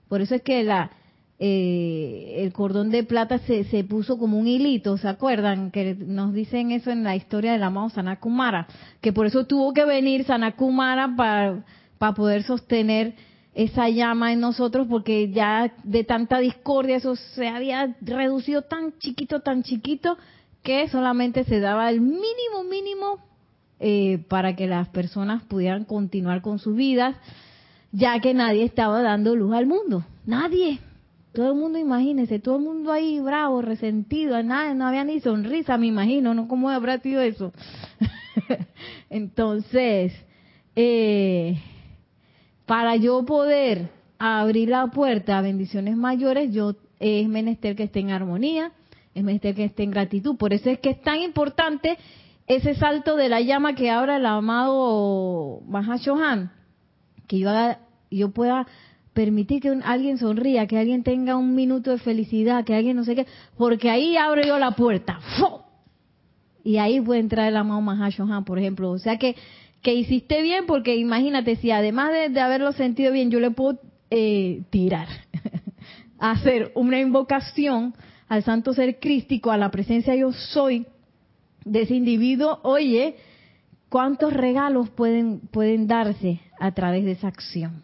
Por 0.09 0.21
eso 0.21 0.35
es 0.35 0.43
que 0.43 0.63
la, 0.63 0.91
eh, 1.39 2.35
el 2.41 2.53
cordón 2.53 2.91
de 2.91 3.03
plata 3.03 3.39
se, 3.39 3.65
se 3.65 3.83
puso 3.83 4.19
como 4.19 4.39
un 4.39 4.47
hilito, 4.47 4.99
¿se 4.99 5.09
acuerdan? 5.09 5.71
Que 5.71 5.95
nos 5.95 6.35
dicen 6.35 6.71
eso 6.71 6.91
en 6.91 7.03
la 7.03 7.17
historia 7.17 7.53
del 7.53 7.63
amado 7.63 7.89
Sanakumara, 7.89 8.67
que 9.01 9.15
por 9.15 9.25
eso 9.25 9.47
tuvo 9.47 9.73
que 9.73 9.87
venir 9.87 10.25
Sanakumara 10.25 11.17
para, 11.17 11.65
para 11.97 12.15
poder 12.15 12.43
sostener 12.43 13.15
esa 13.55 13.89
llama 13.89 14.35
en 14.35 14.41
nosotros, 14.41 14.87
porque 14.87 15.31
ya 15.31 15.73
de 15.83 16.05
tanta 16.05 16.41
discordia 16.41 16.97
eso 16.97 17.17
se 17.17 17.49
había 17.49 17.97
reducido 18.03 18.61
tan 18.61 18.99
chiquito, 18.99 19.41
tan 19.41 19.63
chiquito, 19.63 20.19
que 20.67 20.89
solamente 20.89 21.45
se 21.45 21.61
daba 21.61 21.89
el 21.89 22.01
mínimo 22.01 22.65
mínimo 22.69 23.21
eh, 23.79 24.19
para 24.29 24.57
que 24.57 24.67
las 24.67 24.89
personas 24.89 25.45
pudieran 25.45 25.85
continuar 25.85 26.43
con 26.43 26.59
sus 26.59 26.75
vidas, 26.75 27.15
ya 27.93 28.19
que 28.19 28.35
nadie 28.35 28.65
estaba 28.65 29.01
dando 29.01 29.37
luz 29.37 29.55
al 29.55 29.67
mundo. 29.67 30.05
Nadie. 30.27 30.81
Todo 31.33 31.51
el 31.51 31.55
mundo, 31.55 31.79
imagínese, 31.79 32.41
todo 32.41 32.57
el 32.57 32.65
mundo 32.65 32.91
ahí 32.91 33.21
bravo, 33.21 33.63
resentido, 33.63 34.43
nada, 34.43 34.75
no 34.75 34.87
había 34.87 35.05
ni 35.05 35.21
sonrisa, 35.21 35.79
me 35.79 35.87
imagino, 35.87 36.35
¿no? 36.35 36.49
¿Cómo 36.49 36.69
habrá 36.69 36.99
sido 36.99 37.21
eso? 37.21 37.53
Entonces, 39.11 40.15
eh, 40.75 41.61
para 42.65 42.97
yo 42.97 43.25
poder 43.25 43.91
abrir 44.19 44.71
la 44.71 44.89
puerta 44.89 45.39
a 45.39 45.43
bendiciones 45.43 45.97
mayores, 45.97 46.53
yo 46.53 46.75
es 46.99 47.29
menester 47.29 47.77
que 47.77 47.85
esté 47.85 48.01
en 48.01 48.11
armonía, 48.11 48.73
es 49.17 49.25
menester 49.25 49.55
que 49.55 49.65
esté 49.65 49.83
en 49.83 49.91
gratitud. 49.91 50.37
Por 50.37 50.53
eso 50.53 50.69
es 50.69 50.79
que 50.79 50.91
es 50.91 51.01
tan 51.01 51.21
importante 51.23 51.97
ese 52.47 52.75
salto 52.75 53.17
de 53.17 53.31
la 53.31 53.41
llama 53.41 53.75
que 53.75 53.91
ahora 53.91 54.19
el 54.19 54.27
amado 54.27 55.63
Mahashohan, 55.67 56.53
que 57.27 57.39
yo, 57.39 57.51
yo 58.11 58.31
pueda 58.33 58.67
permitir 59.15 59.63
que 59.63 59.81
alguien 59.85 60.19
sonría, 60.19 60.67
que 60.67 60.79
alguien 60.79 61.03
tenga 61.03 61.35
un 61.37 61.55
minuto 61.55 61.93
de 61.93 61.99
felicidad, 61.99 62.63
que 62.65 62.75
alguien 62.75 62.95
no 62.95 63.05
sé 63.05 63.15
qué, 63.15 63.27
porque 63.57 63.89
ahí 63.89 64.19
abro 64.19 64.43
yo 64.43 64.59
la 64.59 64.73
puerta. 64.73 65.19
Y 66.63 66.77
ahí 66.77 67.01
puede 67.01 67.21
entrar 67.21 67.49
el 67.49 67.57
amado 67.57 67.81
Mahashohan, 67.81 68.45
por 68.45 68.59
ejemplo. 68.59 68.91
O 68.91 68.99
sea 68.99 69.17
que, 69.17 69.35
que 69.81 69.95
hiciste 69.95 70.43
bien, 70.43 70.67
porque 70.67 70.95
imagínate, 70.97 71.57
si 71.57 71.71
además 71.71 72.13
de, 72.13 72.39
haberlo 72.39 72.73
sentido 72.73 73.13
bien, 73.13 73.31
yo 73.31 73.41
le 73.41 73.51
puedo 73.51 73.81
eh, 74.11 74.63
tirar, 74.69 75.09
hacer 76.19 76.71
una 76.75 77.01
invocación 77.01 77.95
al 78.29 78.43
santo 78.43 78.73
ser 78.73 78.99
crístico, 78.99 79.51
a 79.51 79.57
la 79.57 79.71
presencia 79.71 80.15
yo 80.15 80.33
soy 80.33 80.87
de 81.65 81.83
ese 81.83 81.95
individuo, 81.95 82.61
oye, 82.63 83.17
¿cuántos 83.89 84.33
regalos 84.33 84.91
pueden, 84.91 85.41
pueden 85.41 85.87
darse 85.87 86.41
a 86.59 86.73
través 86.73 87.05
de 87.05 87.13
esa 87.13 87.29
acción? 87.29 87.83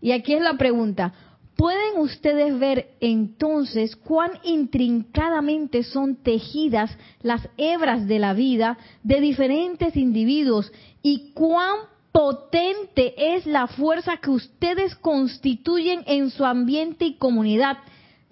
Y 0.00 0.12
aquí 0.12 0.34
es 0.34 0.42
la 0.42 0.54
pregunta, 0.54 1.12
¿pueden 1.56 1.98
ustedes 1.98 2.58
ver 2.58 2.90
entonces 3.00 3.94
cuán 3.94 4.32
intrincadamente 4.42 5.84
son 5.84 6.16
tejidas 6.16 6.96
las 7.22 7.48
hebras 7.56 8.06
de 8.08 8.18
la 8.18 8.34
vida 8.34 8.78
de 9.04 9.20
diferentes 9.20 9.96
individuos 9.96 10.72
y 11.02 11.32
cuán 11.34 11.76
potente 12.10 13.36
es 13.36 13.46
la 13.46 13.68
fuerza 13.68 14.18
que 14.18 14.30
ustedes 14.30 14.94
constituyen 14.96 16.02
en 16.06 16.30
su 16.30 16.44
ambiente 16.44 17.04
y 17.04 17.14
comunidad? 17.14 17.78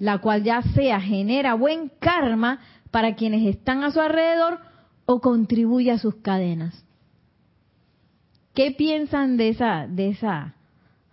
La 0.01 0.19
cual 0.19 0.43
ya 0.43 0.63
sea 0.63 0.99
genera 1.01 1.55
buen 1.55 1.93
karma 2.01 2.59
para 2.91 3.15
quienes 3.15 3.47
están 3.47 3.85
a 3.85 3.93
su 3.93 4.01
alrededor 4.01 4.59
o 5.05 5.21
contribuye 5.21 5.93
a 5.93 5.99
sus 5.99 6.17
cadenas. 6.17 6.85
¿Qué 8.55 8.73
piensan 8.73 9.37
de 9.37 9.51
esa, 9.51 9.87
de 9.87 10.09
esa, 10.09 10.55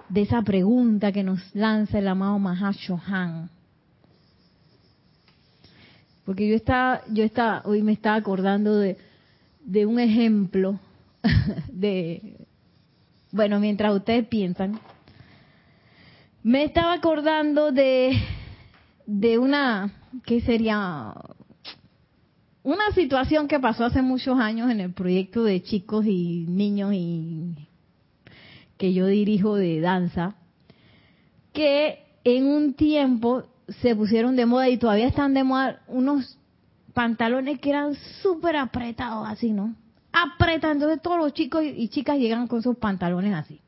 de 0.10 0.22
esa 0.22 0.42
pregunta 0.42 1.12
que 1.12 1.22
nos 1.22 1.54
lanza 1.54 2.00
el 2.00 2.08
amado 2.08 2.40
Mahashohan? 2.40 3.50
Porque 6.26 6.48
yo 6.48 6.56
estaba, 6.56 7.02
yo 7.10 7.24
estaba, 7.26 7.62
hoy 7.66 7.84
me 7.84 7.92
estaba 7.92 8.16
acordando 8.16 8.78
de, 8.78 8.98
de 9.66 9.86
un 9.86 10.00
ejemplo 10.00 10.80
de, 11.72 12.38
bueno, 13.34 13.60
mientras 13.60 13.94
ustedes 13.94 14.26
piensan, 14.28 14.80
me 16.42 16.64
estaba 16.64 16.94
acordando 16.94 17.74
de 17.74 18.18
de 19.08 19.40
una, 19.40 19.92
¿qué 20.26 20.42
sería? 20.42 21.16
una 22.68 22.92
situación 22.92 23.48
que 23.48 23.62
pasó 23.62 23.86
hace 23.86 24.02
muchos 24.02 24.38
años 24.38 24.70
en 24.70 24.82
el 24.82 24.92
proyecto 24.92 25.46
de 25.46 25.64
chicos 25.64 26.06
y 26.06 26.46
niños 26.50 26.92
y 26.94 27.56
que 28.78 28.94
yo 28.94 29.08
dirijo 29.08 29.56
de 29.56 29.80
danza, 29.80 30.36
que 31.54 32.04
en 32.26 32.46
un 32.46 32.74
tiempo 32.74 33.44
se 33.70 33.96
pusieron 33.96 34.36
de 34.36 34.46
moda 34.46 34.68
y 34.68 34.78
todavía 34.78 35.08
están 35.08 35.34
de 35.34 35.46
moda 35.46 35.82
unos 35.88 36.38
pantalones 36.94 37.58
que 37.62 37.70
eran 37.70 37.96
súper 38.22 38.58
apretados 38.58 39.26
así, 39.30 39.54
¿no? 39.54 39.74
Apretan, 40.12 40.74
entonces 40.74 41.02
todos 41.02 41.20
los 41.20 41.34
chicos 41.34 41.64
y 41.64 41.88
chicas 41.88 42.18
llegan 42.18 42.48
con 42.48 42.62
sus 42.62 42.76
pantalones 42.76 43.34
así. 43.34 43.62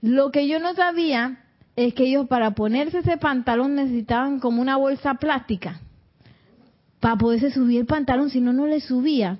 Lo 0.00 0.32
que 0.32 0.48
yo 0.48 0.58
no 0.58 0.74
sabía 0.74 1.44
es 1.86 1.94
que 1.94 2.06
ellos 2.06 2.26
para 2.26 2.56
ponerse 2.56 2.98
ese 2.98 3.18
pantalón 3.18 3.76
necesitaban 3.76 4.40
como 4.40 4.60
una 4.60 4.76
bolsa 4.76 5.14
plástica 5.14 5.80
para 6.98 7.14
poderse 7.14 7.52
subir 7.52 7.78
el 7.78 7.86
pantalón, 7.86 8.30
si 8.30 8.40
no, 8.40 8.52
no 8.52 8.66
le 8.66 8.80
subía. 8.80 9.38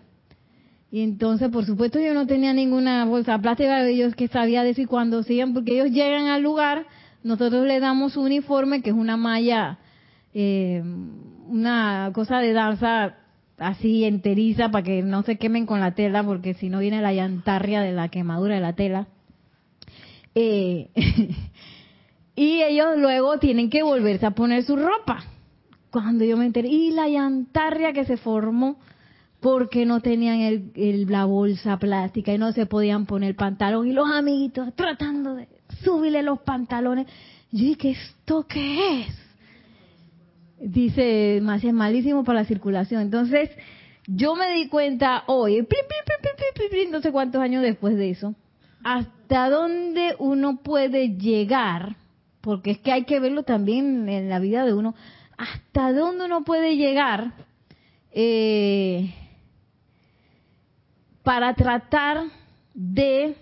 Y 0.93 1.03
entonces, 1.03 1.49
por 1.49 1.67
supuesto, 1.67 1.99
yo 1.99 2.15
no 2.15 2.29
tenía 2.29 2.53
ninguna 2.53 3.05
bolsa 3.07 3.37
plástica, 3.41 3.85
ellos 3.85 4.15
que 4.15 4.29
sabía 4.29 4.63
decir 4.63 4.87
cuando 4.87 5.25
siguen, 5.25 5.53
porque 5.53 5.73
ellos 5.73 5.91
llegan 5.91 6.29
al 6.29 6.43
lugar, 6.43 6.87
nosotros 7.25 7.67
le 7.67 7.81
damos 7.81 8.17
un 8.17 8.27
uniforme 8.27 8.83
que 8.83 8.91
es 8.91 8.97
una 8.97 9.17
malla, 9.17 9.79
eh, 10.33 10.81
una 11.49 12.13
cosa 12.15 12.39
de 12.39 12.53
danza 12.53 13.17
así 13.59 14.05
enteriza 14.05 14.71
para 14.71 14.85
que 14.85 15.03
no 15.03 15.25
se 15.25 15.39
quemen 15.39 15.67
con 15.67 15.81
la 15.81 15.97
tela, 15.97 16.23
porque 16.23 16.55
si 16.55 16.69
no 16.69 16.79
viene 16.79 17.03
la 17.03 17.13
llantarria 17.13 17.81
de 17.81 17.91
la 17.91 18.11
quemadura 18.11 18.55
de 18.55 18.61
la 18.61 18.75
tela. 18.75 19.09
Eh, 20.37 20.91
y 22.39 22.63
ellos 22.63 22.97
luego 22.97 23.39
tienen 23.39 23.69
que 23.69 23.83
volverse 23.83 24.25
a 24.25 24.31
poner 24.31 24.63
su 24.63 24.77
ropa. 24.77 25.25
Cuando 25.91 26.25
yo 26.25 26.37
me 26.37 26.47
enteré, 26.47 26.69
y 26.69 26.93
la 26.93 27.09
llantarria 27.09 27.93
que 27.93 28.05
se 28.05 28.17
formó 28.17 28.79
porque 29.41 29.85
no 29.85 30.01
tenían 30.01 30.71
el, 30.77 31.07
la 31.11 31.25
bolsa 31.25 31.81
plástica 31.81 32.33
y 32.33 32.39
no 32.39 32.53
se 32.53 32.67
podían 32.67 33.07
poner 33.07 33.35
pantalón 33.35 33.89
y 33.89 33.93
los 33.93 34.09
amiguitos 34.09 34.73
tratando 34.77 35.35
de 35.35 35.49
subirle 35.83 36.23
los 36.23 36.39
pantalones. 36.39 37.09
Yo 37.51 37.65
dije, 37.65 37.91
¿esto 37.91 38.47
qué 38.47 39.01
es? 39.01 39.19
Dice, 40.61 41.41
más 41.43 41.65
es 41.65 41.73
malísimo 41.73 42.23
para 42.23 42.43
la 42.43 42.47
circulación. 42.47 43.03
Entonces, 43.03 43.51
yo 44.07 44.37
me 44.37 44.55
di 44.55 44.69
cuenta 44.69 45.25
hoy, 45.27 45.67
no 46.93 47.01
sé 47.01 47.11
cuántos 47.11 47.43
años 47.43 47.65
después 47.65 47.97
de 47.97 48.11
eso, 48.11 48.37
hasta 48.85 49.51
dónde 49.51 50.15
uno 50.21 50.59
puede 50.63 51.17
llegar, 51.17 51.97
porque 52.41 52.73
es 52.73 52.79
que 52.79 52.93
hay 52.93 53.05
que 53.05 53.21
verlo 53.21 53.43
también 53.43 54.09
en 54.09 54.29
la 54.29 54.39
vida 54.39 54.65
de 54.65 54.75
uno, 54.75 54.95
hasta 55.37 55.93
dónde 55.93 56.25
uno 56.25 56.45
puede 56.45 56.77
llegar 56.77 57.33
eh, 58.11 59.15
para 61.23 61.55
tratar 61.55 62.25
de 62.75 63.37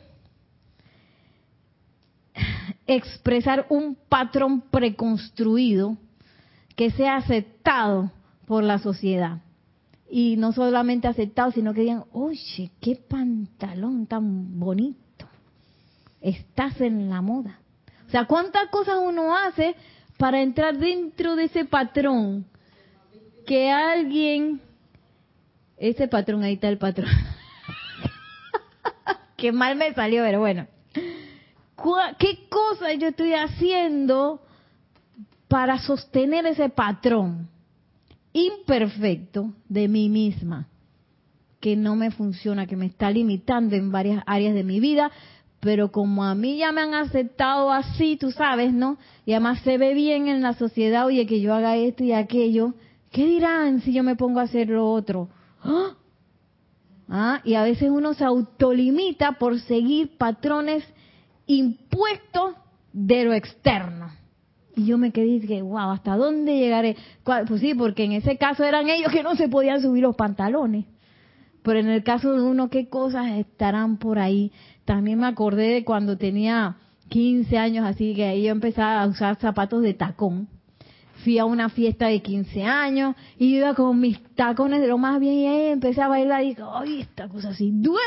expresar 2.86 3.66
un 3.68 3.96
patrón 4.08 4.60
preconstruido 4.60 5.96
que 6.74 6.90
sea 6.90 7.16
aceptado 7.16 8.12
por 8.46 8.62
la 8.62 8.78
sociedad. 8.78 9.40
Y 10.08 10.36
no 10.36 10.52
solamente 10.52 11.08
aceptado, 11.08 11.50
sino 11.50 11.74
que 11.74 11.80
digan, 11.80 12.04
oye, 12.12 12.70
qué 12.80 12.96
pantalón 12.96 14.06
tan 14.06 14.58
bonito. 14.58 15.26
Estás 16.20 16.80
en 16.80 17.08
la 17.08 17.22
moda. 17.22 17.60
O 18.06 18.10
sea, 18.10 18.26
¿cuántas 18.26 18.68
cosas 18.68 18.98
uno 19.02 19.36
hace 19.36 19.74
para 20.16 20.40
entrar 20.40 20.78
dentro 20.78 21.36
de 21.36 21.44
ese 21.44 21.64
patrón? 21.64 22.46
Que 23.46 23.70
alguien, 23.70 24.60
ese 25.76 26.08
patrón, 26.08 26.42
ahí 26.42 26.54
está 26.54 26.68
el 26.68 26.78
patrón. 26.78 27.10
qué 29.36 29.52
mal 29.52 29.76
me 29.76 29.92
salió, 29.94 30.22
pero 30.22 30.40
bueno. 30.40 30.66
¿Qué 32.18 32.48
cosa 32.48 32.92
yo 32.94 33.08
estoy 33.08 33.34
haciendo 33.34 34.40
para 35.48 35.78
sostener 35.78 36.46
ese 36.46 36.68
patrón 36.68 37.48
imperfecto 38.32 39.52
de 39.68 39.88
mí 39.88 40.08
misma, 40.08 40.68
que 41.60 41.76
no 41.76 41.96
me 41.96 42.10
funciona, 42.10 42.66
que 42.66 42.76
me 42.76 42.86
está 42.86 43.10
limitando 43.10 43.76
en 43.76 43.90
varias 43.90 44.22
áreas 44.26 44.54
de 44.54 44.64
mi 44.64 44.80
vida, 44.80 45.10
pero 45.60 45.90
como 45.90 46.24
a 46.24 46.34
mí 46.34 46.58
ya 46.58 46.72
me 46.72 46.82
han 46.82 46.94
aceptado 46.94 47.72
así, 47.72 48.16
tú 48.16 48.30
sabes, 48.30 48.72
¿no? 48.72 48.98
Y 49.24 49.32
además 49.32 49.60
se 49.62 49.78
ve 49.78 49.94
bien 49.94 50.28
en 50.28 50.42
la 50.42 50.54
sociedad, 50.54 51.06
oye, 51.06 51.26
que 51.26 51.40
yo 51.40 51.54
haga 51.54 51.76
esto 51.76 52.04
y 52.04 52.12
aquello, 52.12 52.74
¿qué 53.10 53.26
dirán 53.26 53.80
si 53.80 53.92
yo 53.92 54.02
me 54.02 54.16
pongo 54.16 54.40
a 54.40 54.44
hacer 54.44 54.68
lo 54.68 54.90
otro? 54.90 55.28
¿Ah? 55.62 55.96
¿Ah? 57.08 57.40
Y 57.44 57.54
a 57.54 57.62
veces 57.62 57.90
uno 57.90 58.14
se 58.14 58.24
autolimita 58.24 59.32
por 59.32 59.58
seguir 59.60 60.16
patrones 60.18 60.84
impuestos 61.46 62.54
de 62.92 63.24
lo 63.24 63.32
externo. 63.32 64.10
Y 64.74 64.86
yo 64.86 64.98
me 64.98 65.10
quedé 65.10 65.26
y 65.26 65.40
dije, 65.40 65.62
wow, 65.62 65.90
¿hasta 65.90 66.16
dónde 66.16 66.58
llegaré? 66.58 66.96
Pues 67.24 67.60
sí, 67.60 67.74
porque 67.74 68.04
en 68.04 68.12
ese 68.12 68.36
caso 68.36 68.62
eran 68.62 68.88
ellos 68.90 69.10
que 69.10 69.22
no 69.22 69.34
se 69.34 69.48
podían 69.48 69.80
subir 69.80 70.02
los 70.02 70.16
pantalones. 70.16 70.84
Pero 71.62 71.78
en 71.78 71.88
el 71.88 72.04
caso 72.04 72.32
de 72.34 72.42
uno, 72.42 72.68
¿qué 72.68 72.88
cosas 72.88 73.26
estarán 73.38 73.96
por 73.96 74.18
ahí? 74.18 74.52
También 74.86 75.18
me 75.18 75.26
acordé 75.26 75.74
de 75.74 75.84
cuando 75.84 76.16
tenía 76.16 76.76
15 77.10 77.58
años, 77.58 77.84
así 77.84 78.14
que 78.14 78.24
ahí 78.24 78.44
yo 78.44 78.52
empezaba 78.52 79.02
a 79.02 79.06
usar 79.06 79.36
zapatos 79.36 79.82
de 79.82 79.92
tacón. 79.92 80.48
Fui 81.22 81.38
a 81.38 81.44
una 81.44 81.68
fiesta 81.68 82.06
de 82.06 82.22
15 82.22 82.62
años 82.62 83.14
y 83.38 83.56
iba 83.56 83.74
con 83.74 84.00
mis 84.00 84.22
tacones 84.34 84.80
de 84.80 84.86
lo 84.86 84.96
más 84.96 85.20
bien 85.20 85.34
y 85.34 85.46
ahí 85.46 85.66
empecé 85.72 86.00
a 86.00 86.08
bailar 86.08 86.42
y 86.42 86.48
dije, 86.50 86.62
ay, 86.72 87.02
esta 87.02 87.28
cosa 87.28 87.50
así 87.50 87.70
duele. 87.74 88.00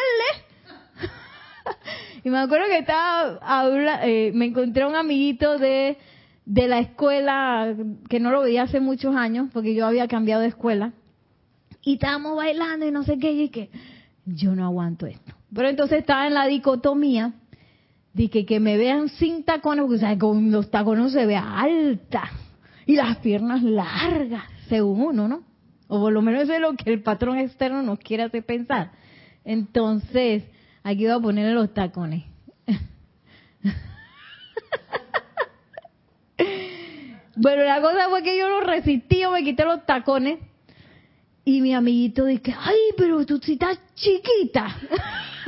y 2.23 2.30
me 2.32 2.39
acuerdo 2.39 2.65
que 2.67 2.80
estaba, 2.80 3.39
eh, 4.03 4.32
me 4.34 4.45
encontré 4.45 4.88
un 4.88 4.95
amiguito 4.95 5.59
de 5.59 5.97
de 6.49 6.67
la 6.67 6.80
escuela, 6.80 7.75
que 8.09 8.19
no 8.19 8.32
lo 8.32 8.41
veía 8.41 8.63
hace 8.63 8.80
muchos 8.80 9.15
años, 9.15 9.49
porque 9.53 9.75
yo 9.75 9.86
había 9.86 10.07
cambiado 10.07 10.41
de 10.41 10.47
escuela, 10.47 10.93
y 11.84 11.93
estábamos 11.93 12.36
bailando 12.36 12.88
y 12.88 12.91
no 12.91 13.03
sé 13.03 13.19
qué, 13.19 13.32
y 13.32 13.49
que 13.49 13.69
yo 14.25 14.55
no 14.55 14.65
aguanto 14.65 15.05
esto. 15.05 15.39
Pero 15.54 15.70
entonces 15.70 16.00
estaba 16.00 16.28
en 16.28 16.34
la 16.34 16.47
dicotomía 16.47 17.34
de 18.14 18.30
que, 18.30 18.45
que 18.45 18.60
me 18.60 18.78
vean 18.78 19.10
sin 19.10 19.43
tacones, 19.43 19.86
porque 19.86 20.18
con 20.18 20.52
los 20.52 20.70
tacones 20.70 21.12
se 21.12 21.26
ve 21.26 21.36
alta 21.36 22.30
y 22.86 22.95
las 22.95 23.18
piernas 23.18 23.64
largas, 23.64 24.43
según 24.68 25.02
uno, 25.02 25.28
¿no? 25.28 25.43
O 25.88 26.00
por 26.00 26.14
lo 26.14 26.22
menos 26.22 26.43
eso 26.43 26.54
es 26.54 26.62
lo 26.62 26.76
que 26.76 26.91
el 26.91 27.02
patrón 27.02 27.38
externo 27.39 27.82
nos 27.82 28.00
quiere 28.00 28.24
hacer 28.24 28.45
pensar. 28.45 28.91
Entonces, 29.43 30.43
aquí 30.84 31.06
voy 31.06 31.14
a 31.14 31.20
ponerle 31.20 31.54
los 31.54 31.74
tacones. 31.74 32.24
Bueno, 37.41 37.64
la 37.64 37.80
cosa 37.80 38.10
fue 38.10 38.22
que 38.22 38.38
yo 38.38 38.50
lo 38.50 38.60
resistí, 38.60 39.22
me 39.32 39.45
quité 39.45 39.64
los 39.64 39.86
tacones. 39.86 40.39
Y 41.45 41.62
mi 41.62 41.74
amiguito 41.74 42.26
dice, 42.26 42.54
ay, 42.60 42.76
pero 42.97 43.26
tú 43.26 43.39
sí 43.41 43.54
estás 43.54 43.80
chiquita. 43.95 44.68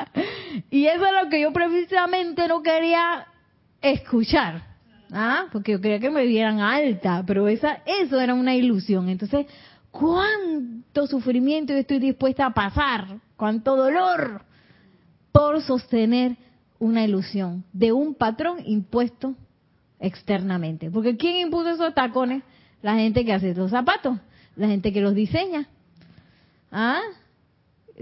y 0.70 0.86
eso 0.86 1.04
es 1.06 1.24
lo 1.24 1.30
que 1.30 1.40
yo 1.40 1.52
precisamente 1.52 2.48
no 2.48 2.62
quería 2.62 3.26
escuchar. 3.80 4.72
¿Ah? 5.12 5.46
Porque 5.52 5.72
yo 5.72 5.80
quería 5.80 6.00
que 6.00 6.10
me 6.10 6.24
vieran 6.24 6.60
alta, 6.60 7.22
pero 7.26 7.46
esa, 7.46 7.82
eso 7.84 8.18
era 8.18 8.32
una 8.32 8.54
ilusión. 8.54 9.10
Entonces, 9.10 9.46
¿cuánto 9.90 11.06
sufrimiento 11.06 11.74
estoy 11.74 11.98
dispuesta 11.98 12.46
a 12.46 12.54
pasar? 12.54 13.18
¿Cuánto 13.36 13.76
dolor? 13.76 14.42
Por 15.30 15.60
sostener 15.62 16.36
una 16.78 17.04
ilusión 17.04 17.64
de 17.74 17.92
un 17.92 18.14
patrón 18.14 18.58
impuesto 18.64 19.34
externamente. 20.00 20.90
Porque 20.90 21.16
¿quién 21.16 21.36
impuso 21.36 21.70
esos 21.70 21.94
tacones? 21.94 22.42
La 22.80 22.94
gente 22.94 23.24
que 23.24 23.34
hace 23.34 23.54
los 23.54 23.70
zapatos, 23.70 24.18
la 24.56 24.66
gente 24.66 24.92
que 24.92 25.00
los 25.02 25.14
diseña. 25.14 25.68
¿Ah? 26.70 27.00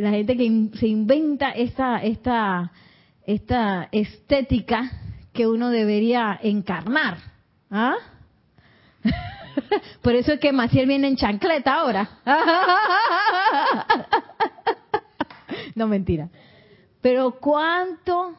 La 0.01 0.11
gente 0.11 0.35
que 0.35 0.71
se 0.79 0.87
inventa 0.87 1.51
esta, 1.51 1.99
esta, 1.99 2.73
esta 3.27 3.89
estética 3.93 4.91
que 5.35 5.47
uno 5.47 5.69
debería 5.69 6.41
encarnar. 6.43 7.19
¿Ah? 7.71 7.97
Por 10.03 10.15
eso 10.15 10.33
es 10.33 10.41
que 10.41 10.53
Maciel 10.53 10.89
viene 10.89 11.07
en 11.07 11.17
chancleta 11.17 11.75
ahora. 11.75 12.09
no 15.75 15.87
mentira. 15.87 16.31
Pero 17.03 17.39
cuánto, 17.39 18.35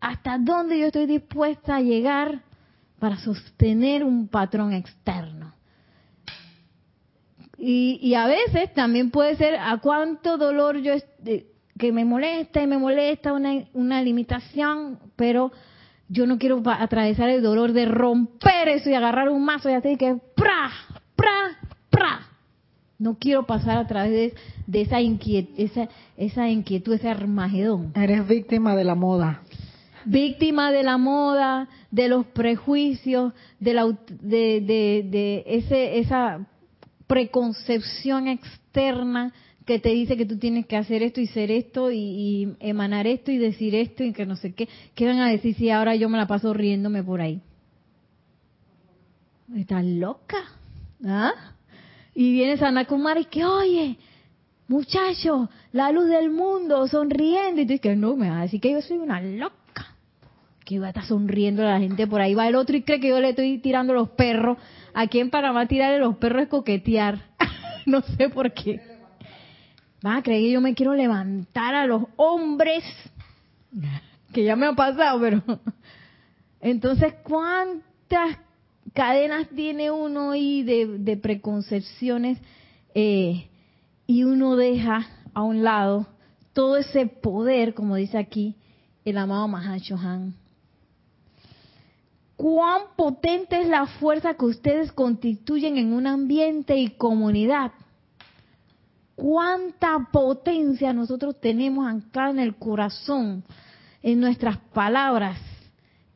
hasta 0.00 0.38
dónde 0.38 0.78
yo 0.78 0.86
estoy 0.86 1.04
dispuesta 1.04 1.76
a 1.76 1.82
llegar 1.82 2.40
para 2.98 3.18
sostener 3.18 4.04
un 4.04 4.28
patrón 4.28 4.72
externo. 4.72 5.52
Y, 7.60 8.14
a 8.14 8.26
veces 8.26 8.72
también 8.72 9.10
puede 9.10 9.34
ser 9.36 9.56
a 9.56 9.78
cuánto 9.78 10.38
dolor 10.38 10.78
yo 10.78 10.94
que 11.76 11.92
me 11.92 12.04
molesta 12.04 12.62
y 12.62 12.66
me 12.66 12.78
molesta 12.78 13.32
una, 13.32 13.64
una 13.74 14.00
limitación, 14.00 14.98
pero 15.16 15.52
yo 16.08 16.26
no 16.26 16.38
quiero 16.38 16.62
atravesar 16.64 17.28
el 17.28 17.42
dolor 17.42 17.72
de 17.72 17.86
romper 17.86 18.68
eso 18.68 18.90
y 18.90 18.94
agarrar 18.94 19.28
un 19.28 19.44
mazo 19.44 19.70
y 19.70 19.74
así 19.74 19.96
que 19.96 20.16
¡pra! 20.34 20.70
¡pra! 21.16 21.58
¡pra! 21.90 22.20
No 22.98 23.16
quiero 23.18 23.46
pasar 23.46 23.78
a 23.78 23.86
través 23.86 24.34
de, 24.66 24.80
esa, 24.80 25.00
inquiet, 25.00 25.50
esa, 25.56 25.88
esa 26.16 26.48
inquietud, 26.48 26.94
ese 26.94 27.08
armagedón. 27.08 27.92
Eres 27.94 28.26
víctima 28.26 28.74
de 28.74 28.84
la 28.84 28.94
moda. 28.94 29.42
Víctima 30.04 30.72
de 30.72 30.82
la 30.82 30.96
moda, 30.96 31.68
de 31.90 32.08
los 32.08 32.26
prejuicios, 32.26 33.32
de, 33.60 33.74
la, 33.74 33.86
de, 34.08 34.60
de, 34.60 35.44
ese, 35.46 35.98
esa 35.98 36.46
preconcepción 37.08 38.28
externa 38.28 39.32
que 39.66 39.78
te 39.78 39.90
dice 39.90 40.16
que 40.16 40.24
tú 40.24 40.38
tienes 40.38 40.66
que 40.66 40.76
hacer 40.76 41.02
esto 41.02 41.20
y 41.20 41.26
ser 41.26 41.50
esto 41.50 41.90
y, 41.90 42.56
emanar 42.60 43.06
esto 43.06 43.30
y 43.30 43.38
decir 43.38 43.74
esto 43.74 44.04
y 44.04 44.12
que 44.12 44.24
no 44.24 44.36
sé 44.36 44.54
qué. 44.54 44.68
¿Qué 44.94 45.06
van 45.06 45.18
a 45.18 45.28
decir 45.28 45.54
si 45.56 45.68
ahora 45.68 45.96
yo 45.96 46.08
me 46.08 46.16
la 46.16 46.26
paso 46.26 46.54
riéndome 46.54 47.02
por 47.02 47.20
ahí? 47.20 47.42
Estás 49.54 49.84
loca. 49.84 50.38
¿Ah? 51.04 51.32
Y 52.14 52.32
viene 52.32 52.56
Sanakumara 52.56 53.20
y 53.20 53.26
que, 53.26 53.44
oye, 53.44 53.98
muchacho, 54.68 55.50
la 55.72 55.92
luz 55.92 56.08
del 56.08 56.30
mundo, 56.30 56.88
sonriendo. 56.88 57.60
Y 57.60 57.66
tú 57.66 57.72
dices, 57.74 57.98
no, 57.98 58.16
me 58.16 58.30
va 58.30 58.38
a 58.38 58.42
decir 58.42 58.60
que 58.62 58.72
yo 58.72 58.80
soy 58.80 58.96
una 58.96 59.20
loca. 59.20 59.54
Que 60.64 60.76
iba 60.76 60.86
a 60.86 60.90
estar 60.90 61.04
sonriendo 61.04 61.62
a 61.62 61.72
la 61.72 61.78
gente 61.78 62.06
por 62.06 62.22
ahí. 62.22 62.34
Va 62.34 62.48
el 62.48 62.54
otro 62.54 62.74
y 62.74 62.82
cree 62.82 63.00
que 63.00 63.08
yo 63.08 63.20
le 63.20 63.28
estoy 63.28 63.58
tirando 63.58 63.92
los 63.92 64.08
perros. 64.08 64.56
Aquí 65.00 65.20
en 65.20 65.30
Panamá 65.30 65.68
tirarle 65.68 66.00
los 66.00 66.16
perros 66.16 66.42
es 66.42 66.48
coquetear. 66.48 67.20
no 67.86 68.00
sé 68.02 68.30
por 68.30 68.52
qué. 68.52 68.80
Va 70.04 70.16
a 70.16 70.22
creer 70.24 70.42
que 70.42 70.50
yo 70.50 70.60
me 70.60 70.74
quiero 70.74 70.92
levantar 70.92 71.76
a 71.76 71.86
los 71.86 72.02
hombres, 72.16 72.82
que 74.32 74.42
ya 74.42 74.56
me 74.56 74.66
ha 74.66 74.72
pasado, 74.72 75.20
pero... 75.20 75.42
Entonces, 76.60 77.14
¿cuántas 77.22 78.38
cadenas 78.92 79.46
tiene 79.50 79.92
uno 79.92 80.32
ahí 80.32 80.64
de, 80.64 81.16
preconcepciones 81.16 82.38
eh, 82.92 83.48
y 84.08 84.24
uno 84.24 84.56
deja 84.56 85.06
a 85.32 85.44
un 85.44 85.62
lado 85.62 86.08
todo 86.52 86.76
ese 86.76 87.06
poder, 87.06 87.72
como 87.72 87.94
dice 87.94 88.18
aquí 88.18 88.56
el 89.04 89.16
amado 89.16 89.46
Mahashohan? 89.46 90.34
¿Cuán 92.38 92.84
potente 92.96 93.60
es 93.60 93.68
la 93.68 93.86
fuerza 93.86 94.32
que 94.32 94.46
ustedes 94.46 94.92
constituyen 94.92 95.76
en 95.76 95.92
un 95.92 96.06
ambiente 96.06 96.78
y 96.78 96.88
comunidad? 96.88 97.72
cuánta 99.18 100.08
potencia 100.12 100.92
nosotros 100.92 101.40
tenemos 101.40 101.92
acá 101.92 102.30
en 102.30 102.38
el 102.38 102.54
corazón, 102.54 103.42
en 104.00 104.20
nuestras 104.20 104.58
palabras, 104.72 105.40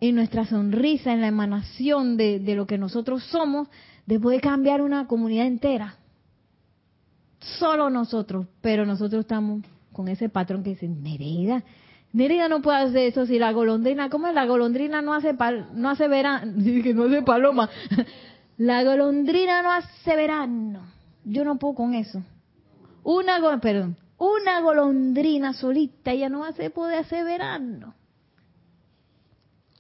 en 0.01 0.15
nuestra 0.15 0.47
sonrisa, 0.47 1.13
en 1.13 1.21
la 1.21 1.27
emanación 1.27 2.17
de, 2.17 2.41
lo 2.55 2.65
que 2.69 2.79
nosotros 2.79 3.25
somos, 3.25 3.67
de 4.07 4.21
poder 4.21 4.41
cambiar 4.41 4.83
una 4.83 5.09
comunidad 5.09 5.47
entera. 5.47 5.97
Solo 7.41 7.91
nosotros, 7.91 8.47
pero 8.61 8.87
nosotros 8.87 9.23
estamos 9.23 9.65
con 9.93 10.07
ese 10.07 10.29
patrón 10.29 10.63
que 10.63 10.71
dice, 10.71 10.87
Nereida, 10.87 11.65
Nereida 12.13 12.49
no 12.49 12.61
puede 12.61 12.79
hacer 12.79 13.09
eso 13.09 13.25
si 13.25 13.39
la 13.39 13.53
golondrina, 13.53 14.11
¿cómo 14.11 14.27
es? 14.27 14.35
La 14.35 14.45
golondrina 14.45 15.01
no 15.01 15.15
hace, 15.15 15.35
no 15.75 15.89
hace 15.89 16.09
verano, 16.09 16.53
que 16.83 16.95
no 16.95 17.05
hace 17.05 17.23
paloma. 17.23 17.69
La 18.59 18.85
golondrina 18.85 19.63
no 19.63 19.73
hace 19.73 20.15
verano. 20.15 20.85
Yo 21.25 21.45
no 21.45 21.59
puedo 21.59 21.75
con 21.75 21.95
eso. 21.95 22.23
Una, 23.03 23.41
perdón, 23.61 23.97
una 24.19 24.61
golondrina 24.61 25.53
solita, 25.53 26.13
ella 26.13 26.29
no 26.29 26.45
hace 26.45 26.71
poder 26.71 27.01
hacer 27.01 27.25
verano. 27.25 27.95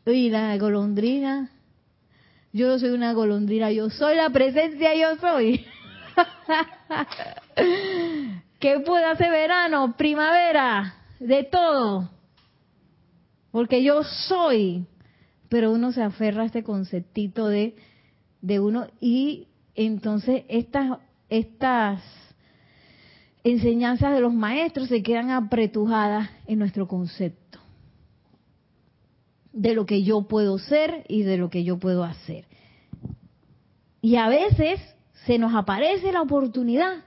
Y 0.07 0.31
la 0.31 0.57
golondrina, 0.57 1.51
yo 2.53 2.67
no 2.67 2.79
soy 2.79 2.91
una 2.91 3.13
golondrina, 3.13 3.71
yo 3.71 3.89
soy 3.89 4.17
la 4.17 4.31
presencia, 4.31 4.97
yo 4.97 5.17
soy. 5.21 5.65
¿Qué 8.59 8.81
puede 8.81 9.05
hacer 9.05 9.31
verano, 9.31 9.95
primavera, 9.97 10.95
de 11.21 11.45
todo? 11.45 12.11
Porque 13.53 13.85
yo 13.85 14.03
soy. 14.03 14.87
Pero 15.49 15.71
uno 15.71 15.93
se 15.93 16.03
aferra 16.03 16.43
a 16.43 16.47
este 16.47 16.65
conceptito 16.65 17.47
de, 17.47 17.77
de 18.41 18.59
uno 18.59 18.87
y 19.01 19.49
entonces 19.75 20.45
estas, 20.49 20.99
estas 21.29 22.03
enseñanzas 23.45 24.15
de 24.15 24.21
los 24.21 24.33
maestros 24.33 24.89
se 24.89 25.03
quedan 25.03 25.31
apretujadas 25.31 26.31
en 26.47 26.59
nuestro 26.59 26.89
concepto 26.89 27.59
de 29.53 29.75
lo 29.75 29.85
que 29.85 30.03
yo 30.03 30.23
puedo 30.23 30.59
ser 30.59 31.05
y 31.09 31.23
de 31.23 31.37
lo 31.37 31.51
que 31.51 31.65
yo 31.65 31.79
puedo 31.79 32.05
hacer. 32.05 32.47
Y 34.01 34.17
a 34.17 34.29
veces 34.29 34.81
se 35.27 35.39
nos 35.39 35.55
aparece 35.55 36.13
la 36.13 36.23
oportunidad 36.23 37.05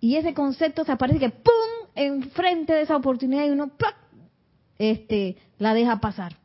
y 0.00 0.16
ese 0.16 0.34
concepto 0.34 0.84
se 0.84 0.92
aparece 0.92 1.18
que 1.18 1.30
¡pum! 1.30 1.90
enfrente 1.94 2.72
de 2.72 2.82
esa 2.82 2.96
oportunidad 2.96 3.46
y 3.46 3.50
uno 3.50 3.72
este 4.78 5.36
la 5.58 5.74
deja 5.74 6.00
pasar. 6.00 6.36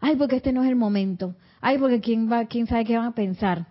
Ay, 0.00 0.16
porque 0.16 0.36
este 0.36 0.52
no 0.52 0.62
es 0.62 0.68
el 0.68 0.76
momento. 0.76 1.34
Ay, 1.60 1.78
porque 1.78 2.00
quién 2.00 2.30
va, 2.30 2.46
quién 2.46 2.66
sabe 2.66 2.84
qué 2.84 2.96
van 2.96 3.06
a 3.06 3.14
pensar. 3.14 3.66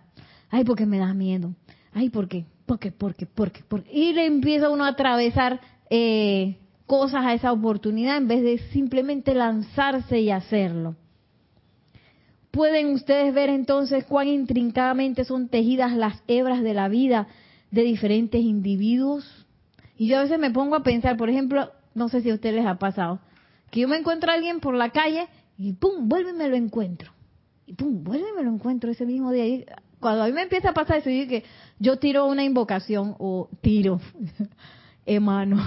Ay, 0.50 0.64
porque 0.64 0.86
me 0.86 0.98
da 0.98 1.14
miedo. 1.14 1.54
Ay, 1.92 2.10
porque 2.10 2.46
porque, 2.66 2.90
porque, 2.90 3.26
porque, 3.26 3.62
porque. 3.66 3.90
Y 3.92 4.12
le 4.12 4.26
empieza 4.26 4.68
uno 4.68 4.84
a 4.84 4.88
atravesar 4.88 5.60
eh, 5.88 6.56
cosas 6.84 7.24
a 7.24 7.32
esa 7.32 7.52
oportunidad 7.52 8.16
en 8.16 8.26
vez 8.26 8.42
de 8.42 8.58
simplemente 8.72 9.34
lanzarse 9.34 10.20
y 10.20 10.30
hacerlo. 10.30 10.96
Pueden 12.50 12.88
ustedes 12.88 13.32
ver 13.32 13.50
entonces 13.50 14.04
cuán 14.04 14.28
intrincadamente 14.28 15.24
son 15.24 15.48
tejidas 15.48 15.92
las 15.92 16.22
hebras 16.26 16.62
de 16.62 16.74
la 16.74 16.88
vida 16.88 17.28
de 17.70 17.82
diferentes 17.82 18.40
individuos. 18.40 19.46
Y 19.96 20.08
yo 20.08 20.18
a 20.18 20.22
veces 20.22 20.38
me 20.38 20.50
pongo 20.50 20.74
a 20.74 20.82
pensar, 20.82 21.16
por 21.16 21.30
ejemplo, 21.30 21.70
no 21.94 22.08
sé 22.08 22.20
si 22.20 22.30
a 22.30 22.34
ustedes 22.34 22.56
les 22.56 22.66
ha 22.66 22.78
pasado, 22.78 23.20
que 23.76 23.82
yo 23.82 23.88
me 23.88 23.98
encuentro 23.98 24.30
a 24.30 24.34
alguien 24.34 24.60
por 24.60 24.74
la 24.74 24.88
calle 24.88 25.28
y 25.58 25.74
pum, 25.74 26.08
vuelve 26.08 26.30
y 26.30 26.32
me 26.32 26.48
lo 26.48 26.56
encuentro. 26.56 27.12
Y 27.66 27.74
pum, 27.74 28.02
vuelve 28.02 28.30
y 28.30 28.34
me 28.34 28.42
lo 28.42 28.50
encuentro 28.50 28.90
ese 28.90 29.04
mismo 29.04 29.30
día 29.32 29.44
cuando 30.00 30.22
a 30.22 30.26
mí 30.26 30.32
me 30.32 30.44
empieza 30.44 30.70
a 30.70 30.72
pasar 30.72 30.96
eso, 30.96 31.10
yo, 31.10 31.28
que 31.28 31.44
yo 31.78 31.98
tiro 31.98 32.24
una 32.24 32.42
invocación 32.42 33.16
o 33.18 33.50
tiro, 33.60 34.00
emano, 35.04 35.62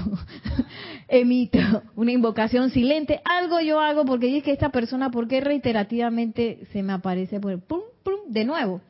emito 1.07 1.60
una 1.95 2.12
invocación 2.12 2.72
silente, 2.72 3.22
algo 3.26 3.60
yo 3.62 3.80
hago 3.80 4.05
porque 4.05 4.36
es 4.36 4.43
que 4.43 4.53
esta 4.53 4.70
persona, 4.70 5.12
¿por 5.12 5.28
qué 5.28 5.39
reiterativamente 5.39 6.66
se 6.74 6.82
me 6.82 6.93
aparece 6.93 7.39
por 7.39 7.60
pum, 7.60 7.82
pum, 8.01 8.22
de 8.28 8.43
nuevo? 8.43 8.82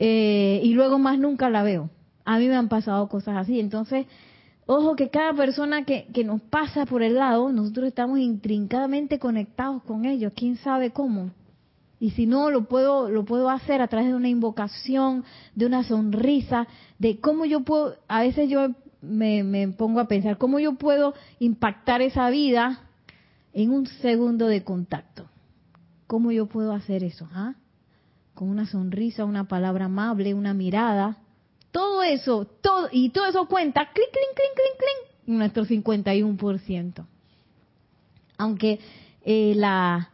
Eh, 0.00 0.60
y 0.64 0.74
luego 0.74 0.98
más 0.98 1.20
nunca 1.20 1.50
la 1.50 1.62
veo. 1.62 1.88
A 2.24 2.40
mí 2.40 2.48
me 2.48 2.56
han 2.56 2.68
pasado 2.68 3.08
cosas 3.08 3.36
así. 3.36 3.60
Entonces, 3.60 4.06
ojo 4.66 4.96
que 4.96 5.10
cada 5.10 5.34
persona 5.34 5.84
que, 5.84 6.06
nos 6.24 6.40
pasa 6.42 6.86
por 6.86 7.02
el 7.02 7.14
lado, 7.14 7.52
nosotros 7.52 7.88
estamos 7.88 8.18
intrincadamente 8.18 9.18
conectados 9.18 9.82
con 9.82 10.04
ellos. 10.04 10.32
¿Quién 10.34 10.56
sabe 10.56 10.90
cómo? 10.90 11.30
Y 12.00 12.10
si 12.10 12.26
no, 12.26 12.50
lo 12.50 12.64
puedo, 12.64 13.08
lo 13.08 13.24
puedo 13.24 13.48
hacer 13.50 13.80
a 13.80 13.88
través 13.88 14.08
de 14.08 14.14
una 14.14 14.28
invocación, 14.28 15.24
de 15.54 15.66
una 15.66 15.84
sonrisa, 15.84 16.66
de 16.98 17.18
cómo 17.20 17.44
yo 17.44 17.60
puedo, 17.60 17.96
a 18.08 18.20
veces 18.20 18.50
yo 18.50 18.70
me, 19.00 19.68
pongo 19.76 20.00
a 20.00 20.08
pensar, 20.08 20.38
cómo 20.38 20.58
yo 20.58 20.74
puedo 20.74 21.14
impactar 21.38 22.02
esa 22.02 22.28
vida 22.30 22.80
en 23.52 23.70
un 23.70 23.86
segundo 23.86 24.46
de 24.46 24.64
contacto. 24.64 25.26
¿Cómo 26.06 26.32
yo 26.32 26.46
puedo 26.46 26.72
hacer 26.72 27.04
eso? 27.04 27.28
Ah? 27.32 27.54
Con 28.34 28.48
una 28.48 28.66
sonrisa, 28.66 29.24
una 29.24 29.44
palabra 29.44 29.86
amable, 29.86 30.34
una 30.34 30.54
mirada. 30.54 31.18
Todo 31.74 32.04
eso, 32.04 32.46
todo, 32.60 32.88
y 32.92 33.08
todo 33.08 33.26
eso 33.26 33.46
cuenta, 33.46 33.90
clic, 33.92 34.06
clic, 34.12 34.28
clic, 34.36 34.54
clic, 34.54 34.78
clic, 34.78 35.26
nuestro 35.26 35.64
51%. 35.64 37.04
Aunque 38.38 38.78
eh, 39.24 39.54
la, 39.56 40.08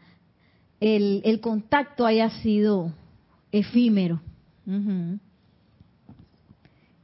el, 0.80 1.20
el 1.22 1.40
contacto 1.40 2.06
haya 2.06 2.30
sido 2.30 2.94
efímero. 3.52 4.22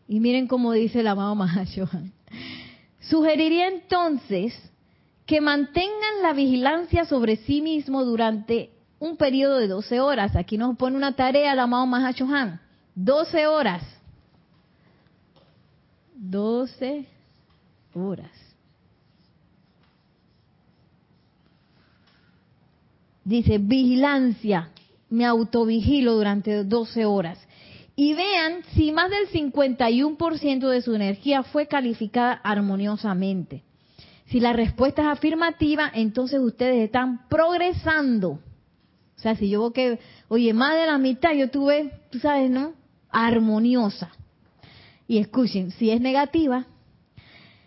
Y 0.09 0.20
miren 0.20 0.46
cómo 0.46 0.72
dice 0.72 1.00
el 1.00 1.09
amado 1.09 1.34
Mahashohan. 1.34 2.14
Sugeriría 3.00 3.68
entonces 3.68 4.54
que 5.26 5.42
mantengan 5.42 6.22
la 6.22 6.32
vigilancia 6.32 7.04
sobre 7.04 7.36
sí 7.36 7.61
mismo 7.61 8.07
durante 8.07 8.70
un 9.00 9.18
periodo 9.18 9.59
de 9.59 9.68
12 9.68 10.00
horas. 10.00 10.34
Aquí 10.34 10.57
nos 10.57 10.78
pone 10.78 10.96
una 10.96 11.14
tarea 11.14 11.52
el 11.52 11.59
amado 11.59 11.84
Mahashohan. 11.84 12.59
12 12.94 13.48
horas. 13.48 13.95
12 16.16 17.06
horas. 17.94 18.46
dice, 23.26 23.58
vigilancia, 23.58 24.70
me 25.10 25.26
autovigilo 25.26 26.14
durante 26.14 26.64
12 26.64 27.04
horas. 27.04 27.38
Y 27.96 28.14
vean 28.14 28.62
si 28.74 28.92
más 28.92 29.10
del 29.10 29.28
51% 29.28 30.68
de 30.68 30.82
su 30.82 30.94
energía 30.94 31.42
fue 31.42 31.66
calificada 31.66 32.32
armoniosamente. 32.32 33.64
Si 34.26 34.40
la 34.40 34.52
respuesta 34.52 35.02
es 35.02 35.08
afirmativa, 35.08 35.90
entonces 35.92 36.40
ustedes 36.40 36.84
están 36.84 37.26
progresando. 37.28 38.30
O 38.30 39.18
sea, 39.18 39.34
si 39.34 39.48
yo 39.48 39.60
veo 39.60 39.72
que, 39.72 39.98
oye, 40.28 40.52
más 40.52 40.76
de 40.76 40.86
la 40.86 40.98
mitad 40.98 41.32
yo 41.32 41.50
tuve, 41.50 41.92
tú 42.10 42.18
sabes, 42.18 42.50
¿no? 42.50 42.74
Armoniosa. 43.10 44.10
Y 45.09 45.18
escuchen, 45.18 45.70
si 45.72 45.90
es 45.90 46.00
negativa, 46.00 46.66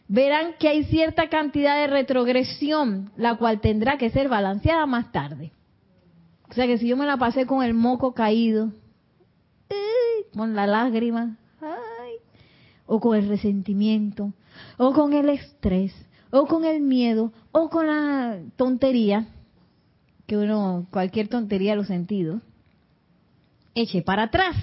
verán 0.07 0.55
que 0.59 0.67
hay 0.67 0.83
cierta 0.85 1.29
cantidad 1.29 1.75
de 1.75 1.87
retrogresión, 1.87 3.11
la 3.15 3.37
cual 3.37 3.61
tendrá 3.61 3.97
que 3.97 4.09
ser 4.09 4.27
balanceada 4.27 4.85
más 4.85 5.11
tarde. 5.11 5.51
O 6.49 6.53
sea 6.53 6.65
que 6.65 6.77
si 6.77 6.87
yo 6.87 6.97
me 6.97 7.05
la 7.05 7.17
pasé 7.17 7.45
con 7.45 7.63
el 7.63 7.73
moco 7.73 8.13
caído, 8.13 8.71
con 10.35 10.55
la 10.55 10.67
lágrima, 10.67 11.37
o 12.85 12.99
con 12.99 13.15
el 13.15 13.29
resentimiento, 13.29 14.33
o 14.77 14.93
con 14.93 15.13
el 15.13 15.29
estrés, 15.29 15.93
o 16.31 16.47
con 16.47 16.65
el 16.65 16.81
miedo, 16.81 17.31
o 17.51 17.69
con 17.69 17.87
la 17.87 18.39
tontería, 18.55 19.27
que 20.25 20.37
uno, 20.37 20.87
cualquier 20.91 21.27
tontería 21.27 21.75
lo 21.75 21.83
sentido, 21.83 22.41
eche 23.75 24.01
para 24.01 24.23
atrás. 24.23 24.55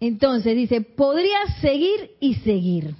Entonces 0.00 0.54
dice, 0.54 0.80
podría 0.82 1.38
seguir 1.60 2.10
y 2.20 2.34
seguir, 2.36 2.94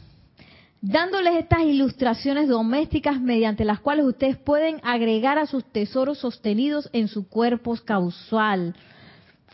dándoles 0.81 1.37
estas 1.37 1.63
ilustraciones 1.63 2.49
domésticas 2.49 3.21
mediante 3.21 3.65
las 3.65 3.81
cuales 3.81 4.07
ustedes 4.07 4.37
pueden 4.37 4.81
agregar 4.83 5.39
a 5.39 5.47
sus 5.47 5.65
tesoros 5.65 6.19
sostenidos 6.19 6.89
en 6.93 7.09
su 7.09 7.29
cuerpo 7.29 7.77
causal 7.85 8.75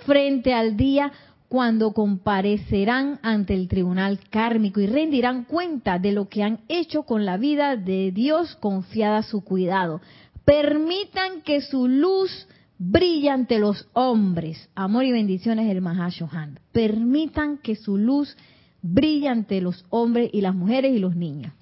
frente 0.05 0.55
al 0.55 0.76
día 0.76 1.12
cuando 1.49 1.93
comparecerán 1.93 3.18
ante 3.22 3.55
el 3.55 3.68
tribunal 3.68 4.20
kármico 4.30 4.80
y 4.80 4.86
rendirán 4.86 5.45
cuenta 5.45 5.99
de 5.99 6.12
lo 6.12 6.28
que 6.28 6.43
han 6.43 6.61
hecho 6.68 7.03
con 7.03 7.26
la 7.26 7.36
vida 7.36 7.76
de 7.76 8.11
Dios 8.11 8.57
confiada 8.57 9.18
a 9.18 9.22
su 9.22 9.45
cuidado. 9.45 10.01
Permitan 10.47 11.43
que 11.43 11.61
su 11.61 11.88
luz 11.88 12.49
brille 12.83 13.30
ante 13.30 13.59
los 13.59 13.89
hombres. 13.93 14.68
Amor 14.74 15.05
y 15.05 15.12
bendiciones 15.12 15.68
del 15.68 15.80
Mahashohan. 15.80 16.59
Permitan 16.72 17.59
que 17.59 17.76
su 17.76 17.97
luz 17.97 18.37
brille 18.83 19.28
ante 19.28 19.61
los 19.61 19.85
hombres 19.91 20.30
y 20.33 20.41
las 20.41 20.55
mujeres 20.55 20.95
y 20.95 20.99
los 20.99 21.14
niños. 21.14 21.53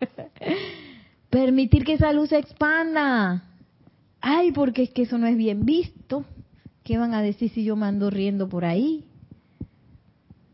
Permitir 1.30 1.84
que 1.84 1.94
esa 1.94 2.12
luz 2.12 2.30
se 2.30 2.38
expanda. 2.38 3.44
Ay, 4.20 4.52
porque 4.52 4.84
es 4.84 4.90
que 4.90 5.02
eso 5.02 5.18
no 5.18 5.26
es 5.26 5.36
bien 5.36 5.66
visto. 5.66 6.24
¿Qué 6.84 6.96
van 6.96 7.12
a 7.12 7.20
decir 7.20 7.50
si 7.50 7.64
yo 7.64 7.76
me 7.76 7.86
ando 7.86 8.08
riendo 8.08 8.48
por 8.48 8.64
ahí? 8.64 9.04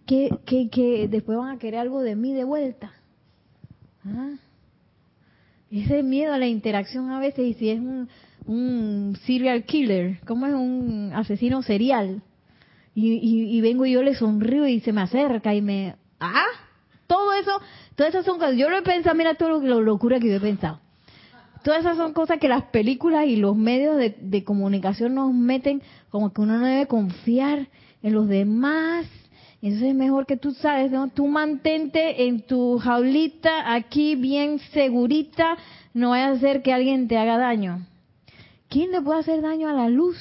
¿Qué, 0.06 0.30
qué, 0.44 1.06
después 1.08 1.38
van 1.38 1.56
a 1.56 1.58
querer 1.58 1.78
algo 1.78 2.00
de 2.00 2.16
mí 2.16 2.34
de 2.34 2.42
vuelta? 2.42 2.92
¿Ah? 4.04 4.34
Ese 5.70 6.02
miedo 6.02 6.34
a 6.34 6.38
la 6.38 6.48
interacción 6.48 7.10
a 7.10 7.20
veces, 7.20 7.46
y 7.46 7.54
si 7.54 7.70
es 7.70 7.78
un, 7.78 8.08
un 8.46 9.16
serial 9.24 9.64
killer, 9.64 10.20
como 10.26 10.46
es 10.46 10.54
un 10.54 11.12
asesino 11.14 11.62
serial, 11.62 12.22
y, 12.94 13.60
vengo 13.60 13.86
y 13.86 13.92
yo 13.92 14.02
le 14.02 14.14
sonrío 14.14 14.66
y 14.66 14.80
se 14.80 14.92
me 14.92 15.00
acerca 15.02 15.54
y 15.54 15.62
me... 15.62 15.96
¡Ah! 16.18 16.44
Todo 17.06 17.32
eso, 17.32 17.60
todas 17.94 18.12
esas 18.14 18.24
son 18.24 18.38
cosas. 18.38 18.56
Yo 18.56 18.68
lo 18.68 18.78
he 18.78 18.82
pensado, 18.82 19.16
mira 19.16 19.34
todo 19.34 19.48
lo, 19.48 19.60
lo 19.60 19.80
locura 19.80 20.20
que 20.20 20.28
yo 20.28 20.34
he 20.34 20.40
pensado. 20.40 20.80
Todas 21.62 21.80
esas 21.80 21.96
son 21.98 22.14
cosas 22.14 22.38
que 22.38 22.48
las 22.48 22.64
películas 22.64 23.26
y 23.26 23.36
los 23.36 23.54
medios 23.54 23.96
de, 23.96 24.44
comunicación 24.44 25.14
nos 25.14 25.34
meten 25.34 25.82
como 26.08 26.32
que 26.32 26.40
uno 26.40 26.58
no 26.58 26.66
debe 26.66 26.86
confiar 26.86 27.68
en 28.02 28.12
los 28.14 28.28
demás. 28.28 29.06
Entonces 29.60 29.90
es 29.90 29.94
mejor 29.94 30.24
que 30.24 30.38
tú 30.38 30.52
sabes, 30.52 30.90
¿no? 30.90 31.08
Tú 31.08 31.26
mantente 31.26 32.26
en 32.26 32.46
tu 32.46 32.78
jaulita 32.78 33.74
aquí 33.74 34.14
bien 34.14 34.58
segurita, 34.72 35.58
no 35.92 36.10
vaya 36.10 36.28
a 36.28 36.32
hacer 36.32 36.62
que 36.62 36.72
alguien 36.72 37.08
te 37.08 37.18
haga 37.18 37.36
daño. 37.36 37.86
¿Quién 38.70 38.92
le 38.92 39.02
puede 39.02 39.18
hacer 39.18 39.42
daño 39.42 39.68
a 39.68 39.72
la 39.72 39.88
luz? 39.88 40.16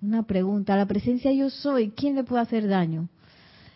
Una 0.00 0.22
pregunta, 0.22 0.76
la 0.76 0.86
presencia 0.86 1.30
yo 1.30 1.50
soy, 1.50 1.90
¿quién 1.90 2.14
le 2.14 2.24
puede 2.24 2.40
hacer 2.40 2.66
daño? 2.66 3.10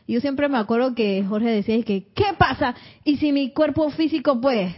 Yo 0.09 0.21
siempre 0.21 0.49
me 0.49 0.57
acuerdo 0.57 0.95
que 0.95 1.23
Jorge 1.23 1.51
decía 1.51 1.83
que, 1.85 2.09
¿qué 2.15 2.33
pasa? 2.39 2.75
¿Y 3.05 3.19
si 3.19 3.31
mi 3.31 3.53
cuerpo 3.53 3.91
físico 3.91 4.41
pues 4.41 4.75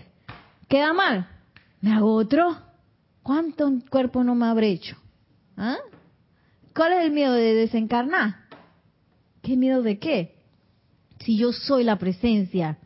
queda 0.69 0.93
mal? 0.93 1.29
¿Me 1.81 1.93
hago 1.93 2.15
otro? 2.15 2.57
¿Cuánto 3.23 3.71
cuerpo 3.91 4.25
no 4.25 4.35
me 4.35 4.47
habré 4.47 4.71
hecho? 4.71 4.97
¿Ah? 5.57 5.77
¿Cuál 6.75 6.95
es 6.95 7.05
el 7.05 7.13
miedo 7.13 7.33
de 7.33 7.55
desencarnar? 7.55 8.35
¿Qué 9.41 9.57
miedo 9.57 9.83
de 9.83 10.01
qué? 10.01 10.35
Si 11.21 11.39
yo 11.39 11.53
soy 11.53 11.85
la 11.85 11.97
presencia 11.97 12.79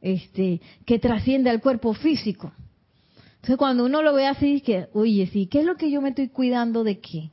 este, 0.00 0.62
que 0.86 0.98
trasciende 0.98 1.50
al 1.50 1.60
cuerpo 1.60 1.92
físico. 1.92 2.50
Entonces 3.44 3.58
cuando 3.58 3.84
uno 3.84 4.00
lo 4.00 4.14
ve 4.14 4.26
así, 4.26 4.62
que, 4.62 4.88
oye, 4.94 5.26
sí, 5.26 5.48
¿qué 5.48 5.60
es 5.60 5.66
lo 5.66 5.76
que 5.76 5.90
yo 5.90 6.00
me 6.00 6.08
estoy 6.08 6.28
cuidando 6.28 6.82
de 6.82 7.00
qué? 7.00 7.30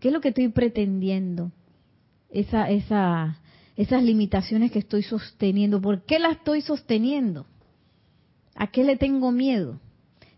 ¿Qué 0.00 0.08
es 0.08 0.12
lo 0.12 0.20
que 0.20 0.28
estoy 0.28 0.48
pretendiendo? 0.48 1.50
Esa, 2.28 2.68
esa, 2.68 3.40
esas 3.74 4.02
limitaciones 4.02 4.70
que 4.70 4.80
estoy 4.80 5.02
sosteniendo, 5.02 5.80
¿por 5.80 6.04
qué 6.04 6.18
las 6.18 6.32
estoy 6.32 6.60
sosteniendo? 6.60 7.46
¿A 8.54 8.66
qué 8.66 8.84
le 8.84 8.98
tengo 8.98 9.32
miedo? 9.32 9.80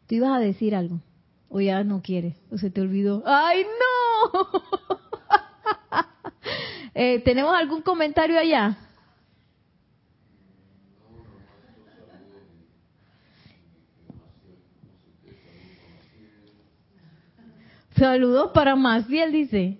Tú 0.07 0.15
ibas 0.15 0.37
a 0.37 0.39
decir 0.39 0.77
algo, 0.77 1.01
o 1.49 1.61
ya 1.61 1.83
no 1.83 2.01
quieres, 2.01 2.37
o 2.53 2.57
se 2.57 2.71
te 2.71 2.81
olvidó. 2.81 3.25
¡Ay, 3.27 3.65
no! 3.65 4.49
Eh, 6.95 7.21
¿Tenemos 7.21 7.55
algún 7.55 7.83
comentario 7.83 8.39
allá? 8.39 8.88
Saludos 17.99 18.53
para 18.55 18.77
Maciel, 18.77 19.33
dice. 19.33 19.77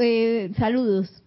eh, 0.00 0.52
saludos. 0.56 1.22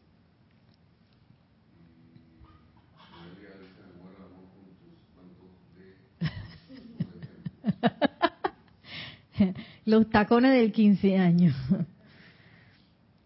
Los 9.85 10.09
tacones 10.09 10.53
del 10.53 10.71
15 10.71 11.17
años. 11.17 11.53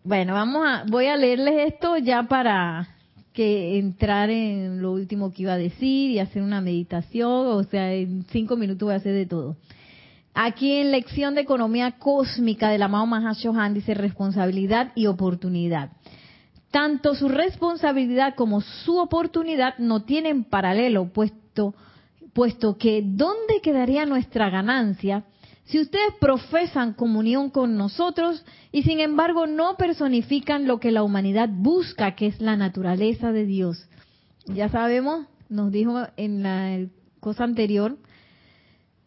Bueno, 0.03 0.33
vamos 0.33 0.65
a, 0.65 0.83
voy 0.87 1.05
a 1.05 1.15
leerles 1.15 1.73
esto 1.73 1.95
ya 1.97 2.23
para 2.23 2.87
que 3.33 3.77
entrar 3.77 4.31
en 4.31 4.81
lo 4.81 4.93
último 4.93 5.31
que 5.31 5.43
iba 5.43 5.53
a 5.53 5.57
decir 5.57 6.09
y 6.09 6.17
hacer 6.17 6.41
una 6.41 6.59
meditación, 6.59 7.29
o 7.29 7.63
sea, 7.65 7.93
en 7.93 8.25
cinco 8.31 8.57
minutos 8.57 8.87
voy 8.87 8.93
a 8.93 8.97
hacer 8.97 9.13
de 9.13 9.27
todo. 9.27 9.57
Aquí 10.33 10.71
en 10.71 10.91
Lección 10.91 11.35
de 11.35 11.41
Economía 11.41 11.99
Cósmica 11.99 12.69
de 12.69 12.79
la 12.79 12.85
amado 12.85 13.05
Mahashohan 13.05 13.75
dice 13.75 13.93
responsabilidad 13.93 14.91
y 14.95 15.05
oportunidad. 15.05 15.91
Tanto 16.71 17.13
su 17.13 17.29
responsabilidad 17.29 18.33
como 18.33 18.61
su 18.61 18.97
oportunidad 18.97 19.77
no 19.77 20.01
tienen 20.01 20.45
paralelo, 20.45 21.13
puesto, 21.13 21.75
puesto 22.33 22.75
que 22.77 23.03
¿dónde 23.05 23.61
quedaría 23.61 24.07
nuestra 24.07 24.49
ganancia 24.49 25.25
si 25.65 25.79
ustedes 25.79 26.13
profesan 26.19 26.93
comunión 26.93 27.49
con 27.49 27.77
nosotros 27.77 28.43
y 28.71 28.83
sin 28.83 28.99
embargo 28.99 29.47
no 29.47 29.77
personifican 29.77 30.67
lo 30.67 30.79
que 30.79 30.91
la 30.91 31.03
humanidad 31.03 31.49
busca, 31.49 32.15
que 32.15 32.27
es 32.27 32.41
la 32.41 32.55
naturaleza 32.55 33.31
de 33.31 33.45
Dios? 33.45 33.87
Ya 34.47 34.69
sabemos, 34.69 35.27
nos 35.49 35.71
dijo 35.71 36.07
en 36.17 36.43
la 36.43 36.79
cosa 37.19 37.43
anterior, 37.43 37.97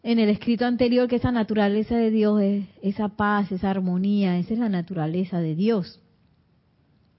en 0.01 0.19
el 0.19 0.29
escrito 0.29 0.65
anterior 0.65 1.07
que 1.07 1.15
esa 1.15 1.31
naturaleza 1.31 1.97
de 1.97 2.11
Dios 2.11 2.41
es 2.41 2.65
esa 2.83 3.09
paz, 3.09 3.51
esa 3.51 3.71
armonía, 3.71 4.37
esa 4.37 4.53
es 4.53 4.59
la 4.59 4.69
naturaleza 4.69 5.39
de 5.39 5.55
Dios. 5.55 5.99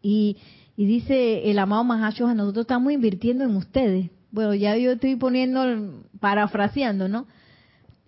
Y, 0.02 0.36
dice 0.76 1.50
el 1.50 1.58
amado 1.58 1.82
Mahashos, 1.82 2.32
nosotros 2.36 2.62
estamos 2.62 2.92
invirtiendo 2.92 3.42
en 3.42 3.56
ustedes. 3.56 4.10
Bueno, 4.30 4.54
ya 4.54 4.76
yo 4.76 4.92
estoy 4.92 5.16
poniendo, 5.16 6.04
parafraseando, 6.20 7.08
¿no? 7.08 7.26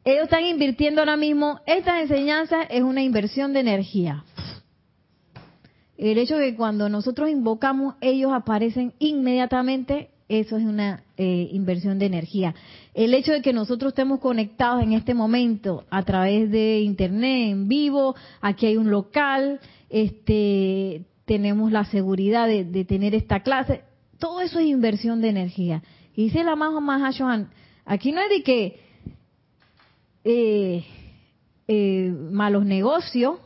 Ellos 0.09 0.25
están 0.25 0.47
invirtiendo 0.47 1.03
ahora 1.03 1.19
mismo, 1.19 1.61
esta 1.67 2.01
enseñanza 2.01 2.63
es 2.63 2.83
una 2.83 3.03
inversión 3.03 3.53
de 3.53 3.61
energía. 3.61 4.25
El 5.99 6.17
hecho 6.17 6.39
de 6.39 6.53
que 6.53 6.57
cuando 6.57 6.89
nosotros 6.89 7.29
invocamos, 7.29 7.95
ellos 8.01 8.33
aparecen 8.33 8.95
inmediatamente 9.01 10.09
eso 10.31 10.57
es 10.57 10.65
una 10.65 11.03
eh, 11.19 11.51
inversión 11.53 11.99
de 11.99 12.07
energía. 12.07 12.55
El 12.95 13.13
hecho 13.13 13.33
de 13.33 13.43
que 13.43 13.53
nosotros 13.53 13.91
estemos 13.91 14.19
conectados 14.21 14.83
en 14.83 14.95
este 14.95 15.13
momento 15.13 15.85
a 15.91 16.03
través 16.05 16.51
de 16.51 16.81
internet, 16.81 17.51
en 17.51 17.69
vivo, 17.69 18.15
aquí 18.41 18.65
hay 18.65 18.79
un 18.79 18.91
local, 18.91 19.61
este, 19.91 21.03
tenemos 21.27 21.71
la 21.71 21.85
seguridad 21.85 22.49
de, 22.49 22.65
tener 22.87 23.15
esta 23.15 23.43
clase, 23.43 23.83
todo 24.19 24.41
eso 24.41 24.59
es 24.59 24.69
inversión 24.69 25.21
de 25.21 25.29
energía. 25.29 25.83
Y 26.17 26.25
dice 26.25 26.45
la 26.45 26.57
más 26.57 26.73
más 26.81 27.21
aquí 27.85 28.13
no 28.13 28.23
es 28.23 28.31
de 28.31 28.43
que 28.43 28.88
eh, 30.31 30.85
eh, 31.67 32.15
malos 32.31 32.67
negocios, 32.67 33.39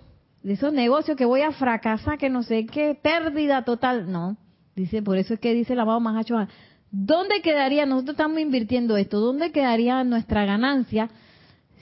de 0.42 0.54
esos 0.54 0.72
negocios 0.72 1.16
que 1.16 1.24
voy 1.24 1.42
a 1.42 1.52
fracasar, 1.52 2.18
que 2.18 2.28
no 2.28 2.42
sé 2.42 2.66
qué, 2.66 2.98
pérdida 3.00 3.64
total, 3.64 4.10
no. 4.10 4.36
Dice, 4.74 5.00
por 5.00 5.16
eso 5.16 5.34
es 5.34 5.40
que 5.40 5.54
dice 5.54 5.76
la 5.76 5.82
amado 5.82 6.00
Mahachohan, 6.00 6.48
¿Dónde 6.90 7.40
quedaría, 7.40 7.86
nosotros 7.86 8.14
estamos 8.14 8.40
invirtiendo 8.40 8.96
esto, 8.96 9.20
dónde 9.20 9.52
quedaría 9.52 10.02
nuestra 10.02 10.44
ganancia 10.44 11.08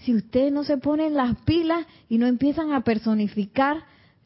si 0.04 0.14
ustedes 0.14 0.52
no 0.52 0.64
se 0.64 0.76
ponen 0.76 1.14
las 1.14 1.34
pilas 1.44 1.86
y 2.08 2.18
no 2.18 2.26
empiezan 2.26 2.72
a 2.72 2.84
personificar 2.84 3.78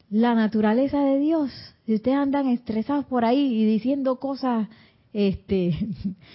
la 0.09 0.35
naturaleza 0.35 0.99
de 0.99 1.19
Dios? 1.19 1.51
Si 1.85 1.95
ustedes 1.95 2.17
andan 2.17 2.49
estresados 2.49 3.05
por 3.05 3.23
ahí 3.23 3.61
y 3.61 3.65
diciendo 3.65 4.19
cosas, 4.19 4.67
este, 5.13 5.73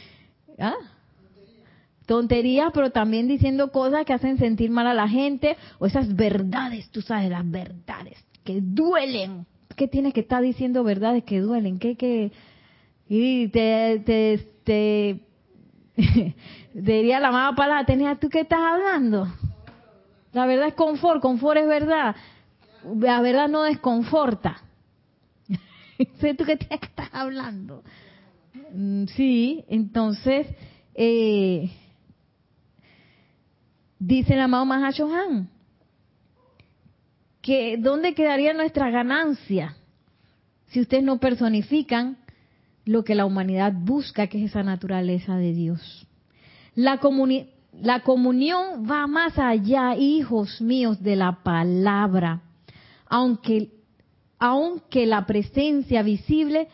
¿ah? 0.58 0.74
Tonterías, 2.10 2.72
pero 2.74 2.90
también 2.90 3.28
diciendo 3.28 3.70
cosas 3.70 4.04
que 4.04 4.12
hacen 4.12 4.36
sentir 4.36 4.68
mal 4.68 4.88
a 4.88 4.94
la 4.94 5.08
gente, 5.08 5.56
o 5.78 5.86
esas 5.86 6.16
verdades, 6.16 6.90
tú 6.90 7.02
sabes, 7.02 7.30
las 7.30 7.48
verdades 7.48 8.18
que 8.42 8.58
duelen. 8.60 9.46
¿Qué 9.76 9.86
tienes 9.86 10.12
que 10.12 10.18
estar 10.18 10.42
diciendo 10.42 10.82
verdades 10.82 11.22
que 11.22 11.38
duelen? 11.38 11.78
¿Qué, 11.78 11.94
qué? 11.94 12.32
Y 13.08 13.46
te, 13.50 14.00
te, 14.64 15.20
diría 16.74 17.20
la 17.20 17.28
amada 17.28 17.54
palabra, 17.54 17.86
tenía 17.86 18.16
tú 18.16 18.28
qué 18.28 18.40
estás 18.40 18.58
hablando. 18.58 19.28
La 20.32 20.46
verdad 20.46 20.66
es 20.66 20.74
confort, 20.74 21.22
confort 21.22 21.60
es 21.60 21.68
verdad. 21.68 22.16
La 22.98 23.20
verdad 23.20 23.46
no 23.48 23.62
desconforta. 23.62 24.60
sé 26.18 26.34
tú 26.34 26.44
qué 26.44 26.56
tienes 26.56 26.80
que 26.80 26.86
estar 26.86 27.08
hablando. 27.12 27.84
Mm, 28.74 29.04
sí, 29.06 29.64
entonces, 29.68 30.48
eh, 30.96 31.70
Dice 34.00 34.32
el 34.32 34.40
amado 34.40 34.64
Mahashohan, 34.64 35.50
que 37.42 37.76
¿dónde 37.76 38.14
quedaría 38.14 38.54
nuestra 38.54 38.90
ganancia 38.90 39.76
si 40.68 40.80
ustedes 40.80 41.04
no 41.04 41.18
personifican 41.20 42.16
lo 42.86 43.04
que 43.04 43.14
la 43.14 43.26
humanidad 43.26 43.74
busca, 43.76 44.26
que 44.26 44.42
es 44.42 44.50
esa 44.50 44.62
naturaleza 44.62 45.36
de 45.36 45.52
Dios? 45.52 46.06
La, 46.74 46.98
la 47.78 48.00
comunión 48.00 48.86
va 48.90 49.06
más 49.06 49.38
allá, 49.38 49.94
hijos 49.94 50.62
míos, 50.62 51.02
de 51.02 51.16
la 51.16 51.42
palabra, 51.42 52.40
aunque, 53.04 53.68
aunque 54.38 55.04
la 55.04 55.26
presencia 55.26 56.02
visible 56.02 56.68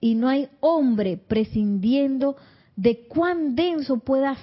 y 0.00 0.14
no 0.14 0.28
hay 0.28 0.48
hombre 0.60 1.16
prescindiendo 1.16 2.36
de 2.76 3.08
cuán 3.08 3.56
denso 3.56 3.98
pueda 3.98 4.36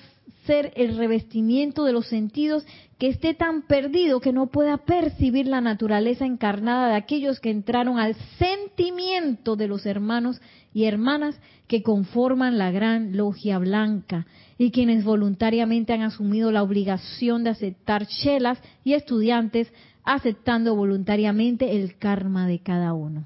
ser 0.45 0.71
el 0.75 0.97
revestimiento 0.97 1.83
de 1.83 1.93
los 1.93 2.07
sentidos 2.07 2.65
que 2.97 3.09
esté 3.09 3.33
tan 3.33 3.63
perdido 3.63 4.21
que 4.21 4.31
no 4.31 4.47
pueda 4.47 4.77
percibir 4.77 5.47
la 5.47 5.61
naturaleza 5.61 6.25
encarnada 6.25 6.89
de 6.89 6.95
aquellos 6.95 7.39
que 7.39 7.51
entraron 7.51 7.99
al 7.99 8.15
sentimiento 8.37 9.55
de 9.55 9.67
los 9.67 9.85
hermanos 9.85 10.41
y 10.73 10.85
hermanas 10.85 11.39
que 11.67 11.83
conforman 11.83 12.57
la 12.57 12.71
gran 12.71 13.17
logia 13.17 13.57
blanca 13.59 14.27
y 14.57 14.71
quienes 14.71 15.03
voluntariamente 15.03 15.93
han 15.93 16.01
asumido 16.01 16.51
la 16.51 16.63
obligación 16.63 17.43
de 17.43 17.49
aceptar 17.49 18.07
chelas 18.07 18.59
y 18.83 18.93
estudiantes 18.93 19.71
aceptando 20.03 20.75
voluntariamente 20.75 21.75
el 21.75 21.97
karma 21.97 22.47
de 22.47 22.59
cada 22.59 22.93
uno. 22.93 23.25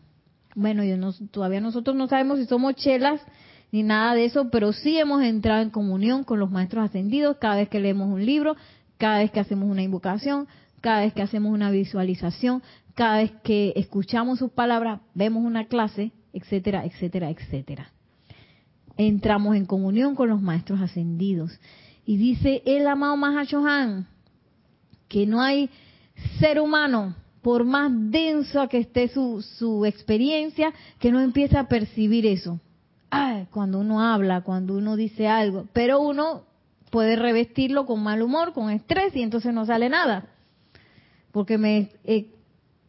Bueno, 0.56 0.84
yo 0.84 0.98
no, 0.98 1.14
todavía 1.32 1.62
nosotros 1.62 1.96
no 1.96 2.08
sabemos 2.08 2.40
si 2.40 2.46
somos 2.46 2.76
chelas 2.76 3.22
ni 3.72 3.84
nada 3.84 4.16
de 4.16 4.26
eso, 4.26 4.50
pero 4.50 4.74
sí 4.74 4.98
hemos 4.98 5.22
entrado 5.22 5.62
en 5.62 5.70
comunión 5.70 6.24
con 6.24 6.40
los 6.40 6.50
maestros 6.50 6.86
ascendidos 6.86 7.38
cada 7.38 7.58
vez 7.58 7.70
que 7.70 7.80
leemos 7.80 8.10
un 8.10 8.26
libro, 8.26 8.56
cada 8.98 9.20
vez 9.20 9.32
que 9.32 9.40
hacemos 9.40 9.70
una 9.70 9.84
invocación, 9.84 10.48
cada 10.82 11.02
vez 11.02 11.14
que 11.14 11.22
hacemos 11.22 11.54
una 11.54 11.70
visualización, 11.70 12.64
cada 12.96 13.18
vez 13.18 13.32
que 13.44 13.74
escuchamos 13.76 14.40
sus 14.40 14.52
palabras, 14.52 15.02
vemos 15.14 15.44
una 15.44 15.66
clase, 15.66 16.12
etcétera, 16.34 16.86
etcétera, 16.86 17.30
etcétera. 17.30 17.92
Entramos 18.98 19.56
en 19.56 19.66
comunión 19.66 20.16
con 20.16 20.30
los 20.30 20.42
maestros 20.42 20.82
ascendidos. 20.82 21.58
Y 22.06 22.18
dice 22.18 22.64
el 22.66 22.88
amado 22.88 23.16
Mahashohan 23.18 24.08
que 25.08 25.26
no 25.26 25.42
hay 25.42 25.70
ser 26.40 26.60
humano, 26.60 27.16
por 27.42 27.64
más 27.64 27.92
densa 28.12 28.68
que 28.68 28.80
esté 28.80 29.08
su, 29.08 29.42
su 29.42 29.86
experiencia, 29.86 30.74
que 31.00 31.12
no 31.12 31.22
empiece 31.22 31.58
a 31.58 31.68
percibir 31.68 32.26
eso 32.26 32.60
cuando 33.52 33.80
uno 33.80 34.02
habla, 34.02 34.42
cuando 34.42 34.76
uno 34.76 34.96
dice 34.96 35.28
algo, 35.28 35.68
pero 35.74 36.00
uno 36.00 36.44
puede 36.90 37.16
revestirlo 37.16 37.86
con 37.86 38.04
mal 38.04 38.22
humor, 38.22 38.54
con 38.54 38.70
estrés 38.70 39.16
y 39.16 39.22
entonces 39.22 39.54
no 39.54 39.66
sale 39.66 39.90
nada. 39.90 40.28
Porque 41.32 41.58
me, 41.58 41.92
eh, 42.04 42.28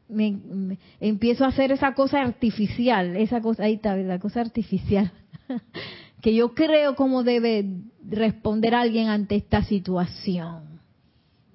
me, 0.08 0.78
empiezo 1.00 1.44
a 1.44 1.48
hacer 1.48 1.72
esa 1.72 1.94
cosa 1.94 2.20
artificial, 2.20 3.16
esa 3.16 3.40
cosa, 3.40 3.64
ahí 3.64 3.74
está, 3.74 3.96
la 3.96 4.18
cosa 4.18 4.40
artificial, 4.40 5.12
que 6.22 6.34
yo 6.34 6.54
creo 6.54 6.96
cómo 6.96 7.22
debe 7.22 7.66
responder 8.08 8.74
alguien 8.74 9.08
ante 9.08 9.36
esta 9.36 9.62
situación 9.64 10.80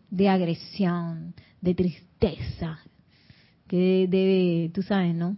de 0.10 0.30
agresión, 0.30 1.34
de 1.62 1.74
tristeza, 1.74 2.80
que 3.68 4.08
debe, 4.10 4.70
tú 4.74 4.84
sabes, 4.84 5.16
¿no? 5.16 5.38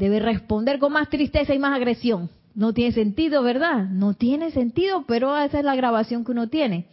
Debe 0.00 0.18
responder 0.18 0.78
con 0.78 0.94
más 0.94 1.10
tristeza 1.10 1.54
y 1.54 1.58
más 1.58 1.76
agresión. 1.76 2.30
No 2.54 2.72
tiene 2.72 2.92
sentido, 2.92 3.42
¿verdad? 3.42 3.84
No 3.84 4.14
tiene 4.14 4.50
sentido, 4.50 5.04
pero 5.06 5.38
esa 5.38 5.58
es 5.58 5.64
la 5.64 5.76
grabación 5.76 6.24
que 6.24 6.32
uno 6.32 6.48
tiene. 6.48 6.86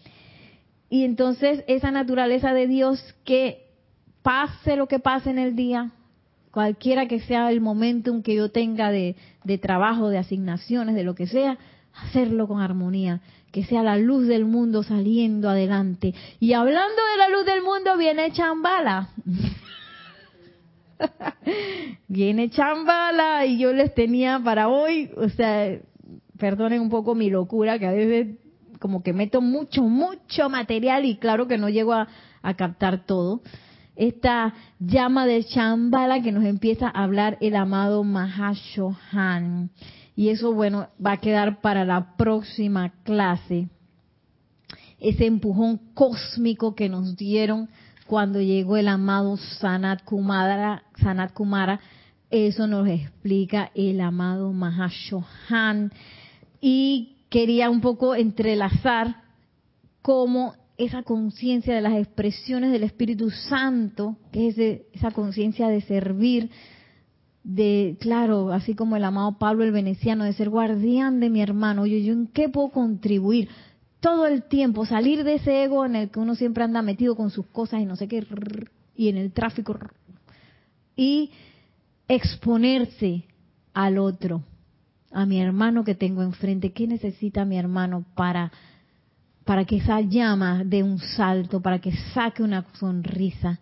Y 0.89 1.05
entonces 1.05 1.63
esa 1.67 1.89
naturaleza 1.89 2.53
de 2.53 2.67
Dios 2.67 3.15
que 3.23 3.65
pase 4.21 4.75
lo 4.75 4.87
que 4.87 4.99
pase 4.99 5.29
en 5.29 5.39
el 5.39 5.55
día, 5.55 5.91
cualquiera 6.51 7.07
que 7.07 7.21
sea 7.21 7.49
el 7.49 7.61
momento 7.61 8.21
que 8.21 8.35
yo 8.35 8.51
tenga 8.51 8.91
de, 8.91 9.15
de 9.45 9.57
trabajo, 9.57 10.09
de 10.09 10.17
asignaciones, 10.17 10.93
de 10.93 11.03
lo 11.05 11.15
que 11.15 11.27
sea, 11.27 11.57
hacerlo 11.93 12.47
con 12.47 12.61
armonía, 12.61 13.21
que 13.51 13.63
sea 13.63 13.83
la 13.83 13.97
luz 13.97 14.27
del 14.27 14.43
mundo 14.43 14.83
saliendo 14.83 15.49
adelante. 15.49 16.13
Y 16.41 16.53
hablando 16.53 17.01
de 17.13 17.17
la 17.17 17.29
luz 17.29 17.45
del 17.45 17.63
mundo, 17.63 17.97
viene 17.97 18.31
Chambala. 18.33 19.09
Viene 22.07 22.49
chambala 22.49 23.45
y 23.45 23.57
yo 23.57 23.73
les 23.73 23.93
tenía 23.93 24.39
para 24.43 24.67
hoy, 24.67 25.11
o 25.15 25.29
sea, 25.29 25.79
perdonen 26.37 26.81
un 26.81 26.89
poco 26.89 27.15
mi 27.15 27.29
locura, 27.29 27.79
que 27.79 27.87
a 27.87 27.91
veces 27.91 28.37
como 28.79 29.01
que 29.01 29.13
meto 29.13 29.41
mucho, 29.41 29.83
mucho 29.83 30.49
material 30.49 31.05
y 31.05 31.17
claro 31.17 31.47
que 31.47 31.57
no 31.57 31.69
llego 31.69 31.93
a, 31.93 32.07
captar 32.55 33.05
todo. 33.05 33.41
Esta 33.97 34.53
llama 34.79 35.25
de 35.25 35.43
chambala 35.43 36.21
que 36.21 36.31
nos 36.31 36.45
empieza 36.45 36.87
a 36.87 37.03
hablar 37.03 37.37
el 37.41 37.57
amado 37.57 38.05
Mahashohan. 38.05 39.71
Y 40.15 40.29
eso, 40.29 40.53
bueno, 40.53 40.87
va 41.03 41.13
a 41.13 41.17
quedar 41.17 41.59
para 41.59 41.83
la 41.83 42.15
próxima 42.15 42.93
clase. 43.03 43.67
Ese 44.99 45.25
empujón 45.25 45.77
cósmico 45.93 46.73
que 46.73 46.87
nos 46.87 47.17
dieron 47.17 47.69
cuando 48.07 48.41
llegó 48.41 48.77
el 48.77 48.87
amado 48.87 49.37
Sanat 49.37 50.03
Kumara, 50.03 50.83
Sanat 50.95 51.33
Kumara 51.33 51.79
eso 52.29 52.67
nos 52.67 52.87
explica 52.87 53.71
el 53.73 54.01
amado 54.01 54.51
Mahashohan. 54.51 55.91
Y 56.59 57.17
quería 57.29 57.69
un 57.69 57.81
poco 57.81 58.15
entrelazar 58.15 59.23
cómo 60.01 60.55
esa 60.77 61.03
conciencia 61.03 61.73
de 61.73 61.81
las 61.81 61.93
expresiones 61.93 62.71
del 62.71 62.83
Espíritu 62.83 63.29
Santo, 63.31 64.17
que 64.31 64.47
es 64.49 64.57
esa 64.93 65.11
conciencia 65.11 65.69
de 65.69 65.81
servir, 65.81 66.51
de, 67.43 67.97
claro, 68.01 68.51
así 68.51 68.75
como 68.75 68.97
el 68.97 69.05
amado 69.05 69.37
Pablo 69.39 69.63
el 69.63 69.71
Veneciano, 69.71 70.25
de 70.25 70.33
ser 70.33 70.49
guardián 70.49 71.19
de 71.19 71.29
mi 71.29 71.41
hermano, 71.41 71.85
yo, 71.85 71.97
yo 71.97 72.13
en 72.13 72.27
qué 72.27 72.49
puedo 72.49 72.69
contribuir, 72.69 73.47
todo 74.07 74.25
el 74.25 74.43
tiempo, 74.43 74.85
salir 74.85 75.25
de 75.25 75.33
ese 75.33 75.65
ego 75.65 75.85
en 75.85 75.97
el 75.97 76.09
que 76.09 76.21
uno 76.21 76.33
siempre 76.33 76.63
anda 76.63 76.81
metido 76.81 77.17
con 77.17 77.29
sus 77.29 77.45
cosas 77.47 77.81
y 77.81 77.85
no 77.85 77.97
sé 77.97 78.07
qué, 78.07 78.25
y 78.95 79.09
en 79.09 79.17
el 79.17 79.33
tráfico, 79.33 79.77
y 80.95 81.31
exponerse 82.07 83.25
al 83.73 83.97
otro, 83.97 84.43
a 85.11 85.25
mi 85.25 85.41
hermano 85.41 85.83
que 85.83 85.93
tengo 85.93 86.23
enfrente. 86.23 86.71
¿Qué 86.71 86.87
necesita 86.87 87.43
mi 87.43 87.57
hermano 87.57 88.05
para, 88.15 88.49
para 89.43 89.65
que 89.65 89.75
esa 89.75 89.99
llama 89.99 90.63
dé 90.63 90.83
un 90.83 90.99
salto, 90.99 91.61
para 91.61 91.79
que 91.79 91.91
saque 92.13 92.41
una 92.41 92.65
sonrisa? 92.79 93.59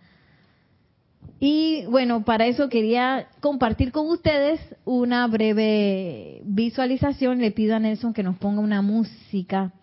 Y 1.39 1.87
bueno, 1.87 2.23
para 2.23 2.45
eso 2.45 2.69
quería 2.69 3.29
compartir 3.39 3.91
con 3.91 4.07
ustedes 4.09 4.61
una 4.85 5.25
breve 5.25 6.43
visualización. 6.45 7.39
Le 7.39 7.49
pido 7.49 7.75
a 7.75 7.79
Nelson 7.79 8.13
que 8.13 8.21
nos 8.21 8.37
ponga 8.37 8.61
una 8.61 8.83
música 8.83 9.73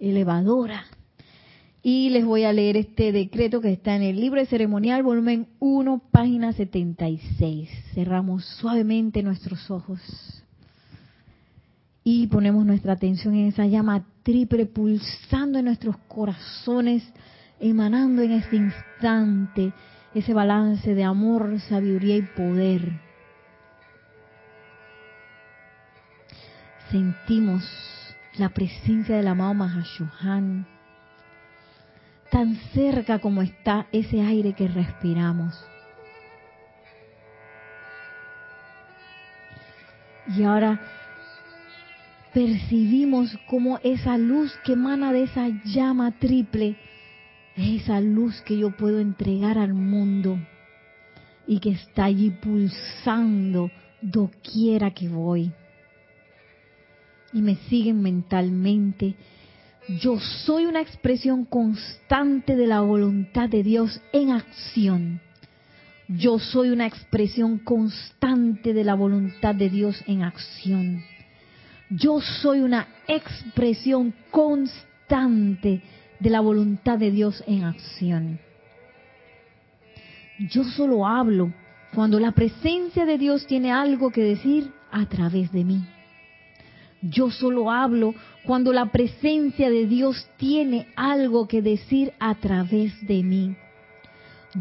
elevadora. 0.00 0.84
Y 1.82 2.08
les 2.10 2.24
voy 2.24 2.44
a 2.44 2.52
leer 2.52 2.76
este 2.76 3.12
decreto 3.12 3.60
que 3.60 3.72
está 3.72 3.94
en 3.94 4.02
el 4.02 4.20
libro 4.20 4.40
de 4.40 4.46
ceremonial, 4.46 5.02
volumen 5.02 5.46
1, 5.60 6.02
página 6.10 6.52
76. 6.52 7.68
Cerramos 7.94 8.44
suavemente 8.44 9.22
nuestros 9.22 9.70
ojos 9.70 10.00
y 12.02 12.26
ponemos 12.26 12.64
nuestra 12.64 12.94
atención 12.94 13.34
en 13.34 13.48
esa 13.48 13.66
llama 13.66 14.04
triple 14.22 14.66
pulsando 14.66 15.58
en 15.58 15.66
nuestros 15.66 15.96
corazones, 16.08 17.04
emanando 17.60 18.22
en 18.22 18.32
este 18.32 18.56
instante 18.56 19.72
ese 20.14 20.34
balance 20.34 20.94
de 20.94 21.04
amor, 21.04 21.60
sabiduría 21.68 22.16
y 22.16 22.22
poder 22.22 23.06
sentimos 26.90 27.62
la 28.38 28.50
presencia 28.50 29.16
del 29.16 29.28
amado 29.28 29.54
Mahashohan 29.54 30.66
tan 32.30 32.56
cerca 32.74 33.18
como 33.18 33.42
está 33.42 33.86
ese 33.92 34.20
aire 34.20 34.52
que 34.52 34.68
respiramos. 34.68 35.54
Y 40.36 40.42
ahora 40.42 40.80
percibimos 42.34 43.38
como 43.48 43.78
esa 43.82 44.18
luz 44.18 44.58
que 44.64 44.72
emana 44.72 45.12
de 45.12 45.22
esa 45.22 45.48
llama 45.64 46.10
triple 46.18 46.76
es 47.56 47.82
esa 47.82 48.00
luz 48.00 48.42
que 48.42 48.58
yo 48.58 48.76
puedo 48.76 49.00
entregar 49.00 49.56
al 49.56 49.72
mundo 49.72 50.38
y 51.46 51.58
que 51.60 51.70
está 51.70 52.04
allí 52.04 52.30
pulsando 52.30 53.70
doquiera 54.02 54.90
que 54.90 55.08
voy. 55.08 55.52
Y 57.36 57.42
me 57.42 57.56
siguen 57.68 58.00
mentalmente. 58.00 59.14
Yo 60.00 60.18
soy 60.18 60.64
una 60.64 60.80
expresión 60.80 61.44
constante 61.44 62.56
de 62.56 62.66
la 62.66 62.80
voluntad 62.80 63.50
de 63.50 63.62
Dios 63.62 64.00
en 64.14 64.30
acción. 64.30 65.20
Yo 66.08 66.38
soy 66.38 66.70
una 66.70 66.86
expresión 66.86 67.58
constante 67.58 68.72
de 68.72 68.84
la 68.84 68.94
voluntad 68.94 69.54
de 69.54 69.68
Dios 69.68 70.02
en 70.06 70.22
acción. 70.22 71.04
Yo 71.90 72.22
soy 72.22 72.60
una 72.60 72.88
expresión 73.06 74.14
constante 74.30 75.82
de 76.18 76.30
la 76.30 76.40
voluntad 76.40 76.96
de 76.96 77.10
Dios 77.10 77.44
en 77.46 77.64
acción. 77.64 78.40
Yo 80.38 80.64
solo 80.64 81.06
hablo 81.06 81.52
cuando 81.94 82.18
la 82.18 82.32
presencia 82.32 83.04
de 83.04 83.18
Dios 83.18 83.46
tiene 83.46 83.72
algo 83.72 84.10
que 84.10 84.22
decir 84.22 84.72
a 84.90 85.04
través 85.04 85.52
de 85.52 85.64
mí. 85.64 85.86
Yo 87.02 87.30
solo 87.30 87.70
hablo 87.70 88.14
cuando 88.44 88.72
la 88.72 88.86
presencia 88.86 89.70
de 89.70 89.86
Dios 89.86 90.28
tiene 90.36 90.88
algo 90.96 91.46
que 91.46 91.62
decir 91.62 92.12
a 92.18 92.34
través 92.36 93.06
de 93.06 93.22
mí. 93.22 93.56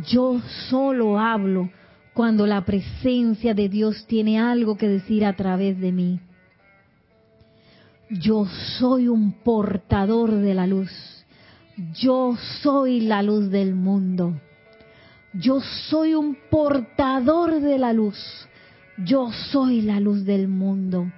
Yo 0.08 0.42
solo 0.70 1.20
hablo 1.20 1.70
cuando 2.14 2.46
la 2.46 2.66
presencia 2.66 3.54
de 3.54 3.70
Dios 3.70 4.06
tiene 4.08 4.40
algo 4.40 4.78
que 4.78 4.88
decir 4.88 5.26
a 5.26 5.34
través 5.34 5.80
de 5.80 5.92
mí. 5.92 6.20
Yo 8.10 8.46
soy 8.78 9.08
un 9.08 9.32
portador 9.44 10.32
de 10.32 10.54
la 10.54 10.68
luz. 10.68 10.92
Yo 11.96 12.38
soy 12.62 13.02
la 13.02 13.22
luz 13.22 13.50
del 13.50 13.76
mundo. 13.76 14.40
Yo 15.34 15.60
soy 15.90 16.14
un 16.14 16.38
portador 16.50 17.60
de 17.60 17.78
la 17.78 17.94
luz. 17.94 18.48
Yo 18.98 19.32
soy 19.52 19.82
la 19.82 20.00
luz 20.00 20.24
del 20.24 20.48
mundo. 20.48 21.12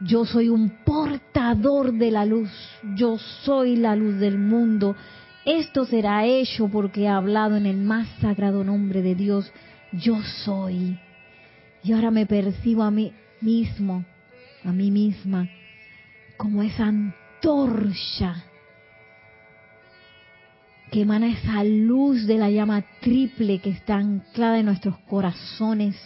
Yo 0.00 0.24
soy 0.24 0.48
un 0.48 0.70
portador 0.84 1.92
de 1.92 2.10
la 2.10 2.24
luz. 2.24 2.50
Yo 2.94 3.18
soy 3.18 3.76
la 3.76 3.96
luz 3.96 4.18
del 4.18 4.38
mundo. 4.38 4.96
Esto 5.44 5.84
será 5.84 6.24
hecho 6.24 6.68
porque 6.68 7.02
he 7.02 7.08
hablado 7.08 7.56
en 7.56 7.66
el 7.66 7.78
más 7.78 8.08
sagrado 8.20 8.64
nombre 8.64 9.02
de 9.02 9.14
Dios. 9.14 9.50
Yo 9.92 10.22
soy. 10.44 10.98
Y 11.82 11.92
ahora 11.92 12.10
me 12.10 12.26
percibo 12.26 12.82
a 12.82 12.90
mí 12.90 13.12
mismo, 13.40 14.04
a 14.64 14.72
mí 14.72 14.90
misma, 14.90 15.48
como 16.36 16.62
esa 16.62 16.86
antorcha 16.86 18.44
que 20.90 21.02
emana 21.02 21.28
esa 21.28 21.62
luz 21.64 22.26
de 22.26 22.38
la 22.38 22.50
llama 22.50 22.84
triple 23.00 23.58
que 23.58 23.70
está 23.70 23.96
anclada 23.96 24.58
en 24.58 24.66
nuestros 24.66 24.96
corazones, 25.00 25.96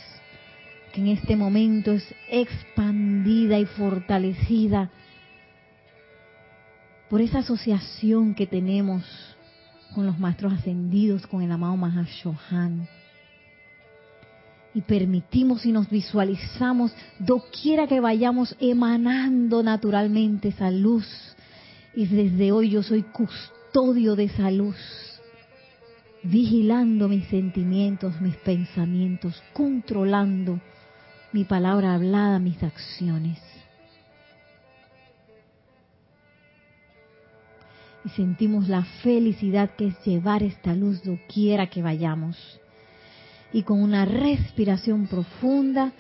que 0.93 1.01
en 1.01 1.09
este 1.09 1.37
momento 1.37 1.93
es 1.93 2.05
expandida 2.31 3.59
y 3.59 3.65
fortalecida 3.65 4.91
por 7.09 7.21
esa 7.21 7.41
asociación 7.41 8.35
que 8.35 8.47
tenemos 8.47 9.05
con 9.95 10.07
los 10.07 10.19
maestros 10.19 10.53
ascendidos, 10.55 11.27
con 11.27 11.43
el 11.43 11.51
amado 11.51 11.77
Mahashohan. 11.77 12.89
Y 14.75 14.81
permitimos 14.81 15.67
y 15.67 15.73
nos 15.73 15.91
visualizamos, 15.91 16.95
doquiera 17.19 17.87
que 17.87 18.01
vayamos, 18.01 18.57
emanando 18.59 19.63
naturalmente 19.63 20.49
esa 20.49 20.71
luz. 20.71 21.07
Y 21.95 22.07
desde 22.07 22.53
hoy 22.53 22.71
yo 22.71 22.83
soy 22.83 23.03
custodio 23.03 24.17
de 24.17 24.25
esa 24.25 24.51
luz, 24.51 24.77
vigilando 26.23 27.09
mis 27.09 27.27
sentimientos, 27.29 28.19
mis 28.23 28.37
pensamientos, 28.37 29.43
controlando 29.53 30.59
mi 31.33 31.45
palabra 31.45 31.95
hablada, 31.95 32.39
mis 32.39 32.63
acciones. 32.63 33.39
Y 38.05 38.09
sentimos 38.11 38.69
la 38.69 38.85
felicidad 39.03 39.71
que 39.77 39.89
es 39.89 40.05
llevar 40.05 40.43
esta 40.43 40.75
luz 40.75 41.03
doquiera 41.03 41.69
que 41.69 41.83
vayamos. 41.83 42.37
Y 43.53 43.63
con 43.63 43.83
una 43.83 44.05
respiración 44.05 45.07
profunda, 45.07 45.93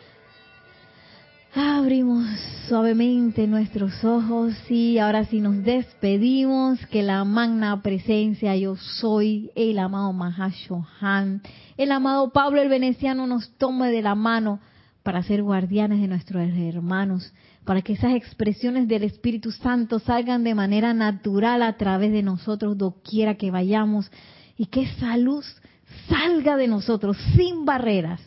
Abrimos 1.55 2.25
suavemente 2.67 3.47
nuestros 3.47 4.03
ojos 4.05 4.55
y 4.71 4.97
ahora 4.97 5.27
sí 5.27 5.39
nos 5.41 5.63
despedimos. 5.63 6.79
Que 6.87 7.03
la 7.03 7.25
magna 7.25 7.83
presencia 7.83 8.57
yo 8.57 8.77
soy, 8.77 9.51
el 9.55 9.79
amado 9.79 10.15
Mahashohan, 10.15 11.43
el 11.77 11.93
amado 11.93 12.33
Pablo 12.33 12.63
el 12.63 12.71
Veneciano 12.71 13.27
nos 13.27 13.51
tome 13.59 13.91
de 13.91 14.01
la 14.01 14.15
mano 14.15 14.61
para 15.03 15.23
ser 15.23 15.43
guardianes 15.43 16.01
de 16.01 16.09
nuestros 16.09 16.43
hermanos, 16.57 17.33
para 17.65 17.83
que 17.83 17.95
esas 17.95 18.15
expresiones 18.15 18.89
del 18.89 19.05
Espíritu 19.05 19.51
Santo 19.51 19.99
salgan 19.99 20.45
de 20.45 20.55
manera 20.55 20.95
natural 20.95 21.63
a 21.63 21.77
través 21.77 22.13
de 22.13 22.23
nosotros, 22.23 22.79
doquiera 22.79 23.37
que 23.37 23.51
vayamos, 23.51 24.11
y 24.57 24.67
que 24.67 24.83
esa 24.83 25.17
luz 25.17 25.61
salga 26.09 26.57
de 26.57 26.69
nosotros 26.69 27.17
sin 27.37 27.65
barreras, 27.65 28.21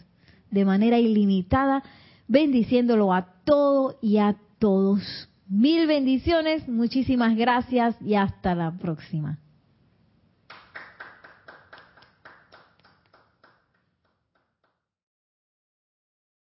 de 0.51 0.65
manera 0.65 0.99
ilimitada 0.99 1.84
bendiciéndolo 2.28 3.13
a 3.13 3.28
todo 3.43 3.97
y 4.01 4.17
a 4.17 4.36
todos. 4.59 5.30
Mil 5.47 5.88
bendiciones, 5.88 6.67
muchísimas 6.67 7.36
gracias 7.36 7.95
y 8.01 8.15
hasta 8.15 8.55
la 8.55 8.71
próxima. 8.71 9.38